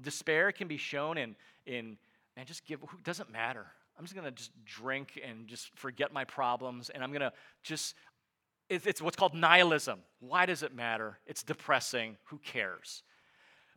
Despair 0.00 0.50
can 0.50 0.66
be 0.66 0.78
shown 0.78 1.18
in, 1.18 1.36
in 1.66 1.98
man, 2.36 2.46
just 2.46 2.64
give, 2.64 2.82
it 2.82 3.04
doesn't 3.04 3.30
matter. 3.30 3.66
I'm 3.98 4.04
just 4.04 4.14
gonna 4.14 4.30
just 4.30 4.52
drink 4.64 5.20
and 5.26 5.46
just 5.46 5.76
forget 5.76 6.12
my 6.12 6.24
problems, 6.24 6.88
and 6.88 7.02
I'm 7.02 7.12
gonna 7.12 7.32
just, 7.62 7.96
it's 8.68 9.00
what's 9.00 9.16
called 9.16 9.34
nihilism. 9.34 10.00
Why 10.20 10.46
does 10.46 10.62
it 10.62 10.74
matter? 10.74 11.18
It's 11.26 11.42
depressing. 11.42 12.16
Who 12.24 12.38
cares? 12.38 13.02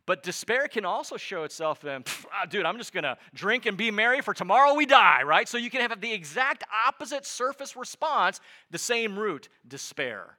But 0.04 0.22
despair 0.22 0.66
can 0.66 0.84
also 0.84 1.16
show 1.16 1.44
itself 1.44 1.84
in, 1.84 2.04
ah, 2.32 2.44
dude, 2.44 2.66
I'm 2.66 2.76
just 2.76 2.92
gonna 2.92 3.16
drink 3.34 3.66
and 3.66 3.76
be 3.76 3.90
merry 3.90 4.20
for 4.20 4.34
tomorrow 4.34 4.74
we 4.74 4.84
die, 4.84 5.22
right? 5.22 5.48
So 5.48 5.58
you 5.58 5.70
can 5.70 5.80
have 5.80 6.00
the 6.00 6.12
exact 6.12 6.64
opposite 6.86 7.24
surface 7.24 7.76
response, 7.76 8.40
the 8.70 8.78
same 8.78 9.16
root, 9.16 9.48
despair. 9.66 10.36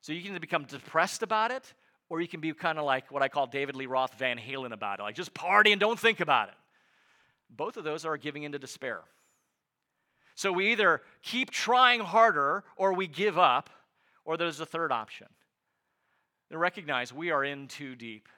So 0.00 0.12
you 0.12 0.22
can 0.22 0.38
become 0.38 0.64
depressed 0.64 1.22
about 1.22 1.50
it, 1.50 1.74
or 2.08 2.20
you 2.20 2.28
can 2.28 2.40
be 2.40 2.52
kind 2.54 2.78
of 2.78 2.84
like 2.84 3.10
what 3.12 3.22
I 3.22 3.28
call 3.28 3.46
David 3.46 3.76
Lee 3.76 3.86
Roth 3.86 4.14
Van 4.18 4.38
Halen 4.38 4.72
about 4.72 5.00
it, 5.00 5.02
like 5.02 5.14
just 5.14 5.34
party 5.34 5.72
and 5.72 5.80
don't 5.80 5.98
think 5.98 6.20
about 6.20 6.48
it. 6.48 6.54
Both 7.50 7.76
of 7.76 7.84
those 7.84 8.06
are 8.06 8.16
giving 8.16 8.44
into 8.44 8.58
despair. 8.58 9.02
So 10.36 10.52
we 10.52 10.70
either 10.70 11.00
keep 11.22 11.50
trying 11.50 12.00
harder 12.00 12.62
or 12.76 12.92
we 12.92 13.06
give 13.08 13.38
up, 13.38 13.70
or 14.24 14.36
there's 14.36 14.60
a 14.60 14.66
third 14.66 14.92
option. 14.92 15.26
To 16.50 16.58
recognize 16.58 17.12
we 17.12 17.30
are 17.30 17.42
in 17.42 17.66
too 17.66 17.96
deep 17.96 18.28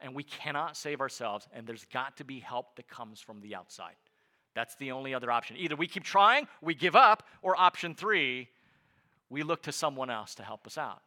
and 0.00 0.14
we 0.14 0.24
cannot 0.24 0.76
save 0.76 1.00
ourselves, 1.00 1.46
and 1.52 1.66
there's 1.66 1.84
got 1.86 2.16
to 2.16 2.24
be 2.24 2.40
help 2.40 2.76
that 2.76 2.88
comes 2.88 3.20
from 3.20 3.40
the 3.40 3.54
outside. 3.54 3.94
That's 4.54 4.74
the 4.76 4.90
only 4.92 5.14
other 5.14 5.30
option. 5.30 5.56
Either 5.56 5.76
we 5.76 5.86
keep 5.86 6.02
trying, 6.02 6.48
we 6.60 6.74
give 6.74 6.96
up, 6.96 7.22
or 7.42 7.58
option 7.58 7.94
three, 7.94 8.48
we 9.28 9.42
look 9.42 9.62
to 9.62 9.72
someone 9.72 10.10
else 10.10 10.34
to 10.36 10.42
help 10.42 10.66
us 10.66 10.76
out. 10.76 11.02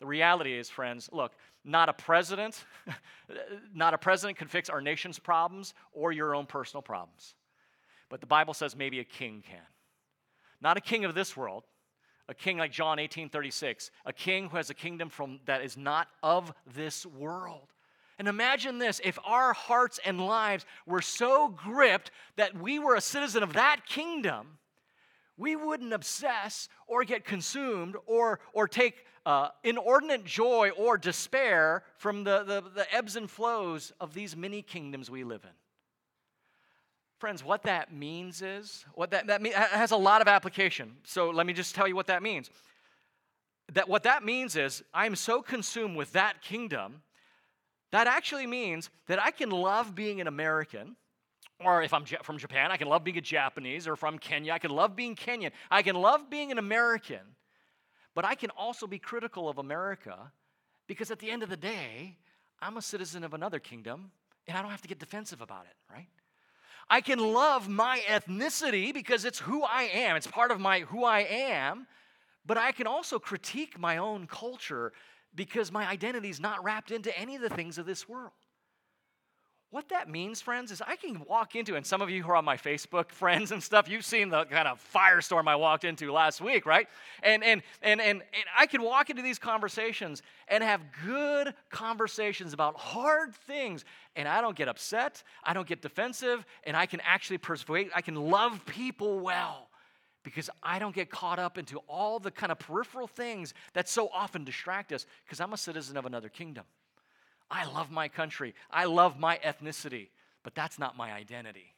The 0.00 0.06
reality 0.06 0.56
is, 0.56 0.68
friends, 0.68 1.08
look, 1.12 1.32
not 1.64 1.88
a 1.88 1.92
president, 1.92 2.64
not 3.74 3.94
a 3.94 3.98
president 3.98 4.38
can 4.38 4.48
fix 4.48 4.68
our 4.68 4.80
nation's 4.80 5.18
problems 5.18 5.74
or 5.92 6.12
your 6.12 6.34
own 6.34 6.46
personal 6.46 6.82
problems. 6.82 7.34
But 8.08 8.20
the 8.20 8.26
Bible 8.26 8.54
says 8.54 8.76
maybe 8.76 9.00
a 9.00 9.04
king 9.04 9.42
can. 9.46 9.60
Not 10.60 10.76
a 10.76 10.80
king 10.80 11.04
of 11.04 11.14
this 11.14 11.36
world, 11.36 11.64
a 12.28 12.34
king 12.34 12.58
like 12.58 12.72
John 12.72 12.98
18:36, 12.98 13.90
a 14.04 14.12
king 14.12 14.48
who 14.48 14.56
has 14.56 14.70
a 14.70 14.74
kingdom 14.74 15.08
from 15.08 15.40
that 15.44 15.62
is 15.62 15.76
not 15.76 16.08
of 16.22 16.52
this 16.66 17.04
world. 17.04 17.68
And 18.18 18.28
imagine 18.28 18.78
this 18.78 19.00
if 19.04 19.18
our 19.24 19.52
hearts 19.52 19.98
and 20.04 20.24
lives 20.24 20.64
were 20.86 21.02
so 21.02 21.48
gripped 21.48 22.10
that 22.36 22.56
we 22.56 22.78
were 22.78 22.94
a 22.94 23.00
citizen 23.00 23.42
of 23.42 23.54
that 23.54 23.86
kingdom, 23.86 24.58
we 25.36 25.56
wouldn't 25.56 25.92
obsess 25.92 26.68
or 26.86 27.04
get 27.04 27.24
consumed 27.24 27.96
or, 28.06 28.38
or 28.52 28.68
take 28.68 29.04
uh, 29.26 29.48
inordinate 29.64 30.24
joy 30.24 30.70
or 30.76 30.96
despair 30.96 31.82
from 31.96 32.24
the, 32.24 32.44
the, 32.44 32.62
the 32.74 32.94
ebbs 32.94 33.16
and 33.16 33.28
flows 33.28 33.92
of 34.00 34.14
these 34.14 34.36
many 34.36 34.62
kingdoms 34.62 35.10
we 35.10 35.24
live 35.24 35.42
in. 35.44 35.50
Friends, 37.24 37.42
what 37.42 37.62
that 37.62 37.90
means 37.90 38.42
is, 38.42 38.84
what 38.92 39.12
that, 39.12 39.28
that 39.28 39.40
mean, 39.40 39.54
has 39.54 39.92
a 39.92 39.96
lot 39.96 40.20
of 40.20 40.28
application. 40.28 40.92
So 41.04 41.30
let 41.30 41.46
me 41.46 41.54
just 41.54 41.74
tell 41.74 41.88
you 41.88 41.96
what 41.96 42.08
that 42.08 42.22
means. 42.22 42.50
That 43.72 43.88
what 43.88 44.02
that 44.02 44.22
means 44.22 44.56
is, 44.56 44.82
I'm 44.92 45.16
so 45.16 45.40
consumed 45.40 45.96
with 45.96 46.12
that 46.12 46.42
kingdom 46.42 47.00
that 47.92 48.06
actually 48.06 48.46
means 48.46 48.90
that 49.06 49.18
I 49.18 49.30
can 49.30 49.48
love 49.48 49.94
being 49.94 50.20
an 50.20 50.26
American, 50.26 50.96
or 51.64 51.82
if 51.82 51.94
I'm 51.94 52.04
from 52.04 52.36
Japan, 52.36 52.70
I 52.70 52.76
can 52.76 52.88
love 52.88 53.04
being 53.04 53.16
a 53.16 53.22
Japanese, 53.22 53.88
or 53.88 53.96
from 53.96 54.18
Kenya, 54.18 54.52
I 54.52 54.58
can 54.58 54.70
love 54.70 54.94
being 54.94 55.16
Kenyan. 55.16 55.52
I 55.70 55.80
can 55.80 55.96
love 55.96 56.28
being 56.28 56.52
an 56.52 56.58
American, 56.58 57.22
but 58.14 58.26
I 58.26 58.34
can 58.34 58.50
also 58.50 58.86
be 58.86 58.98
critical 58.98 59.48
of 59.48 59.56
America 59.56 60.30
because 60.86 61.10
at 61.10 61.20
the 61.20 61.30
end 61.30 61.42
of 61.42 61.48
the 61.48 61.56
day, 61.56 62.18
I'm 62.60 62.76
a 62.76 62.82
citizen 62.82 63.24
of 63.24 63.32
another 63.32 63.60
kingdom 63.60 64.10
and 64.46 64.58
I 64.58 64.60
don't 64.60 64.70
have 64.70 64.82
to 64.82 64.88
get 64.88 64.98
defensive 64.98 65.40
about 65.40 65.64
it, 65.64 65.76
right? 65.90 66.08
I 66.88 67.00
can 67.00 67.18
love 67.18 67.68
my 67.68 68.00
ethnicity 68.06 68.92
because 68.92 69.24
it's 69.24 69.38
who 69.38 69.62
I 69.62 69.84
am, 69.84 70.16
it's 70.16 70.26
part 70.26 70.50
of 70.50 70.60
my 70.60 70.80
who 70.80 71.04
I 71.04 71.20
am, 71.20 71.86
but 72.46 72.58
I 72.58 72.72
can 72.72 72.86
also 72.86 73.18
critique 73.18 73.78
my 73.78 73.96
own 73.96 74.26
culture 74.26 74.92
because 75.34 75.72
my 75.72 75.86
identity 75.88 76.28
is 76.28 76.40
not 76.40 76.62
wrapped 76.62 76.90
into 76.90 77.16
any 77.18 77.36
of 77.36 77.42
the 77.42 77.48
things 77.48 77.78
of 77.78 77.86
this 77.86 78.08
world. 78.08 78.32
What 79.74 79.88
that 79.88 80.08
means, 80.08 80.40
friends, 80.40 80.70
is 80.70 80.80
I 80.80 80.94
can 80.94 81.24
walk 81.28 81.56
into, 81.56 81.74
and 81.74 81.84
some 81.84 82.00
of 82.00 82.08
you 82.08 82.22
who 82.22 82.30
are 82.30 82.36
on 82.36 82.44
my 82.44 82.56
Facebook 82.56 83.10
friends 83.10 83.50
and 83.50 83.60
stuff, 83.60 83.88
you've 83.88 84.04
seen 84.04 84.28
the 84.28 84.44
kind 84.44 84.68
of 84.68 84.80
firestorm 84.94 85.48
I 85.48 85.56
walked 85.56 85.82
into 85.82 86.12
last 86.12 86.40
week, 86.40 86.64
right? 86.64 86.86
And, 87.24 87.42
and, 87.42 87.60
and, 87.82 88.00
and, 88.00 88.22
and 88.22 88.44
I 88.56 88.66
can 88.66 88.82
walk 88.82 89.10
into 89.10 89.20
these 89.20 89.40
conversations 89.40 90.22
and 90.46 90.62
have 90.62 90.80
good 91.04 91.54
conversations 91.70 92.52
about 92.52 92.76
hard 92.76 93.34
things, 93.34 93.84
and 94.14 94.28
I 94.28 94.40
don't 94.40 94.54
get 94.54 94.68
upset, 94.68 95.24
I 95.42 95.52
don't 95.54 95.66
get 95.66 95.82
defensive, 95.82 96.46
and 96.62 96.76
I 96.76 96.86
can 96.86 97.00
actually 97.04 97.38
persuade, 97.38 97.90
I 97.96 98.00
can 98.00 98.14
love 98.14 98.64
people 98.66 99.18
well 99.18 99.70
because 100.22 100.50
I 100.62 100.78
don't 100.78 100.94
get 100.94 101.10
caught 101.10 101.40
up 101.40 101.58
into 101.58 101.78
all 101.88 102.20
the 102.20 102.30
kind 102.30 102.52
of 102.52 102.60
peripheral 102.60 103.08
things 103.08 103.54
that 103.72 103.88
so 103.88 104.08
often 104.14 104.44
distract 104.44 104.92
us 104.92 105.04
because 105.24 105.40
I'm 105.40 105.52
a 105.52 105.58
citizen 105.58 105.96
of 105.96 106.06
another 106.06 106.28
kingdom. 106.28 106.62
I 107.50 107.66
love 107.66 107.90
my 107.90 108.08
country, 108.08 108.54
I 108.70 108.84
love 108.84 109.18
my 109.18 109.38
ethnicity, 109.44 110.08
but 110.42 110.54
that's 110.54 110.78
not 110.78 110.96
my 110.96 111.12
identity. 111.12 111.74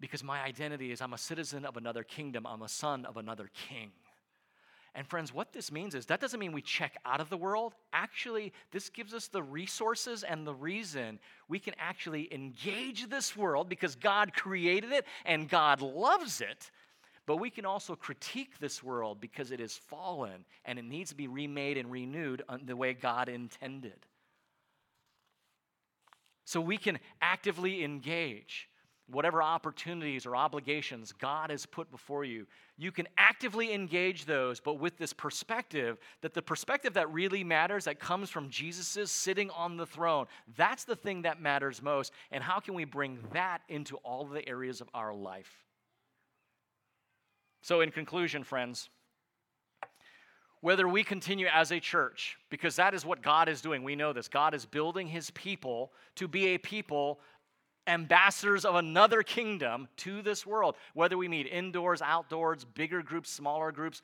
Because 0.00 0.22
my 0.22 0.40
identity 0.42 0.92
is 0.92 1.00
I'm 1.00 1.12
a 1.12 1.18
citizen 1.18 1.64
of 1.64 1.76
another 1.76 2.04
kingdom, 2.04 2.46
I'm 2.46 2.62
a 2.62 2.68
son 2.68 3.04
of 3.04 3.16
another 3.16 3.50
king. 3.68 3.90
And 4.94 5.06
friends, 5.06 5.32
what 5.32 5.52
this 5.52 5.70
means 5.70 5.94
is 5.94 6.06
that 6.06 6.20
doesn't 6.20 6.40
mean 6.40 6.52
we 6.52 6.62
check 6.62 6.96
out 7.04 7.20
of 7.20 7.28
the 7.28 7.36
world. 7.36 7.74
Actually, 7.92 8.52
this 8.72 8.88
gives 8.88 9.14
us 9.14 9.28
the 9.28 9.42
resources 9.42 10.24
and 10.24 10.46
the 10.46 10.54
reason 10.54 11.20
we 11.46 11.58
can 11.58 11.74
actually 11.78 12.32
engage 12.32 13.08
this 13.08 13.36
world 13.36 13.68
because 13.68 13.94
God 13.94 14.32
created 14.34 14.90
it 14.92 15.04
and 15.24 15.48
God 15.48 15.82
loves 15.82 16.40
it 16.40 16.70
but 17.28 17.36
we 17.36 17.50
can 17.50 17.66
also 17.66 17.94
critique 17.94 18.58
this 18.58 18.82
world 18.82 19.20
because 19.20 19.50
it 19.50 19.60
is 19.60 19.76
fallen 19.76 20.46
and 20.64 20.78
it 20.78 20.86
needs 20.86 21.10
to 21.10 21.14
be 21.14 21.28
remade 21.28 21.76
and 21.76 21.92
renewed 21.92 22.42
the 22.64 22.74
way 22.74 22.94
God 22.94 23.28
intended. 23.28 24.06
So 26.48 26.62
we 26.62 26.78
can 26.78 26.98
actively 27.20 27.84
engage 27.84 28.70
whatever 29.06 29.42
opportunities 29.42 30.24
or 30.24 30.34
obligations 30.34 31.12
God 31.12 31.50
has 31.50 31.66
put 31.66 31.90
before 31.90 32.24
you. 32.24 32.46
You 32.78 32.90
can 32.90 33.06
actively 33.18 33.74
engage 33.74 34.24
those, 34.24 34.58
but 34.58 34.80
with 34.80 34.96
this 34.96 35.12
perspective 35.12 35.98
that 36.22 36.32
the 36.32 36.40
perspective 36.40 36.94
that 36.94 37.12
really 37.12 37.44
matters, 37.44 37.84
that 37.84 38.00
comes 38.00 38.30
from 38.30 38.48
Jesus' 38.48 39.10
sitting 39.10 39.50
on 39.50 39.76
the 39.76 39.84
throne, 39.84 40.24
that's 40.56 40.84
the 40.84 40.96
thing 40.96 41.20
that 41.20 41.38
matters 41.38 41.82
most. 41.82 42.12
And 42.30 42.42
how 42.42 42.60
can 42.60 42.72
we 42.72 42.86
bring 42.86 43.18
that 43.34 43.60
into 43.68 43.96
all 43.98 44.24
the 44.24 44.48
areas 44.48 44.80
of 44.80 44.88
our 44.94 45.12
life? 45.12 45.52
So, 47.60 47.82
in 47.82 47.90
conclusion, 47.90 48.42
friends, 48.42 48.88
whether 50.60 50.88
we 50.88 51.04
continue 51.04 51.46
as 51.46 51.70
a 51.70 51.80
church, 51.80 52.36
because 52.50 52.76
that 52.76 52.94
is 52.94 53.04
what 53.04 53.22
God 53.22 53.48
is 53.48 53.60
doing, 53.60 53.82
we 53.82 53.96
know 53.96 54.12
this. 54.12 54.28
God 54.28 54.54
is 54.54 54.66
building 54.66 55.06
his 55.06 55.30
people 55.30 55.92
to 56.16 56.26
be 56.26 56.48
a 56.48 56.58
people, 56.58 57.20
ambassadors 57.86 58.64
of 58.64 58.74
another 58.74 59.22
kingdom 59.22 59.88
to 59.98 60.20
this 60.22 60.44
world. 60.44 60.76
Whether 60.94 61.16
we 61.16 61.28
meet 61.28 61.46
indoors, 61.46 62.02
outdoors, 62.02 62.64
bigger 62.64 63.02
groups, 63.02 63.30
smaller 63.30 63.70
groups, 63.70 64.02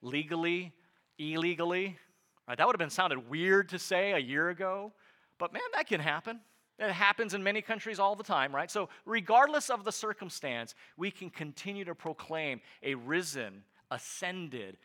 legally, 0.00 0.72
illegally. 1.18 1.98
Right, 2.46 2.56
that 2.56 2.66
would 2.66 2.74
have 2.74 2.78
been 2.78 2.90
sounded 2.90 3.28
weird 3.28 3.68
to 3.70 3.78
say 3.78 4.12
a 4.12 4.18
year 4.18 4.48
ago, 4.48 4.92
but 5.38 5.52
man, 5.52 5.62
that 5.74 5.86
can 5.86 6.00
happen. 6.00 6.40
It 6.78 6.92
happens 6.92 7.34
in 7.34 7.42
many 7.42 7.60
countries 7.60 7.98
all 7.98 8.14
the 8.14 8.22
time, 8.22 8.54
right? 8.54 8.70
So, 8.70 8.88
regardless 9.04 9.68
of 9.68 9.84
the 9.84 9.90
circumstance, 9.90 10.74
we 10.96 11.10
can 11.10 11.28
continue 11.28 11.84
to 11.84 11.94
proclaim 11.94 12.60
a 12.82 12.94
risen, 12.94 13.64
ascended 13.90 14.78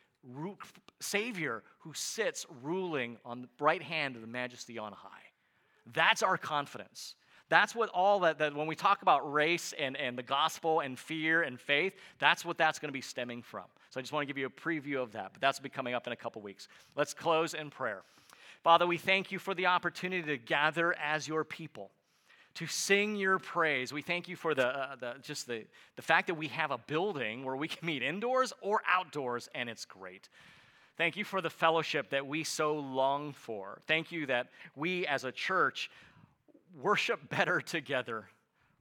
Savior 0.99 1.63
who 1.79 1.93
sits 1.93 2.45
ruling 2.61 3.17
on 3.25 3.41
the 3.41 3.49
right 3.59 3.81
hand 3.81 4.15
of 4.15 4.21
the 4.21 4.27
majesty 4.27 4.77
on 4.77 4.93
high. 4.93 5.09
That's 5.93 6.23
our 6.23 6.37
confidence. 6.37 7.15
That's 7.49 7.75
what 7.75 7.89
all 7.89 8.21
that, 8.21 8.39
that 8.39 8.55
when 8.55 8.67
we 8.67 8.75
talk 8.75 9.01
about 9.01 9.31
race 9.31 9.73
and, 9.77 9.97
and 9.97 10.17
the 10.17 10.23
gospel 10.23 10.79
and 10.79 10.97
fear 10.97 11.43
and 11.43 11.59
faith, 11.59 11.93
that's 12.17 12.45
what 12.45 12.57
that's 12.57 12.79
going 12.79 12.89
to 12.89 12.93
be 12.93 13.01
stemming 13.01 13.41
from. 13.41 13.65
So 13.89 13.99
I 13.99 14.01
just 14.01 14.13
want 14.13 14.27
to 14.27 14.33
give 14.33 14.37
you 14.37 14.47
a 14.47 14.49
preview 14.49 15.01
of 15.01 15.11
that, 15.11 15.33
but 15.33 15.41
that's 15.41 15.59
be 15.59 15.69
coming 15.69 15.93
up 15.93 16.07
in 16.07 16.13
a 16.13 16.15
couple 16.15 16.41
weeks. 16.41 16.67
Let's 16.95 17.13
close 17.13 17.53
in 17.53 17.69
prayer. 17.69 18.01
Father, 18.63 18.87
we 18.87 18.97
thank 18.97 19.31
you 19.31 19.39
for 19.39 19.53
the 19.53 19.65
opportunity 19.65 20.23
to 20.23 20.37
gather 20.37 20.97
as 20.97 21.27
your 21.27 21.43
people, 21.43 21.91
to 22.55 22.67
sing 22.67 23.15
your 23.15 23.39
praise. 23.39 23.91
We 23.91 24.01
thank 24.01 24.27
you 24.27 24.35
for 24.35 24.53
the, 24.53 24.67
uh, 24.67 24.95
the, 24.95 25.15
just 25.21 25.47
the, 25.47 25.63
the 25.95 26.01
fact 26.01 26.27
that 26.27 26.35
we 26.35 26.47
have 26.49 26.71
a 26.71 26.77
building 26.77 27.43
where 27.43 27.55
we 27.55 27.67
can 27.67 27.85
meet 27.85 28.03
indoors 28.03 28.53
or 28.61 28.81
outdoors, 28.87 29.49
and 29.55 29.69
it's 29.69 29.85
great. 29.85 30.29
Thank 30.97 31.17
you 31.17 31.23
for 31.23 31.41
the 31.41 31.49
fellowship 31.49 32.11
that 32.11 32.27
we 32.27 32.43
so 32.43 32.75
long 32.75 33.33
for. 33.33 33.79
Thank 33.87 34.11
you 34.11 34.27
that 34.27 34.49
we 34.75 35.07
as 35.07 35.23
a 35.23 35.31
church 35.31 35.89
worship 36.79 37.29
better 37.29 37.61
together. 37.61 38.25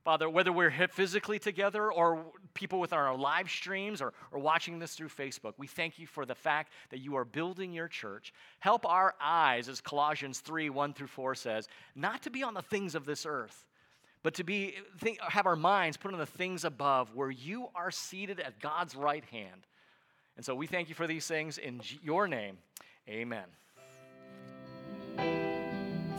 Father, 0.05 0.28
whether 0.28 0.53
we're 0.53 0.72
physically 0.88 1.38
together 1.38 1.92
or 1.92 2.24
people 2.55 2.80
with 2.80 2.92
our 2.92 3.16
live 3.16 3.48
streams 3.48 4.03
or, 4.03 4.12
or 4.32 4.40
watching 4.40 4.80
this 4.80 4.94
through 4.94 5.09
Facebook, 5.09 5.53
we 5.59 5.68
thank 5.68 5.98
you 5.98 6.09
for 6.09 6.26
the 6.26 6.34
fact 6.34 6.72
that 6.90 6.98
you 6.98 7.14
are 7.14 7.24
building 7.24 7.72
your 7.72 7.86
church. 7.86 8.32
Help 8.59 8.84
our 8.84 9.14
eyes, 9.20 9.68
as 9.68 9.80
Colossians 9.80 10.40
3 10.40 10.70
1 10.70 10.94
through 10.94 11.07
4 11.07 11.36
says, 11.36 11.68
not 11.94 12.22
to 12.22 12.30
be 12.30 12.42
on 12.42 12.55
the 12.55 12.62
things 12.62 12.96
of 12.96 13.05
this 13.05 13.24
earth, 13.24 13.64
but 14.24 14.34
to 14.34 14.44
be 14.44 14.74
think, 14.98 15.20
have 15.20 15.46
our 15.46 15.57
minds 15.57 15.96
put 15.96 16.12
on 16.12 16.18
the 16.18 16.26
things 16.26 16.64
above 16.64 17.14
where 17.14 17.30
you 17.30 17.68
are 17.74 17.92
seated 17.92 18.40
at 18.40 18.61
God's 18.61 18.96
right 18.96 19.24
hand. 19.26 19.66
And 20.36 20.44
so 20.44 20.55
we 20.55 20.66
thank 20.66 20.88
you 20.88 20.96
for 20.96 21.07
these 21.07 21.26
things 21.26 21.59
in 21.59 21.80
your 22.03 22.26
name. 22.26 22.59
Amen. 23.09 23.44